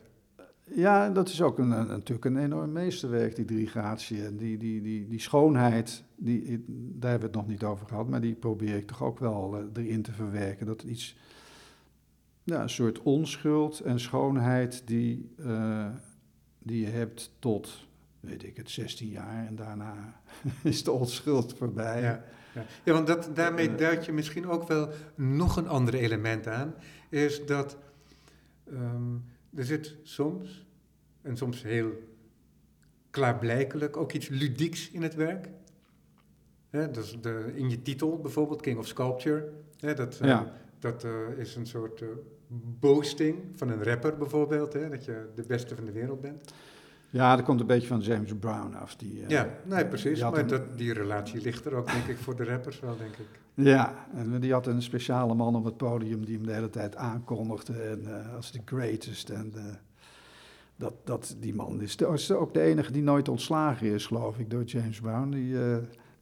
Ja, 0.63 1.09
dat 1.09 1.29
is 1.29 1.41
ook 1.41 1.57
een, 1.57 1.71
een, 1.71 1.87
natuurlijk 1.87 2.25
een 2.25 2.37
enorm 2.37 2.71
meesterwerk, 2.71 3.35
die 3.35 3.45
drie 3.45 3.67
gratieën. 3.67 4.37
Die, 4.37 4.57
die, 4.57 4.81
die, 4.81 5.07
die 5.07 5.19
schoonheid, 5.19 6.03
die, 6.15 6.65
daar 6.67 7.11
hebben 7.11 7.31
we 7.31 7.37
het 7.37 7.45
nog 7.45 7.47
niet 7.47 7.63
over 7.63 7.87
gehad, 7.87 8.09
maar 8.09 8.21
die 8.21 8.35
probeer 8.35 8.75
ik 8.75 8.87
toch 8.87 9.03
ook 9.03 9.19
wel 9.19 9.69
erin 9.73 10.01
te 10.01 10.11
verwerken. 10.11 10.65
Dat 10.65 10.81
iets 10.81 11.17
ja, 12.47 12.61
een 12.61 12.69
soort 12.69 12.99
onschuld 13.01 13.79
en 13.79 13.99
schoonheid 13.99 14.81
die, 14.85 15.33
eh, 15.37 15.89
die 16.59 16.81
je 16.81 16.87
hebt 16.87 17.31
tot, 17.39 17.87
weet 18.19 18.43
ik 18.43 18.57
het, 18.57 18.69
16 18.69 19.09
jaar. 19.09 19.45
En 19.47 19.55
daarna 19.55 20.21
is 20.63 20.83
de 20.83 20.91
onschuld 20.91 21.53
voorbij. 21.57 22.01
Ja, 22.01 22.23
ja. 22.53 22.65
ja 22.83 22.93
want 22.93 23.07
dat, 23.07 23.29
daarmee 23.33 23.69
Eh. 23.69 23.77
duid 23.77 24.05
je 24.05 24.11
misschien 24.11 24.47
ook 24.47 24.67
wel 24.67 24.89
nog 25.15 25.57
een 25.57 25.67
ander 25.67 25.93
element 25.93 26.47
aan. 26.47 26.73
Is 27.09 27.45
dat 27.45 27.77
ehm, 28.73 29.15
er 29.55 29.65
zit 29.65 29.95
soms, 30.03 30.65
en 31.21 31.37
soms 31.37 31.63
heel 31.63 31.91
klaarblijkelijk, 33.09 33.97
ook 33.97 34.11
iets 34.13 34.27
ludieks 34.27 34.89
in 34.91 35.01
het 35.01 35.15
werk. 35.15 35.49
Hè, 36.69 36.91
dus 36.91 37.17
de, 37.21 37.51
in 37.55 37.69
je 37.69 37.81
titel 37.81 38.19
bijvoorbeeld, 38.19 38.61
King 38.61 38.77
of 38.77 38.87
Sculpture. 38.87 39.51
Hè, 39.79 39.93
dat 39.93 40.19
eh, 40.19 40.27
Ja. 40.27 40.51
dat 40.79 41.03
eh, 41.03 41.11
is 41.37 41.55
een 41.55 41.65
soort 41.67 42.01
eh, 42.01 42.07
boasting 42.79 43.35
van 43.55 43.69
een 43.69 43.83
rapper 43.83 44.17
bijvoorbeeld. 44.17 44.73
Hè, 44.73 44.89
dat 44.89 45.05
je 45.05 45.25
de 45.35 45.43
beste 45.47 45.75
van 45.75 45.85
de 45.85 45.91
wereld 45.91 46.21
bent. 46.21 46.53
Ja, 47.09 47.35
dat 47.35 47.45
komt 47.45 47.59
een 47.59 47.67
beetje 47.67 47.87
van 47.87 47.99
James 47.99 48.33
Brown 48.39 48.73
af. 48.73 48.95
Die, 48.95 49.21
eh, 49.23 49.29
ja, 49.29 49.49
nee, 49.65 49.85
precies. 49.87 50.13
die 50.19 50.23
Maar 50.29 50.39
een- 50.39 50.47
dat, 50.47 50.77
die 50.77 50.93
relatie 50.93 51.41
ligt 51.41 51.65
er 51.65 51.73
ook, 51.73 51.91
denk 51.91 52.05
ik, 52.07 52.17
voor 52.17 52.35
de 52.35 52.43
rappers 52.43 52.79
wel, 52.79 52.97
denk 52.97 53.15
ik. 53.15 53.27
Ja, 53.53 54.07
en 54.15 54.39
die 54.39 54.51
had 54.53 54.67
een 54.67 54.81
speciale 54.81 55.33
man 55.33 55.55
op 55.55 55.63
het 55.65 55.77
podium 55.77 56.25
die 56.25 56.35
hem 56.35 56.45
de 56.45 56.53
hele 56.53 56.69
tijd 56.69 56.95
aankondigde 56.95 57.73
en, 57.73 58.01
eh, 58.25 58.35
als 58.35 58.51
de 58.51 58.59
greatest. 58.65 59.29
En 59.29 59.51
eh, 59.55 59.63
dat, 60.75 60.93
dat, 61.03 61.35
die 61.39 61.53
man 61.55 61.81
is, 61.81 61.97
de, 61.97 62.07
is 62.13 62.31
ook 62.31 62.53
de 62.53 62.61
enige 62.61 62.91
die 62.91 63.03
nooit 63.03 63.29
ontslagen 63.29 63.87
is, 63.93 64.05
geloof 64.05 64.37
ik, 64.39 64.49
door 64.49 64.63
James 64.63 64.99
Brown. 64.99 65.29
Die, 65.29 65.55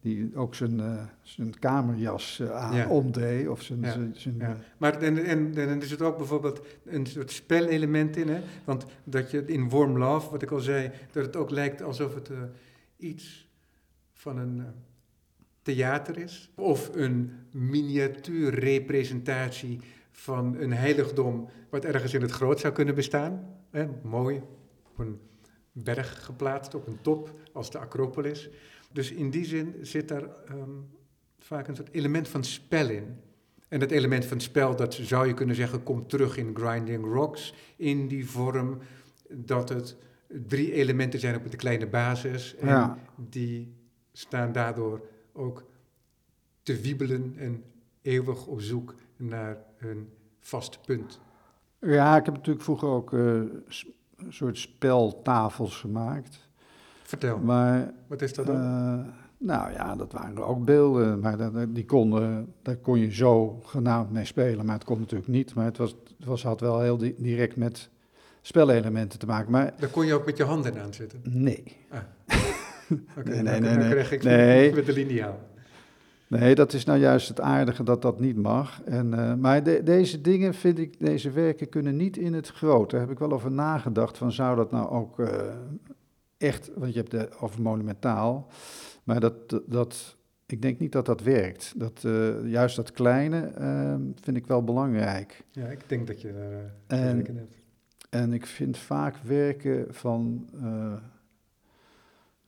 die 0.05 0.31
ook 0.35 0.55
zijn, 0.55 0.79
eh, 0.79 1.03
zijn 1.21 1.59
kamerjas 1.59 2.39
eh, 2.39 2.51
aan 2.51 2.75
Ja. 2.75 2.87
omdeed. 2.87 3.47
Of 3.47 3.61
zijn, 3.61 3.81
Ja, 3.81 3.91
zijn, 3.91 4.13
zijn, 4.17 4.35
Ja. 4.37 4.49
eh, 4.49 4.55
Maar 4.77 5.01
en, 5.01 5.25
en, 5.25 5.57
en 5.57 5.81
er 5.81 5.87
zit 5.87 6.01
ook 6.01 6.17
bijvoorbeeld 6.17 6.61
een 6.85 7.05
soort 7.05 7.31
spelelement 7.31 8.17
in, 8.17 8.27
hè? 8.27 8.41
Want 8.63 8.85
dat 9.03 9.31
je 9.31 9.45
in 9.45 9.69
Warm 9.69 9.97
Love, 9.97 10.31
wat 10.31 10.41
ik 10.41 10.51
al 10.51 10.59
zei, 10.59 10.91
dat 11.11 11.25
het 11.25 11.35
ook 11.35 11.49
lijkt 11.49 11.81
alsof 11.81 12.13
het 12.15 12.29
iets 12.97 13.49
van 14.13 14.37
een 14.37 14.63
theater 15.61 16.17
is. 16.17 16.51
Of 16.55 16.91
een 16.95 17.31
miniatuurrepresentatie 17.51 19.79
van 20.11 20.55
een 20.59 20.73
heiligdom 20.73 21.49
wat 21.69 21.85
ergens 21.85 22.13
in 22.13 22.21
het 22.21 22.31
groot 22.31 22.59
zou 22.59 22.73
kunnen 22.73 22.95
bestaan. 22.95 23.45
Hè? 23.71 23.87
Mooi, 24.03 24.41
op 24.91 24.99
een 24.99 25.19
berg 25.71 26.25
geplaatst, 26.25 26.75
op 26.75 26.87
een 26.87 26.97
top, 27.01 27.33
als 27.53 27.71
de 27.71 27.77
Acropolis. 27.77 28.49
Dus 28.95 29.11
in 29.11 29.29
die 29.29 29.45
zin 29.45 29.75
zit 29.81 30.07
daar 30.07 30.23
ehm, 30.45 30.69
vaak 31.39 31.67
een 31.67 31.75
soort 31.75 31.91
element 31.93 32.27
van 32.27 32.43
spel 32.43 32.89
in. 32.89 33.19
En 33.67 33.79
dat 33.79 33.91
element 33.91 34.25
van 34.25 34.39
spel, 34.39 34.75
dat 34.75 34.93
zou 34.93 35.27
je 35.27 35.33
kunnen 35.33 35.55
zeggen, 35.55 35.83
komt 35.83 36.09
terug 36.09 36.37
in 36.37 36.55
Grinding 36.55 37.05
Rocks. 37.05 37.53
In 37.75 38.07
die 38.07 38.29
vorm 38.29 38.77
dat 39.29 39.69
het 39.69 39.95
drie 40.27 40.71
elementen 40.71 41.19
zijn 41.19 41.35
op 41.35 41.51
de 41.51 41.57
kleine 41.57 41.87
basis. 41.87 42.55
En 42.55 42.67
Ja. 42.67 42.97
die 43.15 43.73
staan 44.11 44.51
daardoor 44.51 45.07
ook 45.33 45.63
te 46.63 46.81
wiebelen 46.81 47.33
en 47.37 47.63
eeuwig 48.01 48.45
op 48.45 48.61
zoek 48.61 48.95
naar 49.17 49.57
een 49.77 50.09
vast 50.39 50.81
punt. 50.85 51.19
ja, 51.79 52.17
ik 52.17 52.25
heb 52.25 52.33
natuurlijk 52.33 52.63
vroeger 52.65 52.87
ook 52.87 53.13
eh, 53.13 53.19
een 53.19 53.63
soort 54.29 54.57
speltafels 54.57 55.75
gemaakt. 55.75 56.44
Vertel, 57.07 57.37
Maar 57.37 57.91
wat 58.07 58.21
is 58.21 58.33
dat 58.33 58.45
dan? 58.45 58.55
Eh, 58.55 58.99
nou 59.37 59.71
ja, 59.71 59.95
dat 59.95 60.11
waren 60.11 60.45
ook 60.45 60.65
beelden, 60.65 61.19
maar 61.19 61.37
dat, 61.37 61.53
die 61.75 61.85
konden, 61.85 62.53
daar 62.61 62.75
kon 62.75 62.99
je 62.99 63.11
zo 63.13 63.59
genaamd 63.63 64.11
mee 64.11 64.25
spelen, 64.25 64.65
maar 64.65 64.75
het 64.75 64.83
kon 64.83 64.99
natuurlijk 64.99 65.29
niet. 65.29 65.53
Maar 65.53 65.65
het, 65.65 65.77
was, 65.77 65.95
het 66.17 66.25
was, 66.27 66.43
had 66.43 66.59
wel 66.59 66.81
heel 66.81 66.97
di- 66.97 67.15
direct 67.17 67.55
met 67.55 67.89
spelelementen 68.41 69.19
te 69.19 69.25
maken. 69.25 69.51
Maar 69.51 69.73
Daar 69.79 69.89
kon 69.89 70.05
je 70.05 70.13
ook 70.13 70.25
met 70.25 70.37
je 70.37 70.43
handen 70.43 70.81
aan 70.81 70.93
zitten. 70.93 71.19
nee, 71.23 71.63
Oké, 73.17 73.29
Nee, 73.29 73.41
nee, 73.41 73.61
dan, 73.61 73.61
nee, 73.61 73.77
dan 73.77 73.89
krijg 73.89 74.11
ik 74.11 74.23
Nee. 74.23 74.73
met 74.73 74.85
de 74.85 74.93
liniaal. 74.93 75.39
nee, 76.27 76.55
dat 76.55 76.73
is 76.73 76.83
nou 76.85 76.99
juist 76.99 77.27
het 77.27 77.41
aardige 77.41 77.83
dat 77.83 78.01
dat 78.01 78.19
niet 78.19 78.37
mag. 78.37 78.81
En, 78.83 79.13
eh, 79.13 79.33
maar 79.35 79.63
de- 79.63 79.81
deze 79.83 80.21
dingen 80.21 80.53
vind 80.53 80.79
ik, 80.79 80.99
deze 80.99 81.31
werken 81.31 81.69
kunnen 81.69 81.95
niet 81.95 82.17
in 82.17 82.33
het 82.33 82.47
groot. 82.49 82.89
Daar 82.91 82.99
heb 82.99 83.11
ik 83.11 83.19
wel 83.19 83.31
over 83.31 83.51
nagedacht 83.51 84.17
van 84.17 84.31
zou 84.31 84.55
dat 84.55 84.71
nou 84.71 84.89
ook 84.89 85.19
eh, 85.19 85.27
echt, 86.37 86.71
want 86.75 86.93
je 86.93 86.99
hebt 86.99 87.11
het 87.11 87.39
over 87.39 87.61
monumentaal, 87.61 88.47
maar 89.03 89.19
dat, 89.19 89.61
dat, 89.67 90.17
ik 90.45 90.61
denk 90.61 90.79
niet 90.79 90.91
dat 90.91 91.05
dat 91.05 91.21
werkt. 91.21 91.73
Dat, 91.79 92.03
eh, 92.03 92.47
juist 92.51 92.75
dat 92.75 92.91
kleine 92.91 93.41
eh, 93.41 93.95
vind 94.21 94.37
ik 94.37 94.47
wel 94.47 94.63
belangrijk. 94.63 95.43
Ja, 95.51 95.65
ik 95.67 95.89
denk 95.89 96.07
dat 96.07 96.21
je 96.21 96.33
daar 96.33 96.73
eh, 96.99 97.09
En- 97.09 97.17
hebt. 97.35 97.63
En 98.09 98.33
ik 98.33 98.45
vind 98.45 98.77
vaak 98.77 99.17
werken 99.17 99.93
van, 99.93 100.49
eh, 100.61 100.93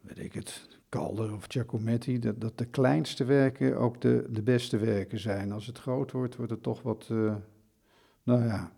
weet 0.01 0.19
ik 0.19 0.33
het, 0.33 0.67
Calder 0.89 1.33
of 1.33 1.45
Giacometti, 1.47 2.19
dat, 2.19 2.41
dat 2.41 2.57
de 2.57 2.65
kleinste 2.65 3.25
werken 3.25 3.77
ook 3.77 4.01
de, 4.01 4.25
de 4.29 4.41
beste 4.41 4.77
werken 4.77 5.19
zijn. 5.19 5.51
Als 5.51 5.65
het 5.67 5.77
groot 5.79 6.11
wordt, 6.11 6.35
wordt 6.35 6.51
het 6.51 6.63
toch 6.63 6.81
wat, 6.81 7.07
nou 8.23 8.43
ja, 8.45 8.71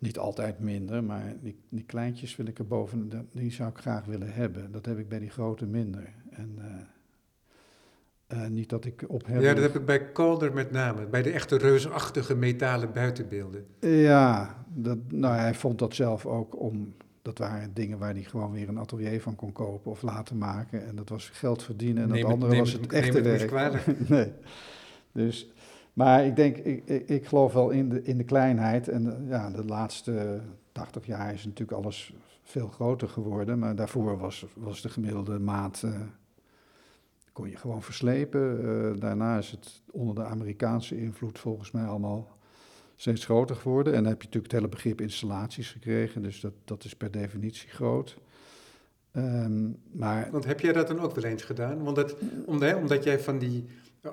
niet 0.00 0.18
altijd 0.18 0.58
minder, 0.58 1.04
maar 1.04 1.34
die, 1.40 1.58
die 1.68 1.84
kleintjes 1.84 2.36
wil 2.36 2.46
ik 2.46 2.58
er 2.58 2.66
boven, 2.66 3.10
die 3.32 3.52
zou 3.52 3.70
ik 3.70 3.78
graag 3.78 4.04
willen 4.04 4.32
hebben. 4.32 4.72
Dat 4.72 4.86
heb 4.86 4.98
ik 4.98 5.08
bij 5.08 5.18
die 5.18 5.30
grote 5.30 5.66
minder. 5.66 6.12
En 6.30 6.54
eh, 6.58 8.42
eh, 8.44 8.50
niet 8.50 8.68
dat 8.68 8.84
ik 8.84 9.04
op 9.08 9.26
heb. 9.26 9.40
Ja, 9.42 9.54
dat 9.54 9.62
heb 9.62 9.76
ik 9.76 9.84
bij 9.84 10.12
Calder 10.12 10.52
met 10.52 10.70
name. 10.70 11.06
Bij 11.06 11.22
de 11.22 11.30
echte 11.30 11.56
reusachtige 11.56 12.34
metalen 12.36 12.92
buitenbeelden. 12.92 13.66
Ja, 13.80 14.64
dat, 14.74 14.98
nou, 15.08 15.34
hij 15.34 15.54
vond 15.54 15.78
dat 15.78 15.94
zelf 15.94 16.26
ook 16.26 16.60
om. 16.60 16.94
Dat 17.22 17.38
waren 17.38 17.74
dingen 17.74 17.98
waar 17.98 18.12
hij 18.12 18.22
gewoon 18.22 18.52
weer 18.52 18.68
een 18.68 18.78
atelier 18.78 19.20
van 19.20 19.36
kon 19.36 19.52
kopen 19.52 19.90
of 19.90 20.02
laten 20.02 20.38
maken. 20.38 20.86
En 20.86 20.96
dat 20.96 21.08
was 21.08 21.28
geld 21.28 21.62
verdienen. 21.62 22.02
En 22.02 22.08
Neem 22.08 22.22
dat 22.22 22.30
andere 22.32 22.56
was 22.56 22.72
het- 22.72 22.92
echte 22.92 23.20
het 23.20 23.50
werk. 23.50 23.86
nee. 24.08 24.32
Dus, 25.12 25.50
maar 26.00 26.26
ik 26.26 26.36
denk, 26.36 26.56
ik, 26.56 26.88
ik, 26.88 27.08
ik 27.08 27.26
geloof 27.26 27.52
wel 27.52 27.70
in 27.70 27.88
de, 27.88 28.02
in 28.02 28.16
de 28.16 28.24
kleinheid. 28.24 28.88
En 28.88 29.06
eh, 29.06 29.28
ja, 29.28 29.50
de 29.50 29.64
laatste 29.64 30.40
80 30.72 31.06
jaar 31.06 31.32
is 31.32 31.44
natuurlijk 31.44 31.78
alles 31.78 32.14
veel 32.42 32.68
groter 32.68 33.08
geworden. 33.08 33.58
Maar 33.58 33.76
daarvoor 33.76 34.18
was, 34.18 34.46
was 34.54 34.82
de 34.82 34.88
gemiddelde 34.88 35.38
maat. 35.38 35.82
eh, 35.82 36.00
kon 37.32 37.50
je 37.50 37.56
gewoon 37.56 37.82
verslepen. 37.82 38.58
Eh, 38.58 39.00
daarna 39.00 39.38
is 39.38 39.50
het 39.50 39.82
onder 39.90 40.14
de 40.14 40.24
Amerikaanse 40.24 41.00
invloed 41.00 41.38
volgens 41.38 41.70
mij 41.70 41.84
allemaal 41.84 42.36
steeds 42.96 43.24
groter 43.24 43.56
geworden. 43.56 43.94
En 43.94 44.02
dan 44.02 44.12
heb 44.12 44.20
je 44.20 44.26
natuurlijk 44.26 44.52
het 44.52 44.62
hele 44.62 44.74
begrip 44.74 45.00
installaties 45.00 45.70
gekregen. 45.70 46.22
Dus 46.22 46.40
dat, 46.40 46.52
dat 46.64 46.84
is 46.84 46.96
per 46.96 47.10
definitie 47.10 47.68
groot. 47.68 48.18
Ehm, 49.12 49.70
maar 49.92 50.28
Want 50.30 50.44
heb 50.44 50.60
jij 50.60 50.72
dat 50.72 50.88
dan 50.88 51.00
ook 51.00 51.14
wel 51.14 51.24
eens 51.24 51.42
gedaan? 51.42 51.82
Want 51.82 51.96
dat, 51.96 52.16
omdat, 52.46 52.74
omdat 52.74 53.04
jij 53.04 53.20
van 53.20 53.38
die 53.38 53.66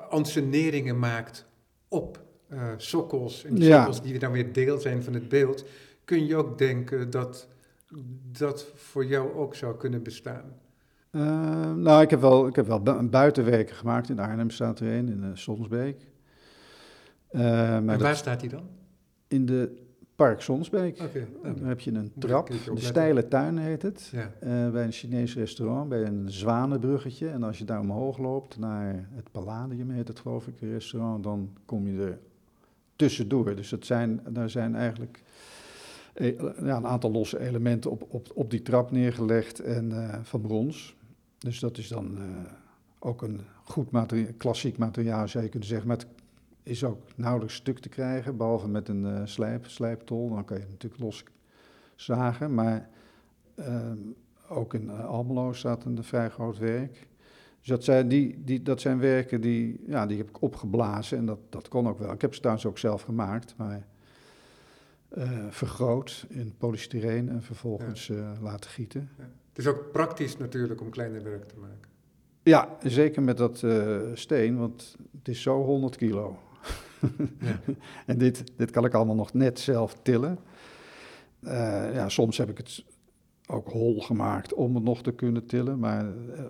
anseneringen 0.10 1.00
maakt 1.00 1.47
op 1.88 2.26
eh, 2.48 2.72
sokkels. 2.78 3.44
En 3.46 3.56
die 3.56 3.64
Ja. 3.64 3.76
sokkels 3.76 4.02
die 4.02 4.20
dan 4.20 4.32
weer 4.32 4.54
deel 4.54 4.78
zijn 4.80 5.04
van 5.04 5.14
het 5.14 5.30
beeld. 5.30 5.66
Kun 6.06 6.26
je 6.26 6.36
ook 6.36 6.58
denken 6.58 7.10
dat 7.10 7.48
dat 8.32 8.72
voor 8.76 9.06
jou 9.06 9.34
ook 9.34 9.56
zou 9.56 9.78
kunnen 9.78 10.04
bestaan? 10.04 10.54
Eh, 11.12 11.74
nou, 11.76 12.02
ik 12.02 12.10
heb 12.10 12.22
wel, 12.22 12.48
ik 12.48 12.56
heb 12.56 12.68
wel 12.68 12.82
bu- 12.82 13.04
buitenwerken 13.10 13.76
gemaakt. 13.76 14.10
In 14.10 14.20
Arnhem 14.20 14.50
staat 14.50 14.80
er 14.80 14.88
een, 14.88 15.10
in 15.10 15.24
uh, 15.24 15.30
Sonsbeek. 15.34 16.08
Maar 17.32 17.42
en 17.76 17.86
dat- 17.88 18.02
waar 18.02 18.16
staat 18.16 18.40
die 18.40 18.50
dan? 18.50 18.68
in 19.28 19.46
de 19.46 19.86
Park 20.18 20.42
Sonsbeek. 20.42 20.98
Nou, 20.98 21.56
Daar 21.60 21.68
heb 21.68 21.80
je 21.80 21.92
een 21.92 22.12
trap, 22.20 22.48
de 22.48 22.72
steile 22.76 23.28
tuin 23.28 23.58
heet 23.58 23.82
het. 23.82 24.10
ja. 24.12 24.32
eh, 24.40 24.70
bij 24.72 24.84
een 24.84 24.92
Chinees 24.92 25.36
restaurant, 25.36 25.90
bij 25.90 26.04
een 26.06 26.32
zwanenbruggetje. 26.32 27.30
En 27.30 27.44
als 27.44 27.58
je 27.58 27.66
daar 27.66 27.80
omhoog 27.80 28.18
loopt 28.18 28.58
naar 28.60 29.08
het 29.16 29.32
Palladium, 29.32 29.90
heet 29.90 30.08
het 30.08 30.20
geloof 30.20 30.48
ik, 30.48 30.54
restaurant, 30.60 31.24
dan 31.24 31.50
kom 31.66 31.88
je 31.88 32.02
er 32.04 32.20
tussendoor. 32.96 33.56
Dus 33.56 33.72
het 33.72 33.86
zijn, 33.86 34.22
daar 34.30 34.50
zijn 34.50 34.76
eigenlijk 34.76 35.22
eh, 36.14 36.40
ja, 36.40 36.78
een 36.78 36.88
aantal 36.88 37.12
losse 37.12 37.40
elementen 37.40 37.92
op, 37.92 38.06
op, 38.10 38.28
op 38.34 38.50
die 38.52 38.62
trap 38.62 38.92
neergelegd 38.92 39.60
en 39.60 39.92
eh, 39.92 40.20
van 40.24 40.42
brons. 40.42 40.96
Dus 41.38 41.60
dat 41.60 41.78
is 41.78 41.88
dan 41.88 42.18
ook 43.00 43.22
een 43.22 43.42
goed 43.64 43.92
materia- 43.92 44.32
klassiek 44.38 44.78
materiaal, 44.78 45.28
zou 45.28 45.44
je 45.44 45.50
kunnen 45.50 45.68
zeggen. 45.70 45.88
Maar 45.88 45.98
het 45.98 46.08
is 46.68 46.84
ook 46.84 47.02
nauwelijks 47.16 47.56
stuk 47.56 47.80
te 47.80 47.90
krijgen, 47.90 48.38
behalve 48.38 48.68
met 48.68 48.88
een 48.90 49.06
eh, 49.06 49.22
slijp, 49.26 49.66
slijptol. 49.66 50.30
Dan 50.30 50.46
kan 50.46 50.58
je 50.58 50.64
het 50.64 50.72
natuurlijk 50.72 51.02
los 51.02 51.24
zagen. 51.96 52.54
Maar 52.54 52.90
ehm, 53.56 53.98
ook 54.50 54.74
in 54.74 54.90
eh, 54.90 55.06
Almelo 55.06 55.54
staat 55.54 55.86
een 55.86 56.04
vrij 56.04 56.30
groot 56.30 56.58
werk. 56.58 57.08
Dus 57.60 57.68
dat 57.68 57.84
zijn, 57.84 58.08
die, 58.08 58.44
die, 58.44 58.62
dat 58.62 58.82
zijn 58.82 59.00
werken 59.00 59.42
die, 59.42 59.84
ja, 59.88 60.06
die 60.06 60.18
heb 60.18 60.30
ik 60.30 60.42
opgeblazen 60.42 61.18
en 61.18 61.26
dat, 61.26 61.40
dat 61.50 61.68
kon 61.68 61.88
ook 61.88 62.00
wel. 62.00 62.12
Ik 62.12 62.22
heb 62.22 62.34
ze 62.34 62.40
trouwens 62.40 62.66
ook 62.68 62.78
zelf 62.78 63.02
gemaakt, 63.02 63.54
maar 63.58 63.88
eh, 65.08 65.30
vergroot 65.50 66.26
in 66.30 66.54
polystyreen 66.58 67.30
en 67.30 67.42
vervolgens 67.42 68.10
eh, 68.10 68.32
laten 68.42 68.70
gieten. 68.70 69.10
Het 69.50 69.58
is 69.58 69.68
ook 69.68 69.92
praktisch 69.92 70.38
natuurlijk 70.38 70.82
om 70.82 70.90
kleine 70.90 71.22
werk 71.22 71.44
te 71.44 71.56
maken. 71.58 71.90
Ja, 72.44 72.78
zeker 72.84 73.22
met 73.22 73.38
dat 73.38 73.64
eh, 73.64 73.98
steen, 74.14 74.58
want 74.58 74.98
het 75.18 75.28
is 75.28 75.42
zo 75.42 75.64
100 75.64 75.96
kilo. 75.96 76.40
Ja. 77.40 77.60
en 78.06 78.18
dit, 78.18 78.44
dit 78.58 78.72
kan 78.72 78.86
ik 78.86 78.94
allemaal 78.94 79.16
nog 79.16 79.34
net 79.34 79.60
zelf 79.60 79.94
tillen. 80.02 80.38
Eh, 81.40 81.94
ja, 81.94 82.10
soms 82.10 82.38
heb 82.38 82.50
ik 82.50 82.58
het 82.58 82.84
ook 83.50 83.70
hol 83.70 84.02
gemaakt 84.02 84.54
om 84.54 84.76
het 84.76 84.84
nog 84.84 85.02
te 85.04 85.12
kunnen 85.12 85.46
tillen, 85.46 85.80
maar 85.80 86.06
eh, 86.06 86.44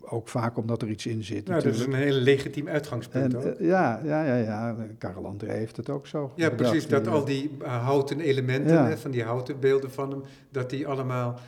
ook 0.00 0.28
vaak 0.28 0.56
omdat 0.56 0.82
er 0.82 0.88
iets 0.88 1.06
in 1.06 1.24
zit. 1.24 1.48
Nou, 1.48 1.62
dat 1.62 1.74
is 1.74 1.80
een 1.86 1.92
heel 1.94 2.12
legitiem 2.12 2.68
uitgangspunt 2.68 3.34
En, 3.34 3.40
ook. 3.40 3.44
eh, 3.58 3.66
ja, 3.66 4.00
ja, 4.04 4.24
ja, 4.24 4.36
ja. 4.36 4.76
Karel 4.98 5.26
André 5.26 5.52
heeft 5.52 5.76
het 5.76 5.90
ook 5.90 6.06
zo. 6.06 6.32
Ja, 6.36 6.50
precies. 6.50 6.88
Dat 6.88 7.04
Die, 7.04 7.12
al 7.12 7.24
die 7.24 7.50
houten 7.62 8.20
elementen, 8.20 8.72
Ja. 8.74 8.86
hè, 8.86 8.96
van 8.98 9.10
die 9.10 9.22
houten 9.22 9.60
beelden 9.60 9.90
van 9.90 10.10
hem, 10.10 10.22
dat 10.50 10.70
die 10.70 10.86
allemaal 10.86 11.38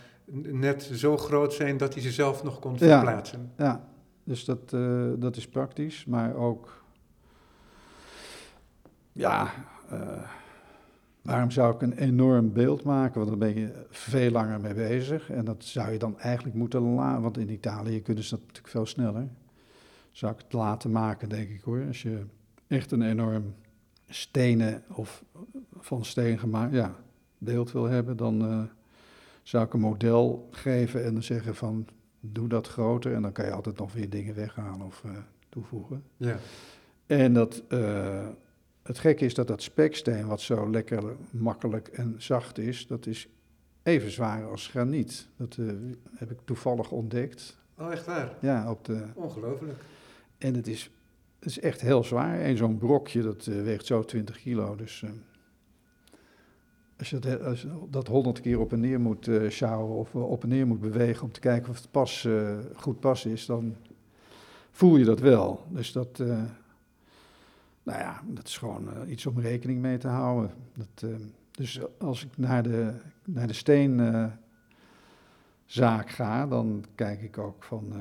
net 0.42 0.90
zo 0.92 1.16
groot 1.16 1.52
zijn 1.54 1.76
dat 1.76 1.94
hij 1.94 2.02
ze 2.02 2.10
zelf 2.10 2.42
nog 2.42 2.58
kon 2.58 2.72
Ja. 2.78 2.78
verplaatsen. 3.00 3.50
Ja, 3.56 3.84
dus 4.24 4.44
dat, 4.44 4.70
dat 5.20 5.36
is 5.36 5.48
praktisch, 5.48 6.04
maar 6.04 6.34
ook. 6.36 6.81
Ja, 9.12 9.50
eh, 9.90 10.22
waarom 11.22 11.50
zou 11.50 11.74
ik 11.74 11.82
een 11.82 11.96
enorm 11.98 12.52
beeld 12.52 12.84
maken? 12.84 13.14
Want 13.18 13.28
dan 13.28 13.38
ben 13.38 13.58
je 13.58 13.86
veel 13.90 14.30
langer 14.30 14.60
mee 14.60 14.74
bezig. 14.74 15.30
En 15.30 15.44
dat 15.44 15.64
zou 15.64 15.92
je 15.92 15.98
dan 15.98 16.18
eigenlijk 16.18 16.56
moeten 16.56 16.80
laten. 16.82 17.22
Want 17.22 17.38
in 17.38 17.50
Italië 17.50 18.02
kunnen 18.02 18.24
ze 18.24 18.30
dat 18.30 18.40
natuurlijk 18.40 18.68
veel 18.68 18.86
sneller. 18.86 19.28
Zou 20.10 20.32
ik 20.32 20.38
het 20.38 20.52
laten 20.52 20.90
maken, 20.90 21.28
denk 21.28 21.48
ik 21.48 21.60
hoor. 21.60 21.86
Als 21.86 22.02
je 22.02 22.24
echt 22.66 22.92
een 22.92 23.02
enorm 23.02 23.54
stenen 24.08 24.82
of 24.88 25.24
van 25.78 26.04
steen 26.04 26.38
gemaakt 26.38 26.72
ja, 26.72 26.94
beeld 27.38 27.72
wil 27.72 27.84
hebben, 27.84 28.16
dan 28.16 28.42
eh, 28.42 28.62
zou 29.42 29.64
ik 29.64 29.72
een 29.72 29.80
model 29.80 30.48
geven 30.50 31.04
en 31.04 31.12
dan 31.12 31.22
zeggen 31.22 31.54
van 31.54 31.86
doe 32.20 32.48
dat 32.48 32.68
groter 32.68 33.14
en 33.14 33.22
dan 33.22 33.32
kan 33.32 33.44
je 33.44 33.52
altijd 33.52 33.78
nog 33.78 33.92
weer 33.92 34.10
dingen 34.10 34.34
weghalen 34.34 34.86
of 34.86 35.04
eh, 35.04 35.10
toevoegen. 35.48 36.02
Ja. 36.16 36.36
En 37.06 37.32
dat, 37.32 37.62
het 38.82 38.98
gekke 38.98 39.24
is 39.24 39.34
dat 39.34 39.46
dat 39.46 39.62
speksteen, 39.62 40.26
wat 40.26 40.40
zo 40.40 40.70
lekker 40.70 41.02
makkelijk 41.30 41.88
en 41.88 42.14
zacht 42.18 42.58
is, 42.58 42.86
dat 42.86 43.06
is 43.06 43.28
even 43.82 44.10
zwaar 44.10 44.44
als 44.44 44.66
graniet. 44.68 45.28
Dat 45.36 45.56
eh, 45.58 45.66
heb 46.16 46.30
ik 46.30 46.38
toevallig 46.44 46.90
ontdekt. 46.90 47.58
Oh, 47.78 47.92
echt 47.92 48.06
waar? 48.06 48.36
Ja, 48.40 48.70
op 48.70 48.84
de, 48.84 49.04
Ongelooflijk. 49.14 49.80
en 50.38 50.54
het 50.54 50.66
is, 50.66 50.90
het 51.38 51.48
is 51.48 51.60
echt 51.60 51.80
heel 51.80 52.04
zwaar. 52.04 52.40
En 52.40 52.56
zo'n 52.56 52.78
brokje, 52.78 53.22
dat 53.22 53.46
eh, 53.46 53.62
weegt 53.62 53.86
zo 53.86 54.02
20 54.04 54.38
kilo. 54.38 54.76
Dus 54.76 55.02
eh, 55.02 55.10
als 56.98 57.10
je 57.10 57.18
dat, 57.18 57.42
als 57.42 57.62
je 57.62 57.68
dat 57.90 58.06
100 58.06 58.40
keer 58.40 58.60
op 58.60 58.72
en 58.72 58.80
neer 58.80 59.00
moet 59.00 59.28
eh 59.28 59.50
sjouwen 59.50 59.96
of 59.96 60.14
op 60.14 60.42
en 60.42 60.48
neer 60.48 60.66
moet 60.66 60.80
bewegen 60.80 61.22
om 61.22 61.32
te 61.32 61.40
kijken 61.40 61.70
of 61.70 61.76
het 61.76 61.90
pas, 61.90 62.28
goed 62.74 63.00
pas 63.00 63.24
is, 63.26 63.46
dan 63.46 63.76
voel 64.70 64.96
je 64.96 65.04
dat 65.04 65.20
wel. 65.20 65.64
Dus 65.68 65.92
dat, 65.92 66.22
nou 67.82 67.98
ja, 67.98 68.22
dat 68.26 68.46
is 68.46 68.58
gewoon 68.58 68.94
eh, 68.94 69.10
iets 69.10 69.26
om 69.26 69.40
rekening 69.40 69.80
mee 69.80 69.98
te 69.98 70.08
houden. 70.08 70.50
Dat, 70.74 71.10
eh, 71.10 71.16
dus 71.50 71.80
als 71.98 72.24
ik 72.24 72.36
naar 72.36 72.62
de, 72.62 72.92
naar 73.24 73.46
de 73.46 73.52
steenzaak 73.52 74.40
ga, 76.10 76.46
dan 76.46 76.84
kijk 76.94 77.22
ik 77.22 77.38
ook 77.38 77.64
van 77.64 77.86
eh, 77.92 77.98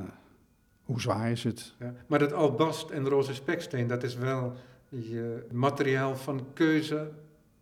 hoe 0.83 1.01
zwaar 1.01 1.31
is 1.31 1.43
het. 1.43 1.75
Ja. 1.79 1.93
Maar 2.07 2.19
dat 2.19 2.33
albast 2.33 2.89
en 2.89 3.09
roze 3.09 3.33
speksteen, 3.33 3.87
dat 3.87 4.03
is 4.03 4.15
wel 4.15 4.53
je 4.89 5.45
materiaal 5.51 6.15
van 6.15 6.45
keuze. 6.53 7.11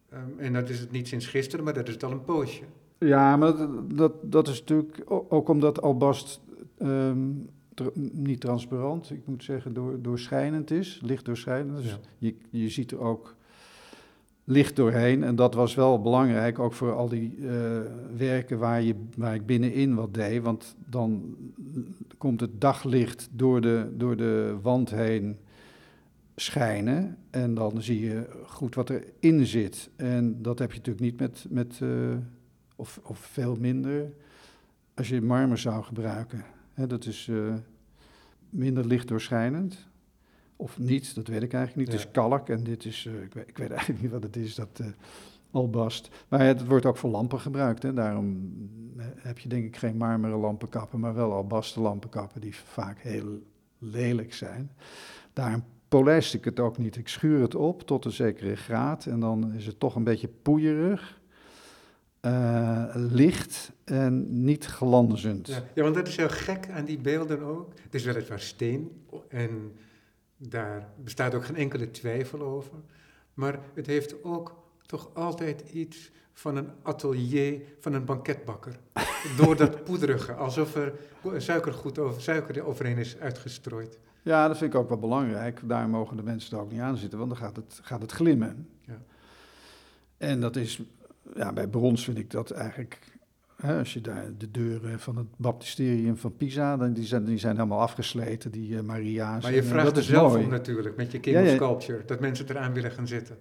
Ehm, 0.09 0.29
en 0.37 0.53
dat 0.53 0.69
is 0.69 0.79
het 0.79 0.91
niet 0.91 1.07
sinds 1.07 1.27
gisteren, 1.27 1.65
maar 1.65 1.73
dat 1.73 1.87
is 1.87 1.93
het 1.93 2.03
al 2.03 2.11
een 2.11 2.23
poosje. 2.23 2.63
Ja, 2.97 3.37
maar 3.37 3.57
dat, 3.57 3.97
dat, 3.97 4.13
dat 4.21 4.47
is 4.47 4.59
natuurlijk 4.59 5.01
ook 5.07 5.49
omdat 5.49 5.81
albast 5.81 6.41
ehm, 6.77 7.27
niet 8.11 8.39
transparant, 8.39 9.11
ik 9.11 9.21
moet 9.25 9.43
zeggen, 9.43 9.73
door, 9.73 10.01
doorschijnend 10.01 10.71
is, 10.71 10.99
licht 11.03 11.25
doorschijnend. 11.25 11.77
Dus 11.77 11.91
Ja. 11.91 11.97
je, 12.17 12.35
je 12.49 12.69
ziet 12.69 12.91
er 12.91 12.99
ook 12.99 13.35
licht 14.43 14.75
doorheen. 14.75 15.23
En 15.23 15.35
dat 15.35 15.53
was 15.53 15.75
wel 15.75 16.01
belangrijk, 16.01 16.59
ook 16.59 16.73
voor 16.73 16.93
al 16.93 17.09
die 17.09 17.35
eh, 17.41 17.79
werken 18.17 18.57
waar, 18.57 18.81
je, 18.81 18.95
waar 19.17 19.35
ik 19.35 19.45
binnenin 19.45 19.95
wat 19.95 20.13
deed. 20.13 20.41
Want 20.43 20.75
dan 20.85 21.35
komt 22.17 22.39
het 22.39 22.61
daglicht 22.61 23.29
door 23.31 23.61
de, 23.61 23.87
door 23.97 24.15
de 24.17 24.57
wand 24.61 24.89
heen 24.89 25.37
schijnen. 26.35 27.17
En 27.29 27.53
dan 27.53 27.81
zie 27.81 27.99
je 27.99 28.25
goed 28.45 28.75
wat 28.75 28.89
erin 28.89 29.45
zit. 29.45 29.89
En 29.95 30.41
dat 30.41 30.59
heb 30.59 30.71
je 30.71 30.77
natuurlijk 30.77 31.05
niet 31.05 31.19
met, 31.19 31.45
met 31.49 31.79
eh, 31.81 31.89
of, 32.75 32.99
of 33.03 33.19
veel 33.19 33.55
minder, 33.59 34.11
als 34.95 35.09
je 35.09 35.21
marmer 35.21 35.57
zou 35.57 35.83
gebruiken. 35.83 36.43
Dat 36.87 37.05
is 37.05 37.27
eh, 37.27 37.53
minder 38.49 38.85
licht 38.85 39.07
doorschijnend. 39.07 39.87
Of 40.55 40.79
niet, 40.79 41.15
dat 41.15 41.27
weet 41.27 41.43
ik 41.43 41.53
eigenlijk 41.53 41.87
niet. 41.87 41.97
Het 41.99 42.07
is 42.07 42.11
kalk 42.11 42.49
en 42.49 42.63
dit 42.63 42.85
is, 42.85 43.05
eh, 43.05 43.21
ik, 43.21 43.33
weet, 43.33 43.47
ik 43.47 43.57
weet 43.57 43.69
eigenlijk 43.77 44.01
niet 44.01 44.11
wat 44.11 44.23
het 44.23 44.35
is, 44.35 44.55
dat 44.55 44.79
eh, 44.79 44.87
albast. 45.51 46.09
Maar 46.27 46.39
het 46.39 46.65
wordt 46.65 46.85
ook 46.85 46.97
voor 46.97 47.09
lampen 47.09 47.39
gebruikt. 47.39 47.83
Hè. 47.83 47.93
Daarom 47.93 48.53
heb 49.15 49.39
je 49.39 49.49
denk 49.49 49.65
ik 49.65 49.75
geen 49.75 49.97
marmeren 49.97 50.37
lampenkappen, 50.37 50.99
maar 50.99 51.13
wel 51.13 51.33
albasten 51.33 51.81
lampenkappen 51.81 52.41
die 52.41 52.55
vaak 52.55 52.99
heel 52.99 53.39
lelijk 53.77 54.33
zijn. 54.33 54.71
Daarom 55.33 55.63
polijst 55.87 56.33
ik 56.33 56.45
het 56.45 56.59
ook 56.59 56.77
niet. 56.77 56.95
Ik 56.95 57.07
schuur 57.07 57.41
het 57.41 57.55
op 57.55 57.81
tot 57.81 58.05
een 58.05 58.11
zekere 58.11 58.55
graad 58.55 59.05
en 59.05 59.19
dan 59.19 59.53
is 59.53 59.65
het 59.65 59.79
toch 59.79 59.95
een 59.95 60.03
beetje 60.03 60.29
poeierig, 60.41 61.18
eh, 62.19 62.85
licht 62.93 63.71
en 63.83 64.43
niet 64.43 64.65
glanzend. 64.65 65.47
Ja. 65.47 65.63
ja, 65.73 65.83
want 65.83 65.95
dat 65.95 66.07
is 66.07 66.15
heel 66.15 66.29
gek 66.29 66.69
aan 66.69 66.85
die 66.85 66.97
beelden 66.97 67.41
ook. 67.41 67.73
Het 67.81 67.95
is 67.95 68.03
weliswaar 68.03 68.39
steen 68.39 69.05
en 69.27 69.77
daar 70.37 70.89
bestaat 71.03 71.33
ook 71.33 71.45
geen 71.45 71.55
enkele 71.55 71.91
twijfel 71.91 72.41
over. 72.41 72.73
Maar 73.33 73.59
het 73.73 73.85
heeft 73.85 74.23
ook 74.23 74.63
toch 74.85 75.09
altijd 75.13 75.63
iets 75.71 76.11
van 76.33 76.55
een 76.55 76.69
atelier 76.81 77.61
van 77.79 77.93
een 77.93 78.05
banketbakker. 78.05 78.79
Door 79.37 79.55
dat 79.55 79.83
poederige, 79.83 80.33
alsof 80.33 80.75
er 80.75 80.93
suikergoed 81.37 81.99
over, 81.99 82.21
suiker 82.21 82.65
overheen 82.65 82.97
is 82.97 83.17
uitgestrooid. 83.17 83.99
Ja, 84.21 84.47
dat 84.47 84.57
vind 84.57 84.73
ik 84.73 84.79
ook 84.79 84.89
wel 84.89 84.99
belangrijk. 84.99 85.61
Daar 85.63 85.89
mogen 85.89 86.17
de 86.17 86.23
mensen 86.23 86.57
er 86.57 86.63
ook 86.63 86.71
niet 86.71 86.81
aan 86.81 86.97
zitten, 86.97 87.17
want 87.19 87.29
dan 87.31 87.39
gaat 87.39 87.55
het, 87.55 87.79
gaat 87.81 88.01
het 88.01 88.11
glimmen. 88.11 88.69
Ja. 88.81 89.01
En 90.17 90.41
dat 90.41 90.55
is, 90.55 90.81
ja, 91.35 91.53
bij 91.53 91.67
brons 91.67 92.03
vind 92.03 92.17
ik 92.17 92.31
dat 92.31 92.51
eigenlijk, 92.51 92.99
hè, 93.55 93.77
als 93.77 93.93
je 93.93 94.01
daar 94.01 94.25
de 94.37 94.51
deuren 94.51 94.99
van 94.99 95.17
het 95.17 95.27
baptisterium 95.37 96.17
van 96.17 96.37
Pisa, 96.37 96.77
dan, 96.77 96.93
die, 96.93 97.05
zijn, 97.05 97.25
die 97.25 97.37
zijn 97.37 97.55
helemaal 97.55 97.79
afgesleten, 97.79 98.51
die 98.51 98.77
eh, 98.77 98.83
Maria's. 98.83 99.43
Maar 99.43 99.51
je 99.51 99.57
En, 99.57 99.63
eh, 99.63 99.69
vraagt 99.69 99.85
dat 99.85 99.95
er 99.95 100.01
is 100.01 100.07
zelf 100.07 100.31
mooi. 100.31 100.43
om 100.43 100.49
natuurlijk, 100.49 100.95
met 100.95 101.11
je 101.11 101.19
King 101.19 101.35
Ja, 101.35 101.43
of. 101.43 101.49
Sculpture, 101.49 102.05
dat 102.05 102.19
mensen 102.19 102.49
eraan 102.49 102.73
willen 102.73 102.91
gaan 102.91 103.07
zitten. 103.07 103.37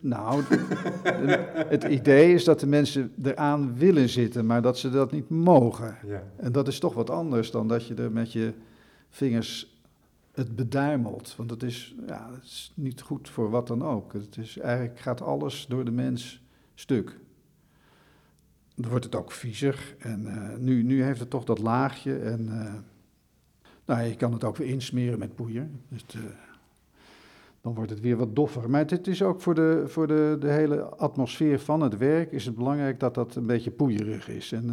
Nou, 0.00 0.42
het 1.74 1.84
idee 1.84 2.34
is 2.34 2.44
dat 2.44 2.60
de 2.60 2.66
mensen 2.66 3.12
eraan 3.22 3.74
willen 3.76 4.08
zitten, 4.08 4.46
maar 4.46 4.62
dat 4.62 4.78
ze 4.78 4.90
dat 4.90 5.12
niet 5.12 5.28
mogen. 5.28 5.96
Ja. 6.06 6.22
En 6.36 6.52
dat 6.52 6.68
is 6.68 6.78
toch 6.78 6.94
wat 6.94 7.10
anders 7.10 7.50
dan 7.50 7.68
dat 7.68 7.86
je 7.86 7.94
er 7.94 8.12
met 8.12 8.32
je 8.32 8.52
vingers 9.10 9.78
het 10.32 10.56
beduimelt. 10.56 11.34
Want 11.36 11.50
het 11.50 11.62
is, 11.62 11.94
ja, 12.06 12.28
het 12.34 12.44
is 12.44 12.72
niet 12.74 13.00
goed 13.00 13.28
voor 13.28 13.50
wat 13.50 13.66
dan 13.66 13.84
ook. 13.84 14.12
Het 14.12 14.36
is, 14.36 14.58
eigenlijk 14.58 15.00
gaat 15.00 15.20
alles 15.20 15.66
door 15.68 15.84
de 15.84 15.90
mens 15.90 16.42
stuk. 16.74 17.18
Dan 18.74 18.90
wordt 18.90 19.04
het 19.04 19.14
ook 19.14 19.32
viezig. 19.32 19.94
En 19.98 20.26
eh, 20.26 20.58
nu, 20.58 20.82
nu 20.82 21.02
heeft 21.02 21.20
het 21.20 21.30
toch 21.30 21.44
dat 21.44 21.58
laagje. 21.58 22.18
En 22.18 22.48
eh, 22.48 22.74
nou, 23.84 24.08
je 24.08 24.16
kan 24.16 24.32
het 24.32 24.44
ook 24.44 24.56
weer 24.56 24.68
insmeren 24.68 25.18
met 25.18 25.34
poeier. 25.34 25.68
Dus 25.88 26.04
eh, 26.08 26.20
dan 27.60 27.74
wordt 27.74 27.90
het 27.90 28.00
weer 28.00 28.16
wat 28.16 28.36
doffer. 28.36 28.70
Maar 28.70 28.84
het, 28.86 29.06
is 29.06 29.22
ook 29.22 29.40
voor, 29.40 29.54
de, 29.54 29.84
voor 29.86 30.06
de, 30.06 30.36
de 30.40 30.50
hele 30.50 30.82
atmosfeer 30.82 31.60
van 31.60 31.80
het 31.80 31.96
werk 31.96 32.32
is 32.32 32.44
het 32.46 32.56
belangrijk 32.56 33.00
dat 33.00 33.14
dat 33.14 33.34
een 33.34 33.46
beetje 33.46 33.70
poeierig 33.70 34.28
is. 34.28 34.52
En 34.52 34.66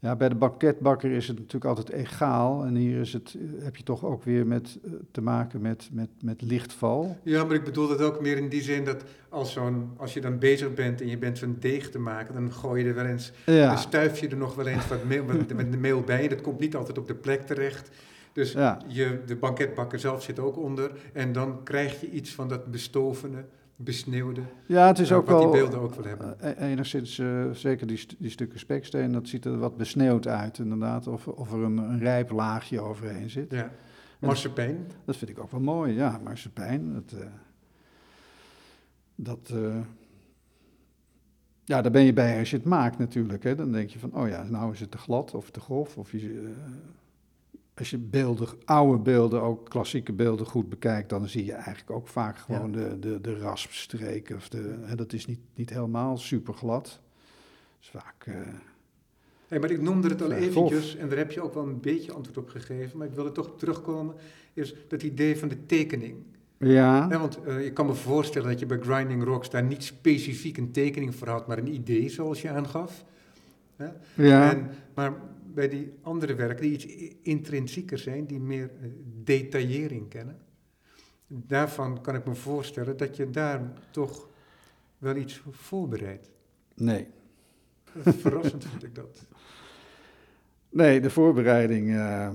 ja, 0.00 0.16
bij 0.16 0.28
de 0.28 0.34
banketbakker 0.34 1.10
is 1.10 1.28
het 1.28 1.38
natuurlijk 1.38 1.64
altijd 1.64 1.90
egaal. 1.90 2.64
En 2.64 2.74
hier 2.74 3.00
is 3.00 3.12
het, 3.12 3.36
heb 3.58 3.76
je 3.76 3.82
toch 3.82 4.04
ook 4.04 4.22
weer 4.24 4.46
met, 4.46 4.78
eh, 4.84 4.90
te 5.10 5.20
maken 5.20 5.60
met, 5.60 5.88
met, 5.92 6.08
met 6.22 6.42
lichtval. 6.42 7.16
Ja, 7.22 7.44
maar 7.44 7.54
ik 7.54 7.64
bedoel 7.64 7.90
het 7.90 8.00
ook 8.00 8.20
meer 8.20 8.36
in 8.36 8.48
die 8.48 8.62
zin 8.62 8.84
dat 8.84 9.04
als, 9.28 9.52
zo'n, 9.52 9.90
als 9.96 10.14
je 10.14 10.20
dan 10.20 10.38
bezig 10.38 10.74
bent 10.74 11.00
en 11.00 11.08
je 11.08 11.18
bent 11.18 11.38
zo'n 11.38 11.56
deeg 11.60 11.90
te 11.90 11.98
maken, 11.98 12.34
dan 12.34 12.52
gooi 12.52 12.82
je 12.82 12.88
er 12.88 12.94
wel 12.94 13.04
eens, 13.04 13.32
Ja, 13.46 13.68
dan 13.68 13.78
stuif 13.78 14.18
je 14.18 14.28
er 14.28 14.36
nog 14.36 14.54
wel 14.54 14.66
eens 14.66 14.88
wat 14.88 15.04
meel, 15.04 15.24
wat, 15.24 15.54
met 15.54 15.72
de 15.72 15.78
meel 15.78 16.00
bij. 16.00 16.28
Dat 16.28 16.40
komt 16.40 16.60
niet 16.60 16.76
altijd 16.76 16.98
op 16.98 17.06
de 17.06 17.14
plek 17.14 17.46
terecht. 17.46 17.90
Dus 18.32 18.52
ja. 18.52 18.82
je, 18.86 19.20
de 19.26 19.36
banketbakker 19.36 19.98
zelf 19.98 20.22
zit 20.22 20.38
ook 20.38 20.56
onder 20.56 20.90
en 21.12 21.32
dan 21.32 21.62
krijg 21.64 22.00
je 22.00 22.10
iets 22.10 22.34
van 22.34 22.48
dat 22.48 22.70
bestovene, 22.70 23.44
besneeuwde, 23.80 24.40
ja 24.66 24.86
het 24.86 24.98
is 24.98 25.08
ja, 25.08 25.14
ook 25.16 25.26
wat 25.26 25.42
wel 25.42 25.50
die 25.52 25.60
beelden 25.60 25.80
ook 25.80 25.94
wel 25.94 26.04
hebben. 26.04 26.40
eh, 26.40 26.70
enigszins, 26.70 27.18
eh, 27.18 27.50
zeker 27.50 27.86
die, 27.86 27.96
st- 27.96 28.14
die 28.18 28.30
stukken 28.30 28.58
speksteen, 28.58 29.12
dat 29.12 29.28
ziet 29.28 29.44
er 29.44 29.58
wat 29.58 29.76
besneeuwd 29.76 30.26
uit 30.26 30.58
inderdaad. 30.58 31.06
Of, 31.06 31.28
of 31.28 31.52
er 31.52 31.58
een, 31.62 31.76
een 31.76 31.98
rijp 31.98 32.30
laagje 32.30 32.80
overheen 32.80 33.30
zit. 33.30 33.50
Ja. 33.52 33.70
Marsepein, 34.20 34.86
Dat 35.04 35.16
vind 35.16 35.30
ik 35.30 35.38
ook 35.38 35.50
wel 35.50 35.60
mooi, 35.60 35.94
ja, 35.94 36.20
marsepein. 36.24 36.92
Dat, 36.92 37.12
eh, 37.20 37.26
dat, 39.14 39.50
eh, 39.54 39.76
ja, 41.64 41.82
daar 41.82 41.92
ben 41.92 42.02
je 42.02 42.12
bij 42.12 42.38
als 42.38 42.50
je 42.50 42.56
het 42.56 42.64
maakt 42.66 42.98
natuurlijk. 42.98 43.42
Hè. 43.42 43.54
Dan 43.54 43.72
denk 43.72 43.90
je 43.90 43.98
van, 43.98 44.14
oh 44.14 44.28
ja, 44.28 44.42
nou 44.42 44.72
is 44.72 44.80
het 44.80 44.90
te 44.90 44.98
glad 44.98 45.34
of 45.34 45.50
te 45.50 45.60
grof. 45.60 45.96
Of 45.98 46.12
je, 46.12 46.52
als 47.78 47.90
je 47.90 47.98
beelden, 47.98 48.48
oude 48.64 48.98
beelden, 49.02 49.42
ook 49.42 49.68
klassieke 49.70 50.12
beelden 50.12 50.46
goed 50.46 50.68
bekijkt, 50.68 51.08
dan 51.08 51.28
zie 51.28 51.44
je 51.44 51.52
eigenlijk 51.52 51.90
ook 51.90 52.08
vaak 52.08 52.38
gewoon 52.38 52.72
de, 52.72 52.98
de, 52.98 53.20
de 53.20 53.38
raspstreken. 53.38 54.36
Of 54.36 54.48
de, 54.48 54.78
hè, 54.80 54.94
dat 54.94 55.12
is 55.12 55.26
niet, 55.26 55.40
niet 55.54 55.70
helemaal 55.70 56.16
super 56.16 56.54
glad. 56.54 57.00
is 57.80 57.88
vaak... 57.88 58.26
eh, 58.26 58.34
Hey, 59.48 59.58
maar 59.58 59.70
ik 59.70 59.80
noemde 59.80 60.08
het 60.08 60.22
al 60.22 60.32
eventjes, 60.32 60.96
en 60.96 61.08
daar 61.08 61.18
heb 61.18 61.30
je 61.32 61.42
ook 61.42 61.54
wel 61.54 61.66
een 61.66 61.80
beetje 61.80 62.12
antwoord 62.12 62.38
op 62.38 62.48
gegeven, 62.48 62.98
maar 62.98 63.06
ik 63.06 63.12
wil 63.14 63.24
er 63.26 63.32
toch 63.32 63.46
op 63.46 63.58
terugkomen, 63.58 64.14
is 64.54 64.74
dat 64.88 65.02
idee 65.02 65.38
van 65.38 65.48
de 65.48 65.66
tekening. 65.66 66.16
ja, 66.58 67.06
Ja, 67.10 67.18
want 67.18 67.42
eh, 67.42 67.64
ik 67.64 67.74
kan 67.74 67.86
me 67.86 67.94
voorstellen 67.94 68.48
dat 68.48 68.58
je 68.58 68.66
bij 68.66 68.78
Grinding 68.78 69.24
Rocks 69.24 69.50
daar 69.50 69.62
niet 69.62 69.84
specifiek 69.84 70.56
een 70.56 70.72
tekening 70.72 71.14
voor 71.14 71.28
had, 71.28 71.46
maar 71.46 71.58
een 71.58 71.74
idee 71.74 72.08
zoals 72.08 72.42
je 72.42 72.50
aangaf. 72.50 73.04
Ja? 73.78 73.96
ja. 74.14 74.50
En, 74.52 74.70
maar 74.94 75.12
bij 75.58 75.68
die 75.68 75.92
andere 76.02 76.34
werken, 76.34 76.62
die 76.62 76.72
iets 76.72 77.14
intrinsieker 77.22 77.98
zijn, 77.98 78.26
die 78.26 78.40
meer 78.40 78.70
eh, 78.80 78.88
detaillering 79.24 80.08
kennen, 80.08 80.38
daarvan 81.26 82.00
kan 82.00 82.14
ik 82.14 82.24
me 82.24 82.34
voorstellen 82.34 82.96
dat 82.96 83.16
je 83.16 83.30
daar 83.30 83.72
toch 83.90 84.28
wel 84.98 85.16
iets 85.16 85.36
voor 85.36 85.54
voorbereidt. 85.54 86.30
nee. 86.74 87.06
Verrassend 88.02 88.64
vind 88.64 88.82
ik 88.82 88.94
dat. 88.94 89.18
Nee, 90.70 91.00
de 91.00 91.10
voorbereiding 91.10 91.94
eh, 91.94 92.30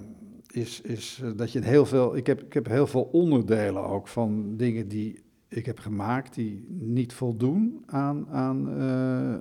is, 0.51 0.81
is 0.81 1.19
eh, 1.23 1.31
dat 1.35 1.51
je 1.51 1.63
heel 1.63 1.85
veel. 1.85 2.15
Ik 2.15 2.27
heb, 2.27 2.41
ik 2.41 2.53
heb 2.53 2.67
heel 2.67 2.87
veel 2.87 3.09
onderdelen 3.11 3.83
ook 3.83 4.07
van 4.07 4.57
dingen 4.57 4.87
die 4.87 5.23
ik 5.47 5.65
heb 5.65 5.79
gemaakt 5.79 6.33
die 6.33 6.65
niet 6.69 7.13
voldoen 7.13 7.83
aan, 7.85 8.27
aan 8.29 8.79
eh, 8.79 9.35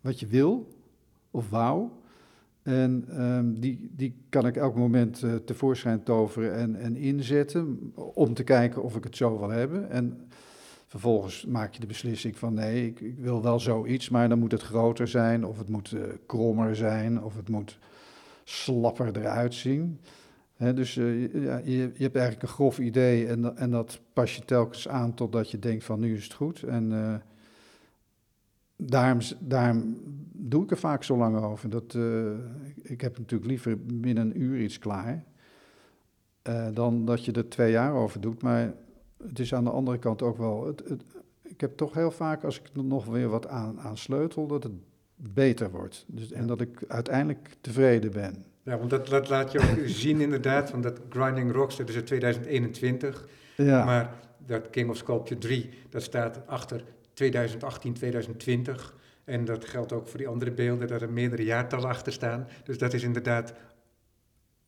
wat 0.00 0.20
je 0.20 0.26
wil 0.26 0.68
of 1.30 1.50
wou. 1.50 1.88
En 2.62 3.04
ehm, 3.08 3.52
die, 3.60 3.90
die 3.96 4.14
kan 4.28 4.46
ik 4.46 4.56
elk 4.56 4.76
moment 4.76 5.22
eh, 5.22 5.34
tevoorschijn 5.34 6.02
toveren 6.02 6.54
en, 6.54 6.76
en 6.76 6.96
inzetten 6.96 7.92
om 8.14 8.34
te 8.34 8.42
kijken 8.44 8.82
of 8.82 8.96
ik 8.96 9.04
het 9.04 9.16
zo 9.16 9.38
wil 9.38 9.48
hebben. 9.50 9.90
En 9.90 10.20
vervolgens 10.86 11.46
maak 11.46 11.74
je 11.74 11.80
de 11.80 11.86
beslissing 11.86 12.36
van 12.38 12.54
nee, 12.54 12.86
ik, 12.86 13.00
ik 13.00 13.18
wil 13.18 13.42
wel 13.42 13.60
zoiets, 13.60 14.08
maar 14.08 14.28
dan 14.28 14.38
moet 14.38 14.52
het 14.52 14.62
groter 14.62 15.08
zijn 15.08 15.44
of 15.46 15.58
het 15.58 15.68
moet 15.68 15.92
eh, 15.92 16.00
krommer 16.26 16.76
zijn 16.76 17.22
of 17.22 17.36
het 17.36 17.48
moet 17.48 17.78
slapper 18.44 19.16
eruit 19.16 19.54
zien. 19.54 19.98
Dus 20.74 20.96
eh, 20.96 21.04
je- 21.22 21.60
je, 21.64 22.02
hebt 22.02 22.16
eigenlijk 22.16 22.42
een 22.42 22.48
grof 22.48 22.78
idee 22.78 23.26
en, 23.26 23.56
en 23.56 23.70
dat 23.70 24.00
pas 24.12 24.36
je 24.36 24.44
telkens 24.44 24.88
aan 24.88 25.14
totdat 25.14 25.50
je 25.50 25.58
denkt 25.58 25.84
van 25.84 26.00
nu 26.00 26.14
is 26.16 26.24
het 26.24 26.32
goed. 26.32 26.62
En 26.62 26.92
daarom, 28.86 29.96
doe 30.32 30.62
ik 30.64 30.70
er 30.70 30.76
vaak 30.76 31.04
zo 31.04 31.16
lang 31.16 31.36
over. 31.44 31.70
Dat, 31.70 31.94
eh, 31.94 32.30
ik- 32.82 33.00
heb 33.00 33.18
natuurlijk 33.18 33.50
liever 33.50 33.78
binnen 33.86 34.24
een 34.30 34.40
uur 34.42 34.60
iets 34.60 34.78
klaar 34.78 35.24
eh, 36.42 36.66
dan 36.74 37.04
dat 37.04 37.24
je 37.24 37.32
er 37.32 37.48
twee 37.48 37.70
jaar 37.70 37.92
over 37.94 38.20
doet. 38.20 38.42
Maar 38.42 38.72
het 39.26 39.38
is 39.38 39.54
aan 39.54 39.64
de 39.64 39.70
andere 39.70 39.98
kant 39.98 40.22
ook 40.22 40.36
wel... 40.36 40.66
Het, 40.66 40.82
het, 40.88 41.02
ik 41.42 41.60
heb 41.60 41.76
toch 41.76 41.94
heel 41.94 42.10
vaak, 42.10 42.44
als 42.44 42.60
ik 42.60 42.66
er 42.76 42.84
nog 42.84 43.04
weer 43.06 43.28
wat 43.28 43.48
aan, 43.48 43.80
aan 43.80 43.96
sleutel, 43.96 44.46
dat 44.46 44.62
het 44.62 44.72
beter 45.16 45.70
wordt. 45.70 46.04
Dus, 46.08 46.32
En 46.32 46.46
dat 46.46 46.60
ik 46.60 46.84
uiteindelijk 46.88 47.48
tevreden 47.60 48.12
ben. 48.12 48.44
Ja, 48.62 48.78
want 48.78 48.90
dat, 48.90 49.06
dat 49.06 49.28
laat 49.28 49.52
je 49.52 49.58
ook 49.60 49.86
zien 50.02 50.20
inderdaad, 50.20 50.70
want 50.70 50.82
dat 50.82 51.00
Grinding 51.08 51.52
Rocks, 51.52 51.76
dat 51.76 51.88
is 51.88 51.94
uit 51.94 52.06
2021. 52.06 53.28
Ja, 53.56 53.84
Maar 53.84 54.14
dat 54.46 54.70
King 54.70 54.90
of 54.90 54.96
Sculpture 54.96 55.40
3, 55.40 55.68
dat 55.90 56.02
staat 56.02 56.46
achter 56.46 56.84
2018, 57.14 57.92
2020. 57.92 58.96
En 59.24 59.44
dat 59.44 59.64
geldt 59.64 59.92
ook 59.92 60.08
voor 60.08 60.18
die 60.18 60.28
andere 60.28 60.52
beelden, 60.52 60.88
dat 60.88 61.02
er 61.02 61.12
meerdere 61.12 61.44
jaartallen 61.44 61.88
achter 61.88 62.12
staan. 62.12 62.46
Dus 62.64 62.78
dat 62.78 62.92
is 62.92 63.02
inderdaad 63.02 63.54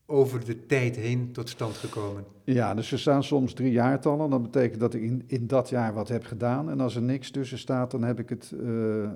over 0.05 0.45
de 0.45 0.65
tijd 0.65 0.95
heen 0.95 1.31
tot 1.31 1.49
stand 1.49 1.75
gekomen. 1.75 2.25
ja, 2.43 2.73
dus 2.73 2.91
er 2.91 2.99
staan 2.99 3.23
soms 3.23 3.53
drie 3.53 3.71
jaartallen. 3.71 4.29
Dat 4.29 4.41
betekent 4.41 4.79
dat 4.79 4.93
ik 4.93 5.01
in, 5.01 5.23
in 5.27 5.47
dat 5.47 5.69
jaar 5.69 5.93
wat 5.93 6.07
heb 6.07 6.25
gedaan. 6.25 6.69
En 6.69 6.79
als 6.79 6.95
er 6.95 7.01
niks 7.01 7.31
tussen 7.31 7.57
staat, 7.57 7.91
dan 7.91 8.03
heb 8.03 8.19
ik 8.19 8.29
het 8.29 8.53
eh, 8.59 9.03
eh, 9.03 9.09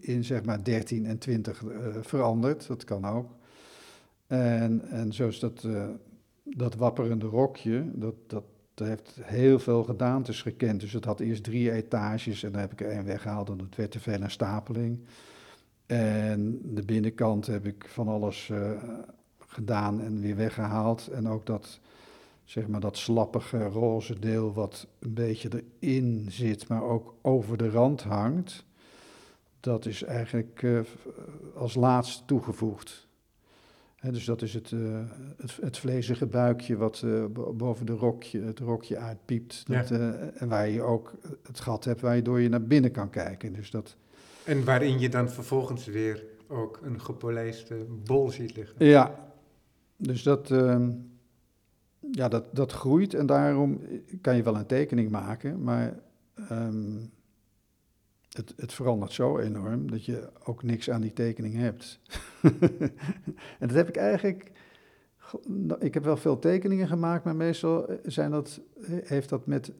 in 0.00 0.24
zeg 0.24 0.44
maar 0.44 0.64
13 0.64 1.06
en 1.06 1.18
20 1.18 1.64
eh, 1.64 1.68
veranderd. 2.00 2.66
Dat 2.66 2.84
kan 2.84 3.04
ook. 3.04 3.30
En, 4.26 4.88
en 4.88 5.12
zo 5.12 5.28
is 5.28 5.38
dat, 5.38 5.66
dat 6.44 6.74
wapperende 6.74 7.26
rokje, 7.26 7.90
dat, 7.94 8.14
dat, 8.26 8.44
dat 8.76 8.88
heeft 8.88 9.18
heel 9.22 9.58
veel 9.58 9.84
gedaantes 9.84 10.42
gekend. 10.42 10.80
Dus 10.80 10.92
het 10.92 11.04
had 11.04 11.20
eerst 11.20 11.44
drie 11.44 11.72
etages 11.72 12.42
en 12.42 12.52
dan 12.52 12.60
heb 12.60 12.72
ik 12.72 12.80
er 12.80 12.90
één 12.90 13.04
weggehaald 13.04 13.48
en 13.48 13.58
het 13.58 13.76
werd 13.76 13.90
te 13.90 14.00
veel 14.00 14.20
een 14.20 14.30
stapeling. 14.30 14.98
En 15.86 16.60
de 16.74 16.84
binnenkant 16.84 17.46
heb 17.46 17.66
ik 17.66 17.88
van 17.88 18.08
alles 18.08 18.50
eh, 18.50 18.70
gedaan 19.38 20.00
en 20.00 20.20
weer 20.20 20.36
weggehaald. 20.36 21.06
En 21.06 21.28
ook 21.28 21.46
dat, 21.46 21.80
zeg 22.44 22.66
maar, 22.66 22.80
dat 22.80 22.96
slappige 22.96 23.64
roze 23.64 24.18
deel 24.18 24.52
wat 24.52 24.86
een 24.98 25.14
beetje 25.14 25.64
erin 25.80 26.26
zit, 26.30 26.68
maar 26.68 26.82
ook 26.82 27.14
over 27.22 27.56
de 27.56 27.70
rand 27.70 28.02
hangt. 28.02 28.64
Dat 29.60 29.86
is 29.86 30.02
eigenlijk 30.02 30.62
eh, 30.62 30.80
als 31.54 31.74
laatste 31.74 32.24
toegevoegd. 32.24 33.05
Dus 34.10 34.24
dat 34.24 34.42
is 34.42 34.54
het, 34.54 34.72
eh, 34.72 35.00
het, 35.36 35.58
het 35.60 35.78
vlezige 35.78 36.26
buikje 36.26 36.76
wat 36.76 37.02
eh, 37.04 37.24
bo- 37.24 37.52
boven 37.52 37.86
de 37.86 37.92
rokje, 37.92 38.40
het 38.42 38.58
rokje 38.58 38.96
uitpiept. 38.98 39.62
Ja. 39.66 39.80
Dat, 39.80 39.90
eh, 39.90 40.42
en 40.42 40.48
waar 40.48 40.68
je 40.68 40.82
ook 40.82 41.12
het 41.46 41.60
gat 41.60 41.84
hebt 41.84 42.00
waardoor 42.00 42.40
je 42.40 42.48
naar 42.48 42.62
binnen 42.66 42.90
kan 42.90 43.10
kijken. 43.10 43.52
Dus 43.52 43.70
dat, 43.70 43.96
En 44.44 44.64
waarin 44.64 44.98
je 44.98 45.08
dan 45.08 45.28
vervolgens 45.30 45.86
weer 45.86 46.24
ook 46.48 46.80
een 46.82 47.00
gepolijste 47.00 47.86
bol 48.04 48.30
ziet 48.30 48.56
liggen. 48.56 48.86
ja, 48.86 49.32
dus 49.96 50.22
dat, 50.22 50.50
ehm, 50.50 50.90
ja, 52.10 52.28
dat, 52.28 52.44
dat 52.56 52.72
groeit 52.72 53.14
en 53.14 53.26
daarom 53.26 53.80
kan 54.20 54.36
je 54.36 54.42
wel 54.42 54.56
een 54.56 54.66
tekening 54.66 55.10
maken, 55.10 55.62
maar 55.62 55.98
ehm, 56.48 56.96
het, 58.36 58.54
het 58.56 58.72
verandert 58.72 59.12
zo 59.12 59.38
enorm 59.38 59.90
dat 59.90 60.04
je 60.04 60.28
ook 60.44 60.62
niks 60.62 60.90
aan 60.90 61.00
die 61.00 61.12
tekening 61.12 61.54
hebt. 61.54 62.00
en 63.60 63.66
dat 63.66 63.72
heb 63.72 63.88
ik 63.88 63.96
eigenlijk. 63.96 64.50
nou, 65.46 65.80
Ik 65.80 65.94
heb 65.94 66.04
wel 66.04 66.16
veel 66.16 66.38
tekeningen 66.38 66.88
gemaakt, 66.88 67.24
maar 67.24 67.36
meestal 67.36 67.86
zijn 68.02 68.30
dat, 68.30 68.60
heeft 69.04 69.28
dat 69.28 69.46
met 69.46 69.72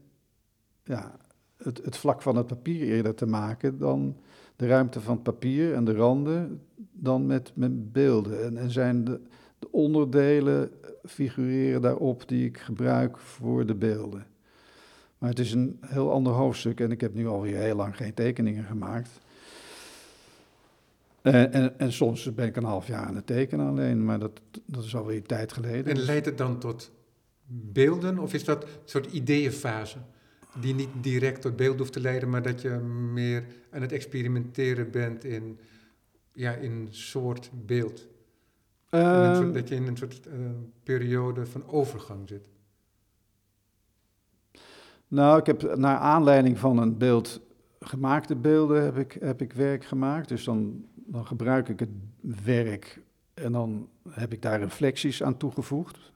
ja, 0.84 1.16
het, 1.56 1.84
het 1.84 1.96
vlak 1.96 2.22
van 2.22 2.36
het 2.36 2.46
papier 2.46 2.86
eerder 2.86 3.14
te 3.14 3.26
maken 3.26 3.78
dan 3.78 4.16
de 4.56 4.66
ruimte 4.66 5.00
van 5.00 5.14
het 5.14 5.22
papier 5.22 5.74
en 5.74 5.84
de 5.84 5.94
randen, 5.94 6.62
dan 6.92 7.26
met, 7.26 7.52
met 7.54 7.92
beelden. 7.92 8.44
En, 8.44 8.56
en 8.56 8.70
zijn 8.70 9.04
de, 9.04 9.20
de 9.58 9.72
onderdelen 9.72 10.70
figureren 11.04 11.82
daarop 11.82 12.28
die 12.28 12.46
ik 12.46 12.58
gebruik 12.58 13.18
voor 13.18 13.66
de 13.66 13.74
beelden. 13.74 14.26
Maar 15.18 15.28
het 15.30 15.38
is 15.38 15.52
een 15.52 15.78
heel 15.86 16.12
ander 16.12 16.32
hoofdstuk 16.32 16.80
en 16.80 16.90
ik 16.90 17.00
heb 17.00 17.14
nu 17.14 17.26
alweer 17.26 17.56
heel 17.56 17.76
lang 17.76 17.96
geen 17.96 18.14
tekeningen 18.14 18.64
gemaakt. 18.64 19.10
En, 21.22 21.52
en, 21.52 21.78
en 21.78 21.92
soms 21.92 22.34
ben 22.34 22.46
ik 22.46 22.56
een 22.56 22.64
half 22.64 22.86
jaar 22.86 23.06
aan 23.06 23.16
het 23.16 23.26
tekenen 23.26 23.66
alleen, 23.66 24.04
maar 24.04 24.18
dat, 24.18 24.40
dat 24.64 24.84
is 24.84 24.96
alweer 24.96 25.16
een 25.16 25.22
tijd 25.26 25.52
geleden. 25.52 25.94
En 25.96 26.00
leidt 26.00 26.26
het 26.26 26.38
dan 26.38 26.58
tot 26.58 26.90
beelden 27.46 28.18
of 28.18 28.34
is 28.34 28.44
dat 28.44 28.62
een 28.62 28.68
soort 28.84 29.12
ideeënfase? 29.12 29.98
Die 30.60 30.74
niet 30.74 30.88
direct 31.00 31.40
tot 31.42 31.56
beeld 31.56 31.78
hoeft 31.78 31.92
te 31.92 32.00
leiden, 32.00 32.30
maar 32.30 32.42
dat 32.42 32.62
je 32.62 32.70
meer 33.12 33.44
aan 33.70 33.80
het 33.80 33.92
experimenteren 33.92 34.90
bent 34.90 35.24
in, 35.24 35.58
ja, 36.32 36.52
in 36.52 36.72
een 36.72 36.88
soort 36.90 37.50
beeld. 37.66 38.06
Ehm, 38.90 39.34
soort- 39.36 39.54
dat 39.54 39.68
je 39.68 39.74
in 39.74 39.86
een 39.86 39.96
soort 39.96 40.26
eh, 40.26 40.34
periode 40.82 41.46
van 41.46 41.66
overgang 41.68 42.28
zit. 42.28 42.42
Nou, 45.08 45.38
ik 45.38 45.46
heb 45.46 45.76
naar 45.76 45.96
aanleiding 45.98 46.58
van 46.58 46.78
een 46.78 46.98
beeld, 46.98 47.40
gemaakte 47.80 48.36
beelden, 48.36 48.84
heb 48.84 48.96
ik, 48.96 49.16
heb 49.20 49.42
ik 49.42 49.52
werk 49.52 49.84
gemaakt. 49.84 50.28
Dus 50.28 50.44
dan, 50.44 50.84
dan 50.94 51.26
gebruik 51.26 51.68
ik 51.68 51.80
het 51.80 51.90
werk 52.44 53.00
en 53.34 53.52
dan 53.52 53.88
heb 54.08 54.32
ik 54.32 54.42
daar 54.42 54.60
reflecties 54.60 55.22
aan 55.22 55.36
toegevoegd. 55.36 56.12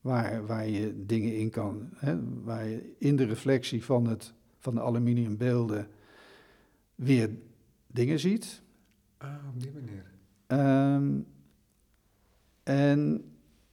Waar, 0.00 0.46
waar 0.46 0.68
je 0.68 1.04
dingen 1.06 1.36
in 1.36 1.50
kan, 1.50 1.88
hè, 1.96 2.42
waar 2.42 2.66
je 2.66 2.94
in 2.98 3.16
de 3.16 3.24
reflectie 3.24 3.84
van, 3.84 4.06
het, 4.06 4.32
van 4.58 4.74
de 4.74 4.80
aluminiumbeelden 4.80 5.88
weer 6.94 7.30
dingen 7.86 8.18
ziet. 8.18 8.62
Ah, 9.18 9.28
op 9.54 9.60
die 9.60 9.72
manier. 9.72 10.04
Ehm, 10.46 11.20
en 12.62 13.24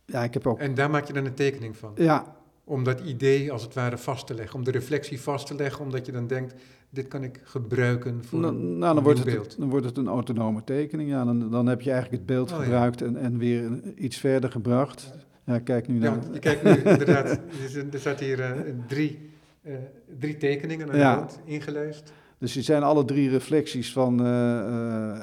ja, 0.05 0.23
ik 0.23 0.33
heb 0.33 0.47
ook. 0.47 0.59
En 0.59 0.75
daar 0.75 0.89
maak 0.89 1.05
je 1.05 1.13
dan 1.13 1.25
een 1.25 1.33
tekening 1.33 1.77
van. 1.77 1.91
Ja, 1.95 2.35
Om 2.65 2.83
dat 2.83 2.99
idee 2.99 3.51
als 3.51 3.61
het 3.63 3.73
ware 3.73 3.97
vast 3.97 4.27
te 4.27 4.33
leggen, 4.33 4.55
om 4.55 4.63
de 4.63 4.71
reflectie 4.71 5.21
vast 5.21 5.47
te 5.47 5.55
leggen, 5.55 5.83
omdat 5.85 6.05
je 6.05 6.11
dan 6.11 6.27
denkt, 6.27 6.53
dit 6.89 7.07
kan 7.07 7.23
ik 7.23 7.41
gebruiken 7.43 8.23
voor 8.25 8.39
Nou, 8.39 8.53
een 8.55 8.77
nou, 8.77 8.93
dan, 8.95 9.03
wordt 9.03 9.19
nieuw 9.25 9.27
het, 9.33 9.37
beeld. 9.41 9.57
dan 9.59 9.69
wordt 9.69 9.85
het 9.85 9.97
een 9.97 10.07
autonome 10.07 10.63
tekening. 10.63 11.09
Ja, 11.09 11.23
dan, 11.25 11.51
dan 11.51 11.65
heb 11.65 11.81
je 11.81 11.91
eigenlijk 11.91 12.21
het 12.21 12.31
beeld 12.35 12.51
Oh, 12.51 12.57
ja. 12.57 12.63
gebruikt 12.63 13.01
en, 13.01 13.15
en 13.17 13.37
weer 13.37 13.63
een- 13.65 14.05
iets 14.05 14.17
verder 14.17 14.51
gebracht. 14.51 15.11
Ja, 15.45 15.59
kijk 15.59 15.87
nu 15.87 15.93
Ja, 15.95 15.99
naar. 16.01 16.19
want 16.21 16.33
je 16.33 16.39
kijkt 16.39 16.63
nu 16.63 16.71
inderdaad, 16.91 17.39
er 17.93 17.99
staat 17.99 18.19
hier 18.19 18.39
eh, 18.41 18.73
drie, 18.87 19.29
eh, 19.61 19.73
drie 20.19 20.37
tekeningen 20.37 20.85
aan 20.85 20.91
de 20.91 20.97
Ja. 20.97 21.15
rand 21.15 21.39
ingelijst. 21.45 22.13
Dus 22.37 22.53
die 22.53 22.63
zijn 22.63 22.83
alle 22.83 23.05
drie 23.05 23.29
reflecties 23.29 23.91
van. 23.93 24.25
eh, 24.25 25.19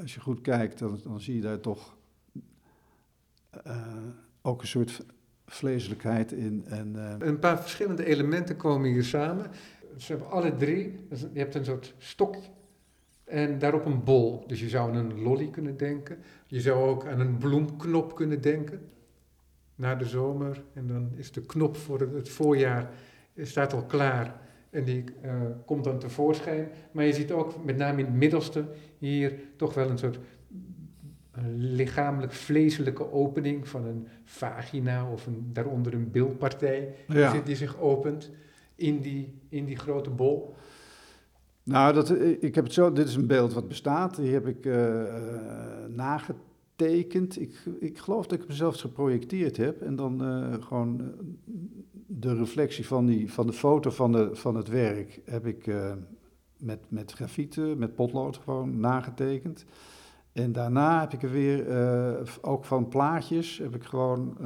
als 0.00 0.14
je 0.14 0.20
goed 0.20 0.40
kijkt, 0.40 0.78
dan, 0.78 1.00
dan 1.04 1.20
zie 1.20 1.34
je 1.34 1.40
daar 1.40 1.60
toch. 1.60 1.96
ook 4.42 4.60
een 4.60 4.68
soort 4.68 5.04
vleeselijkheid 5.48 6.32
in. 6.32 6.64
En, 6.68 6.92
uh... 6.96 7.14
Een 7.18 7.38
paar 7.38 7.60
verschillende 7.60 8.04
elementen 8.04 8.56
komen 8.56 8.90
hier 8.90 9.04
samen. 9.04 9.50
Ze 9.96 10.12
hebben 10.12 10.30
alle 10.30 10.56
drie, 10.56 11.06
je 11.32 11.38
hebt 11.38 11.54
een 11.54 11.64
soort 11.64 11.94
stokje 11.98 12.50
en 13.28 13.58
daarop 13.58 13.84
een 13.84 14.04
bol. 14.04 14.44
Dus 14.46 14.60
je 14.60 14.68
zou 14.68 14.90
aan 14.90 14.96
een 14.96 15.22
lolly 15.22 15.50
kunnen 15.50 15.76
denken. 15.76 16.18
Je 16.46 16.60
zou 16.60 16.88
ook 16.88 17.06
aan 17.06 17.20
een 17.20 17.38
bloemknop 17.38 18.14
kunnen 18.14 18.40
denken. 18.40 18.80
Na 19.74 19.94
de 19.94 20.04
zomer. 20.04 20.62
En 20.72 20.86
dan 20.86 21.10
is 21.14 21.32
de 21.32 21.42
knop 21.42 21.76
voor 21.76 22.00
het 22.00 22.28
voorjaar 22.28 22.90
staat 23.36 23.72
al 23.72 23.84
klaar. 23.84 24.40
En 24.70 24.84
die 24.84 25.04
uh, 25.24 25.32
komt 25.64 25.84
dan 25.84 25.98
tevoorschijn. 25.98 26.68
Maar 26.92 27.04
je 27.04 27.12
ziet 27.12 27.32
ook, 27.32 27.64
met 27.64 27.76
name 27.76 27.98
in 27.98 28.04
het 28.04 28.14
middelste, 28.14 28.64
hier 28.98 29.32
toch 29.56 29.74
wel 29.74 29.90
een 29.90 29.98
soort 29.98 30.18
lichamelijk 31.56 32.32
vleeselijke 32.32 33.12
opening 33.12 33.68
van 33.68 33.84
een 33.84 34.08
vagina 34.24 35.10
of 35.10 35.26
een, 35.26 35.50
daaronder 35.52 35.94
een 35.94 36.10
bilpartij 36.10 36.94
ja. 37.08 37.32
die, 37.32 37.42
die, 37.42 37.56
zich 37.56 37.78
opent 37.78 38.30
in 38.74 39.00
die, 39.00 39.34
in 39.48 39.64
die 39.64 39.76
grote 39.76 40.10
bol. 40.10 40.54
Nou, 41.62 41.94
dat, 41.94 42.10
eh, 42.10 42.42
ik 42.42 42.54
heb 42.54 42.64
het 42.64 42.72
zo, 42.72 42.92
dit 42.92 43.08
is 43.08 43.14
een 43.14 43.26
beeld 43.26 43.52
wat 43.52 43.68
bestaat, 43.68 44.16
die 44.16 44.32
heb 44.32 44.46
ik 44.46 44.66
uh, 44.66 45.04
nagetekend. 45.88 47.40
Ik, 47.40 47.62
ik 47.80 47.98
geloof 47.98 48.26
dat 48.26 48.40
ik 48.40 48.46
hem 48.46 48.56
zelfs 48.56 48.80
geprojecteerd 48.80 49.56
heb 49.56 49.82
en 49.82 49.96
dan 49.96 50.22
uh, 50.22 50.62
gewoon 50.62 51.14
de 52.06 52.34
reflectie 52.34 52.86
van, 52.86 53.06
die, 53.06 53.32
van 53.32 53.46
de 53.46 53.52
foto 53.52 53.90
van, 53.90 54.12
de, 54.12 54.30
van 54.32 54.56
het 54.56 54.68
werk 54.68 55.20
heb 55.24 55.46
ik 55.46 55.66
met, 56.58 56.78
met 56.88 57.12
grafieten, 57.12 57.78
met 57.78 57.94
potlood 57.94 58.36
gewoon 58.36 58.80
nagetekend. 58.80 59.64
En 60.38 60.52
daarna 60.52 61.00
heb 61.00 61.12
ik 61.12 61.22
er 61.22 61.30
weer, 61.30 61.66
ook 62.42 62.64
van 62.64 62.88
plaatjes, 62.88 63.58
heb 63.58 63.74
ik 63.74 63.84
gewoon 63.84 64.36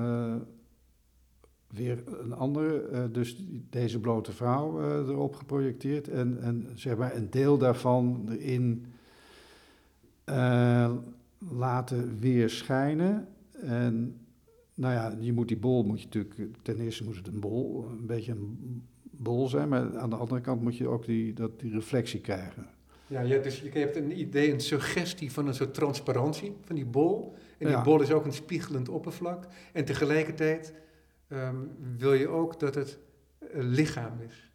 weer 1.68 2.02
een 2.20 2.32
andere, 2.32 2.88
uh, 2.92 3.04
dus 3.12 3.44
deze 3.70 4.00
blote 4.00 4.32
vrouw 4.32 4.80
erop 5.08 5.34
geprojecteerd 5.34 6.08
en, 6.08 6.42
en 6.42 6.68
zeg 6.74 6.96
maar 6.96 7.16
een 7.16 7.30
deel 7.30 7.58
daarvan 7.58 8.28
erin 8.28 8.86
laten 11.38 12.18
weer 12.18 12.50
schijnen. 12.50 13.28
En 13.52 14.16
nou 14.74 14.94
ja, 14.94 15.16
je 15.20 15.32
moet 15.32 15.48
die 15.48 15.58
bol 15.58 15.82
moet 15.84 16.00
je 16.00 16.04
natuurlijk, 16.04 16.56
ten 16.62 16.80
eerste 16.80 17.04
moet 17.04 17.16
het 17.16 17.26
een 17.26 17.40
bol, 17.40 17.88
een 17.88 18.06
beetje 18.06 18.32
een 18.32 18.82
bol 19.02 19.48
zijn, 19.48 19.68
maar 19.68 19.98
aan 19.98 20.10
de 20.10 20.16
andere 20.16 20.40
kant 20.40 20.62
moet 20.62 20.76
je 20.76 20.88
ook 20.88 21.06
die, 21.06 21.32
dat, 21.32 21.60
die 21.60 21.72
reflectie 21.72 22.20
krijgen. 22.20 22.66
Ja, 23.12 23.20
ja, 23.20 23.38
dus 23.38 23.60
je 23.60 23.78
hebt 23.78 23.96
een 23.96 24.18
idee, 24.18 24.52
een 24.52 24.60
suggestie 24.60 25.32
van 25.32 25.46
een 25.46 25.54
soort 25.54 25.74
transparantie 25.74 26.56
van 26.64 26.74
die 26.74 26.84
bol. 26.84 27.34
En 27.58 27.66
die 27.66 27.82
bol 27.82 28.00
is 28.00 28.12
ook 28.12 28.24
een 28.24 28.32
spiegelend 28.32 28.88
oppervlak. 28.88 29.46
En 29.72 29.84
tegelijkertijd 29.84 30.74
um, 31.28 31.70
wil 31.96 32.12
je 32.12 32.28
ook 32.28 32.60
dat 32.60 32.74
het 32.74 32.98
een 33.38 33.68
lichaam 33.68 34.20
is. 34.20 34.50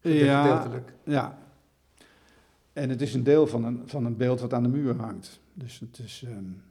Ja, 0.00 0.70
ja. 1.04 1.38
En 2.72 2.90
het 2.90 3.00
is 3.00 3.14
een 3.14 3.22
deel 3.22 3.46
van 3.46 3.64
een, 3.64 3.82
van 3.86 4.04
een 4.04 4.16
beeld 4.16 4.40
wat 4.40 4.52
aan 4.52 4.62
de 4.62 4.68
muur 4.68 4.96
hangt. 4.96 5.40
Dus 5.52 5.80
het 5.80 5.98
is 5.98 6.24
um, 6.26 6.62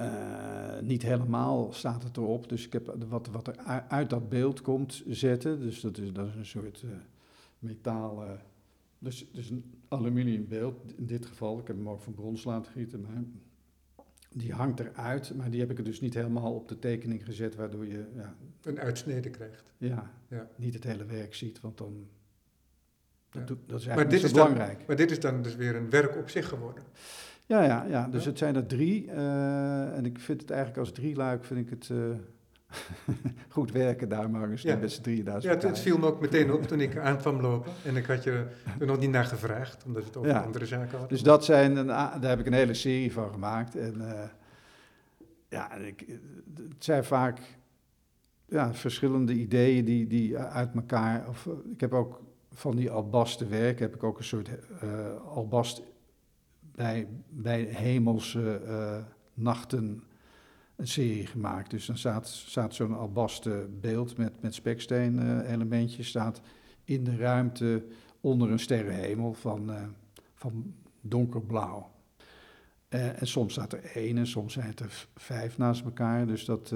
uh, 0.00 0.80
niet 0.80 1.02
helemaal 1.02 1.72
staat 1.72 2.02
het 2.02 2.16
erop. 2.16 2.48
Dus 2.48 2.66
ik 2.66 2.72
heb 2.72 2.94
wat, 3.08 3.26
wat 3.26 3.46
er 3.46 3.56
uit 3.88 4.10
dat 4.10 4.28
beeld 4.28 4.62
komt 4.62 5.02
zetten. 5.08 5.60
Dus 5.60 5.80
dat 5.80 5.98
is, 5.98 6.12
dat 6.12 6.26
is 6.26 6.34
een 6.34 6.46
soort 6.46 6.82
uh, 6.84 6.90
metaal. 7.58 8.24
Uh, 8.24 8.30
dus, 8.98 9.30
dus 9.32 9.50
een 9.50 9.74
aluminiumbeeld 9.88 10.92
in 10.96 11.06
dit 11.06 11.26
geval. 11.26 11.58
Ik 11.58 11.66
heb 11.66 11.76
hem 11.76 11.88
ook 11.88 12.00
van 12.00 12.14
brons 12.14 12.44
laten 12.44 12.72
gieten. 12.72 13.00
Maar 13.00 13.22
die 14.30 14.52
hangt 14.52 14.80
eruit, 14.80 15.34
maar 15.34 15.50
die 15.50 15.60
heb 15.60 15.70
ik 15.70 15.78
er 15.78 15.84
dus 15.84 16.00
niet 16.00 16.14
helemaal 16.14 16.54
op 16.54 16.68
de 16.68 16.78
tekening 16.78 17.24
gezet, 17.24 17.54
waardoor 17.54 17.86
je... 17.86 18.04
Ja, 18.14 18.34
een 18.62 18.80
uitsnede 18.80 19.30
krijgt. 19.30 19.72
Ja, 19.78 20.10
ja, 20.28 20.48
niet 20.56 20.74
het 20.74 20.84
hele 20.84 21.04
werk 21.04 21.34
ziet, 21.34 21.60
want 21.60 21.78
dan... 21.78 22.06
Dat, 23.30 23.46
doet, 23.46 23.58
dat 23.66 23.80
is 23.80 23.86
eigenlijk 23.86 24.26
zo 24.26 24.32
belangrijk. 24.32 24.86
maar 24.86 24.96
dit 24.96 25.10
is 25.10 25.20
dan 25.20 25.42
dus 25.42 25.56
weer 25.56 25.76
een 25.76 25.90
werk 25.90 26.16
op 26.16 26.28
zich 26.28 26.48
geworden. 26.48 26.82
Ja, 27.46 27.62
ja, 27.62 27.84
ja. 27.84 28.08
dus 28.08 28.24
het 28.24 28.38
zijn 28.38 28.56
er 28.56 28.66
drie. 28.66 29.06
Uh, 29.06 29.96
en 29.96 30.04
ik 30.06 30.18
vind 30.18 30.40
het 30.40 30.50
eigenlijk 30.50 30.80
als 30.80 30.92
drie 30.92 31.16
luik, 31.16 31.44
vind 31.44 31.60
ik 31.60 31.70
het... 31.70 31.88
Uh, 31.88 32.14
goed 33.48 33.72
werken 33.72 34.08
daar, 34.08 34.30
maar 34.30 34.50
ja. 34.54 34.76
met 34.76 34.92
z'n 34.92 35.02
drieën 35.02 35.24
daar. 35.24 35.42
Ja, 35.42 35.56
het, 35.56 35.78
viel 35.78 35.98
me 35.98 36.06
ook 36.06 36.20
meteen 36.20 36.52
op 36.52 36.62
toen 36.68 36.80
ik 36.80 36.96
aan 36.96 37.18
kwam 37.18 37.40
lopen. 37.40 37.72
En 37.84 37.96
ik 37.96 38.06
had 38.06 38.24
je 38.24 38.46
er 38.78 38.86
nog 38.86 38.98
niet 38.98 39.10
naar 39.10 39.24
gevraagd, 39.24 39.84
omdat 39.84 40.04
het 40.04 40.16
over 40.16 40.44
andere 40.44 40.66
zaken 40.66 40.98
had. 40.98 41.08
Dus 41.08 41.22
dat 41.22 41.44
zijn, 41.44 41.76
een, 41.76 41.86
daar 41.86 42.20
heb 42.20 42.40
ik 42.40 42.46
een 42.46 42.52
hele 42.52 42.74
serie 42.74 43.12
van 43.12 43.30
gemaakt. 43.32 43.76
En 43.76 43.94
uh, 43.98 44.22
ja, 45.48 45.74
ik, 45.74 46.04
het 46.54 46.84
zijn 46.84 47.04
vaak 47.04 47.40
ja, 48.46 48.74
verschillende 48.74 49.32
ideeën 49.32 49.84
die, 49.84 50.06
die 50.06 50.38
uit 50.38 50.74
elkaar... 50.74 51.28
Of, 51.28 51.48
ik 51.72 51.80
heb 51.80 51.92
ook 51.92 52.20
van 52.52 52.76
die 52.76 52.90
albaste 52.90 53.46
werk, 53.46 53.78
heb 53.78 53.94
ik 53.94 54.02
ook 54.02 54.18
een 54.18 54.24
soort 54.24 54.48
uh, 54.48 55.34
albast 55.34 55.82
bij, 56.60 57.08
bij 57.28 57.60
hemelse 57.60 58.60
uh, 58.66 58.96
nachten 59.34 60.02
een 60.78 60.88
serie 60.88 61.26
gemaakt. 61.26 61.70
Dus 61.70 61.86
dan 61.86 61.98
staat, 61.98 62.28
staat 62.28 62.74
zo'n 62.74 62.96
albaste 62.96 63.68
beeld 63.80 64.16
met, 64.16 64.42
met 64.42 64.54
speksteen 64.54 65.14
uh, 65.14 65.50
elementjes 65.50 66.08
staat 66.08 66.40
in 66.84 67.04
de 67.04 67.16
ruimte 67.16 67.84
onder 68.20 68.50
een 68.50 68.58
sterrenhemel 68.58 69.32
van, 69.32 69.70
uh, 69.70 69.82
van 70.34 70.74
donkerblauw. 71.00 71.90
Uh, 72.88 73.20
en 73.20 73.26
soms 73.26 73.52
staat 73.52 73.72
er 73.72 73.84
één 73.84 74.18
en 74.18 74.26
soms 74.26 74.52
zijn 74.52 74.66
het 74.66 74.80
er 74.80 75.06
vijf 75.14 75.58
naast 75.58 75.84
elkaar. 75.84 76.26
Dus 76.26 76.44
dat, 76.44 76.72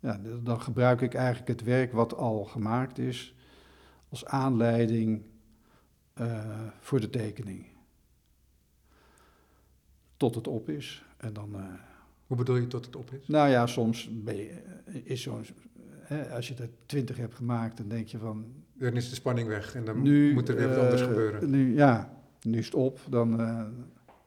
ja, 0.00 0.20
dan 0.42 0.60
gebruik 0.60 1.00
ik 1.00 1.14
eigenlijk 1.14 1.48
het 1.48 1.62
werk 1.62 1.92
wat 1.92 2.14
al 2.14 2.44
gemaakt 2.44 2.98
is 2.98 3.34
als 4.08 4.24
aanleiding 4.24 5.22
voor 6.80 7.00
de 7.00 7.10
tekening. 7.10 7.66
Tot 10.16 10.34
het 10.34 10.48
op 10.48 10.68
is. 10.68 11.04
En 11.16 11.32
dan 11.32 11.56
hoe 12.28 12.36
bedoel 12.36 12.56
je 12.56 12.66
tot 12.66 12.86
het 12.86 12.96
op 12.96 13.10
is? 13.12 13.28
Nou 13.28 13.48
ja, 13.48 13.66
soms 13.66 14.10
je, 14.24 14.62
is 15.04 15.22
zo'n. 15.22 15.44
Als 16.32 16.48
je 16.48 16.54
er 16.54 16.68
twintig 16.86 17.16
hebt 17.16 17.34
gemaakt, 17.34 17.76
dan 17.76 17.88
denk 17.88 18.08
je 18.08 18.18
van. 18.18 18.44
Dan 18.74 18.92
is 18.92 19.08
de 19.08 19.14
spanning 19.14 19.48
weg 19.48 19.74
en 19.74 19.84
dan 19.84 20.02
nu, 20.02 20.32
moet 20.32 20.48
er 20.48 20.56
weer 20.56 20.68
wat 20.68 20.78
anders 20.78 21.00
eh, 21.00 21.06
gebeuren. 21.06 21.50
Nu, 21.50 21.74
ja, 21.74 22.12
nu 22.42 22.58
is 22.58 22.64
het 22.64 22.74
op. 22.74 23.00
Dan, 23.08 23.40
uh, 23.40 23.64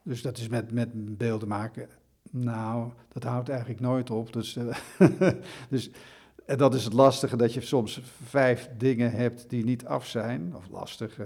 dus 0.03 0.21
dat 0.21 0.37
is 0.37 0.47
met, 0.47 0.71
met 0.71 1.17
beelden 1.17 1.47
maken. 1.47 1.87
Nou, 2.31 2.91
dat 3.07 3.23
houdt 3.23 3.49
eigenlijk 3.49 3.79
nooit 3.79 4.09
op. 4.09 4.33
Dus, 4.33 4.57
uh, 4.57 4.75
dus 5.69 5.91
en 6.45 6.57
dat 6.57 6.73
is 6.73 6.83
het 6.83 6.93
lastige, 6.93 7.35
dat 7.35 7.53
je 7.53 7.61
soms 7.61 8.01
vijf 8.23 8.69
dingen 8.77 9.11
hebt 9.11 9.49
die 9.49 9.63
niet 9.63 9.85
af 9.85 10.07
zijn. 10.07 10.55
Of 10.55 10.69
lastig 10.69 11.17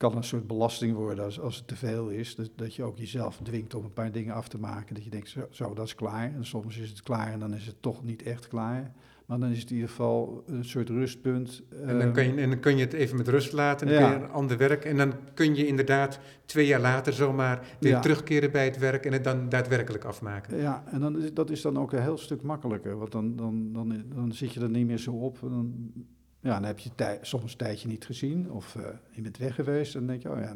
kan 0.00 0.16
een 0.16 0.24
soort 0.24 0.46
belasting 0.46 0.94
worden 0.94 1.24
als, 1.24 1.40
als 1.40 1.56
het 1.56 1.66
te 1.68 1.76
veel 1.76 2.08
is. 2.08 2.34
Dat, 2.34 2.50
dat 2.56 2.74
je 2.74 2.82
ook 2.82 2.98
jezelf 2.98 3.40
dwingt 3.42 3.74
om 3.74 3.84
een 3.84 3.92
paar 3.92 4.12
dingen 4.12 4.34
af 4.34 4.48
te 4.48 4.58
maken. 4.58 4.94
Dat 4.94 5.04
je 5.04 5.10
denkt, 5.10 5.28
zo, 5.28 5.46
zo, 5.50 5.74
dat 5.74 5.86
is 5.86 5.94
klaar. 5.94 6.34
En 6.34 6.46
soms 6.46 6.78
is 6.78 6.88
het 6.88 7.02
klaar 7.02 7.32
en 7.32 7.38
dan 7.38 7.54
is 7.54 7.66
het 7.66 7.74
toch 7.80 8.04
niet 8.04 8.22
echt 8.22 8.48
klaar. 8.48 8.92
Maar 9.26 9.38
dan 9.38 9.50
is 9.50 9.60
het 9.60 9.68
in 9.68 9.74
ieder 9.74 9.90
geval 9.90 10.44
een 10.46 10.64
soort 10.64 10.88
rustpunt. 10.88 11.62
En 11.86 11.98
dan 11.98 12.12
kun 12.12 12.24
je, 12.24 12.40
en 12.40 12.48
dan 12.48 12.60
kun 12.60 12.76
je 12.76 12.84
het 12.84 12.92
even 12.92 13.16
met 13.16 13.28
rust 13.28 13.52
laten 13.52 13.88
en 13.88 13.94
dan 13.94 14.10
kun 14.10 14.18
je 14.18 14.24
een 14.24 14.30
ander 14.30 14.56
werk. 14.56 14.84
En 14.84 14.96
dan 14.96 15.14
kun 15.34 15.54
je 15.54 15.66
inderdaad 15.66 16.20
twee 16.44 16.66
jaar 16.66 16.80
later 16.80 17.12
zomaar 17.12 17.76
weer 17.80 18.00
terugkeren 18.00 18.50
bij 18.50 18.64
het 18.64 18.78
werk 18.78 19.06
en 19.06 19.12
het 19.12 19.24
dan 19.24 19.48
daadwerkelijk 19.48 20.04
afmaken. 20.04 20.58
Ja, 20.58 20.84
en 20.86 21.00
dan 21.00 21.22
is, 21.22 21.34
dat 21.34 21.50
is 21.50 21.62
dan 21.62 21.78
ook 21.78 21.92
een 21.92 22.02
heel 22.02 22.18
stuk 22.18 22.42
makkelijker. 22.42 22.98
Want 22.98 23.12
dan, 23.12 23.36
dan, 23.36 23.72
dan, 23.72 24.04
dan 24.14 24.32
zit 24.32 24.52
je 24.52 24.60
er 24.60 24.70
niet 24.70 24.86
meer 24.86 24.98
zo 24.98 25.12
op. 25.12 25.38
Dan, 25.40 25.92
ja, 26.40 26.54
dan 26.54 26.64
heb 26.64 26.78
je 26.78 26.90
tij, 26.94 27.18
soms 27.22 27.52
een 27.52 27.58
tijdje 27.58 27.88
niet 27.88 28.04
gezien 28.04 28.50
of 28.50 28.74
uh, 28.74 28.86
je 29.10 29.20
bent 29.20 29.38
weg 29.38 29.54
geweest. 29.54 29.94
En 29.94 30.00
dan 30.00 30.08
denk 30.08 30.22
je, 30.22 30.30
oh 30.30 30.38
ja, 30.38 30.54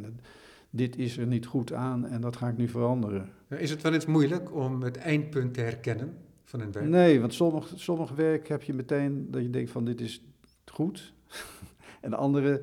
dit 0.70 0.97
is 0.97 1.16
er 1.16 1.26
niet 1.26 1.47
goed 1.47 1.72
aan 1.72 2.07
en 2.07 2.20
dat 2.20 2.37
ga 2.37 2.49
ik 2.49 2.57
nu 2.57 2.68
veranderen. 2.68 3.30
Is 3.49 3.70
het 3.70 3.82
wel 3.82 3.93
eens 3.93 4.07
moeilijk 4.07 4.55
om 4.55 4.82
het 4.82 4.97
eindpunt 4.97 5.55
te 5.55 5.61
herkennen 5.61 6.16
van 6.45 6.61
een 6.61 6.72
werk? 6.72 6.87
Nee, 6.87 7.20
want 7.20 7.35
sommige, 7.35 7.78
sommige 7.78 8.14
werk 8.14 8.49
heb 8.49 8.62
je 8.62 8.74
meteen 8.74 9.30
dat 9.30 9.43
je 9.43 9.51
denkt 9.51 9.70
van 9.70 9.85
dit 9.85 10.01
is 10.01 10.22
goed. 10.64 11.12
en 12.01 12.11
de 12.11 12.16
andere 12.16 12.62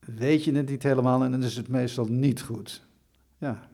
weet 0.00 0.44
je 0.44 0.52
het 0.52 0.68
niet 0.68 0.82
helemaal 0.82 1.24
en 1.24 1.30
dan 1.30 1.42
is 1.42 1.56
het 1.56 1.68
meestal 1.68 2.04
niet 2.04 2.42
goed. 2.42 2.86
Ja. 3.38 3.70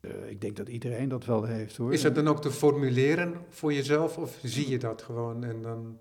Uh, 0.00 0.30
ik 0.30 0.40
denk 0.40 0.56
dat 0.56 0.68
iedereen 0.68 1.08
dat 1.08 1.24
wel 1.24 1.44
heeft 1.44 1.76
hoor. 1.76 1.92
Is 1.92 2.02
dat 2.02 2.14
dan 2.14 2.28
ook 2.28 2.42
te 2.42 2.50
formuleren 2.50 3.34
voor 3.48 3.72
jezelf 3.72 4.18
of 4.18 4.38
zie 4.42 4.70
je 4.70 4.78
dat 4.78 5.02
gewoon 5.02 5.44
en 5.44 5.62
dan... 5.62 5.98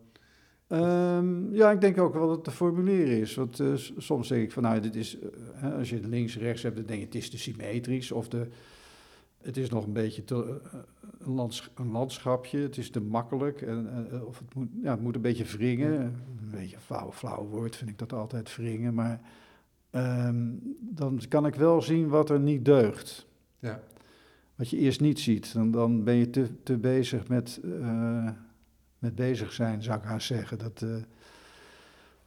Um, 0.70 1.54
ja, 1.54 1.72
ik 1.72 1.82
denk 1.82 1.98
ook 1.98 2.14
wel 2.14 2.28
dat 2.28 2.36
het 2.36 2.44
te 2.44 2.52
formuleren 2.52 3.20
is. 3.20 3.36
Want 3.36 3.60
uh, 3.60 3.76
soms 3.98 4.28
denk 4.28 4.44
ik 4.44 4.52
van, 4.52 4.64
nou, 4.64 4.80
dit 4.80 4.96
is, 4.96 5.18
uh, 5.64 5.78
als 5.78 5.90
je 5.90 6.08
links 6.08 6.38
rechts 6.38 6.64
hebt, 6.64 6.76
dan 6.76 6.86
denk 6.86 7.00
je 7.00 7.06
het 7.06 7.16
is 7.16 7.30
te 7.30 7.38
symmetrisch. 7.38 8.12
Of 8.12 8.28
de, 8.28 8.48
het 9.42 9.58
is 9.58 9.70
nog 9.70 9.86
een 9.86 9.94
beetje 9.94 10.24
te, 10.24 10.36
uh, 10.36 10.80
een, 11.20 11.34
lands, 11.34 11.72
een, 11.76 11.92
landschapje, 11.92 12.60
het 12.60 12.78
is 12.78 12.90
te 12.90 13.02
makkelijk. 13.02 13.62
En, 13.62 14.10
of 14.26 14.40
het 14.40 14.54
moet, 14.54 14.68
ja, 14.82 14.92
het 14.92 15.02
moet 15.02 15.16
een 15.16 15.22
beetje 15.22 15.58
wringen. 15.58 16.02
Een 16.02 16.52
beetje 16.52 16.76
een 16.76 16.82
flauw, 16.82 17.12
flauw 17.12 17.46
woord 17.46 17.76
vind 17.76 17.90
ik 17.90 17.98
dat 17.98 18.14
altijd, 18.14 18.56
wringen. 18.56 18.94
Maar 18.94 19.22
um, 19.92 20.60
dan 20.80 21.22
kan 21.30 21.46
ik 21.46 21.56
wel 21.56 21.82
zien 21.82 22.08
wat 22.08 22.30
er 22.30 22.40
niet 22.40 22.66
deugt. 22.66 23.28
Ja. 23.60 23.84
wat 24.56 24.70
je 24.70 24.78
eerst 24.78 25.02
niet 25.02 25.20
ziet. 25.20 25.54
Dan, 25.54 25.72
dan 25.72 26.04
ben 26.04 26.16
je 26.16 26.30
te, 26.30 26.64
te 26.64 26.78
bezig 26.78 27.28
met, 27.28 27.60
eh, 27.64 28.30
met 29.00 29.16
bezig 29.16 29.54
zijn, 29.54 29.84
zou 29.84 29.98
ik 29.98 30.04
haast 30.04 30.28
zeggen. 30.28 30.58
Dat, 30.58 30.82
eh, 30.82 30.96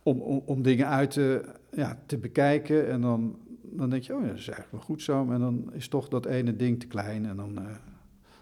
om, 0.03 0.21
om, 0.21 0.43
om 0.45 0.63
dingen 0.63 0.87
uit 0.87 1.11
te, 1.11 1.55
ja, 1.71 2.03
te 2.07 2.19
bekijken 2.19 2.89
en 2.89 3.01
dan, 3.01 3.39
dan 3.63 3.91
denk 3.91 4.03
je, 4.03 4.15
oh 4.15 4.21
ja, 4.21 4.27
dat 4.27 4.37
is 4.39 4.49
eigenlijk 4.49 4.73
wel 4.73 4.81
goed 4.81 5.03
zo. 5.03 5.31
En 5.31 5.41
dan 5.41 5.73
is 5.73 5.89
toch 5.89 6.09
dat 6.09 6.27
ene 6.27 6.57
ding 6.57 6.81
te 6.81 6.87
klein 6.87 7.27
en 7.27 7.37
dan... 7.37 7.59
eh, 7.59 7.77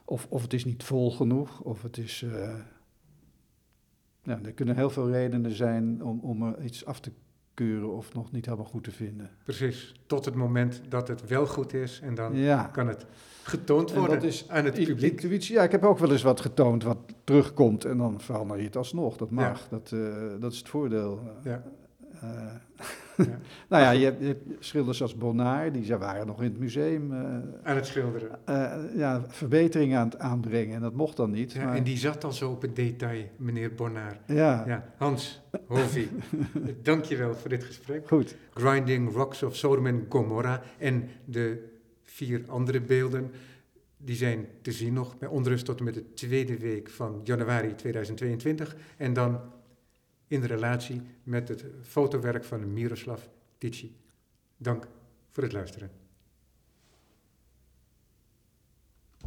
of, 0.04 0.26
of 0.30 0.42
het 0.42 0.52
is 0.52 0.64
niet 0.64 0.84
vol 0.84 1.10
genoeg, 1.10 1.60
of 1.60 1.82
het 1.82 1.98
is... 1.98 2.24
ja, 4.22 4.40
er 4.42 4.52
kunnen 4.52 4.76
heel 4.76 4.90
veel 4.90 5.10
redenen 5.10 5.52
zijn 5.52 6.04
om, 6.04 6.20
om 6.20 6.42
er 6.42 6.64
iets 6.64 6.84
af 6.84 7.00
te 7.00 7.12
keuren 7.58 7.92
of 7.92 8.14
nog 8.14 8.32
niet 8.32 8.44
helemaal 8.44 8.66
goed 8.66 8.84
te 8.84 8.90
vinden. 8.90 9.30
Precies, 9.44 9.94
tot 10.06 10.24
het 10.24 10.34
moment 10.34 10.80
dat 10.88 11.08
het 11.08 11.26
wel 11.26 11.46
goed 11.46 11.74
is 11.74 12.00
en 12.02 12.14
dan 12.14 12.36
ja. 12.36 12.62
kan 12.72 12.88
het 12.88 13.06
getoond 13.42 13.92
En 13.92 13.98
worden 13.98 14.20
dat 14.20 14.28
is 14.28 14.48
aan 14.48 14.64
het 14.64 14.74
publiek. 14.74 15.12
Intuïtie, 15.22 15.54
ja, 15.54 15.62
ik 15.62 15.70
heb 15.70 15.84
ook 15.84 15.98
wel 15.98 16.12
eens 16.12 16.22
wat 16.22 16.40
getoond 16.40 16.82
wat 16.82 16.98
terugkomt 17.24 17.84
en 17.84 17.98
dan 17.98 18.20
verander 18.20 18.58
je 18.58 18.64
het 18.64 18.76
alsnog. 18.76 19.16
Dat 19.16 19.30
mag, 19.30 19.68
dat, 19.68 19.92
eh, 19.92 20.00
dat 20.40 20.52
is 20.52 20.58
het 20.58 20.68
voordeel. 20.68 21.20
Ja. 21.44 21.62
Eh, 22.22 22.28
Ja. 23.26 23.38
nou 23.68 23.82
ja, 23.82 23.90
je 23.90 24.04
hebt, 24.04 24.20
je 24.20 24.26
hebt 24.26 24.44
schilders 24.58 25.02
als 25.02 25.14
Bonnard, 25.16 25.74
die 25.74 25.84
zijn- 25.84 25.98
waren 25.98 26.26
nog 26.26 26.38
in 26.38 26.44
het 26.44 26.58
museum 26.58 27.12
eh, 27.12 27.18
Aan 27.62 27.76
het 27.76 27.86
schilderen. 27.86 28.28
eh, 28.44 28.72
ja, 28.96 29.24
verbeteringen 29.28 29.98
aan 29.98 30.08
het 30.08 30.18
aanbrengen 30.18 30.74
en 30.74 30.80
dat 30.80 30.94
mocht 30.94 31.16
dan 31.16 31.30
niet. 31.30 31.52
Ja, 31.52 31.64
maar, 31.64 31.76
en 31.76 31.82
die 31.84 31.96
zat 31.96 32.24
al 32.24 32.32
zo 32.32 32.50
op 32.50 32.62
het 32.62 32.76
detail, 32.76 33.24
meneer 33.36 33.74
Bonnard. 33.74 34.18
ja, 34.26 34.64
Ja, 34.66 34.84
Hans 34.96 35.42
Hovie, 35.66 36.08
dankjewel 36.82 37.34
voor 37.34 37.48
dit 37.50 37.64
gesprek. 37.64 38.08
goed. 38.08 38.34
Grinding 38.54 39.12
Rocks 39.12 39.42
of 39.42 39.56
Sodom 39.56 39.86
en 39.86 40.06
Gomorra 40.08 40.62
en 40.78 41.08
de 41.24 41.68
vier 42.04 42.42
andere 42.46 42.80
beelden, 42.80 43.30
die 43.96 44.16
zijn 44.16 44.46
te 44.62 44.72
zien 44.72 44.92
nog 44.92 45.18
bij 45.18 45.28
onrust 45.28 45.64
tot 45.64 45.78
en 45.78 45.84
met 45.84 45.94
de 45.94 46.12
tweede 46.14 46.58
week 46.58 46.88
van 46.90 47.20
januari 47.24 47.74
2022. 47.74 48.76
En 48.96 49.12
dan 49.12 49.40
in 50.28 50.44
relatie 50.44 51.02
met 51.22 51.48
het 51.48 51.64
fotowerk 51.82 52.44
van 52.44 52.72
Miroslav 52.72 53.22
Tichy. 53.58 53.90
Dank 54.56 54.88
voor 55.30 55.42
het 55.42 55.52
luisteren. 55.52 55.90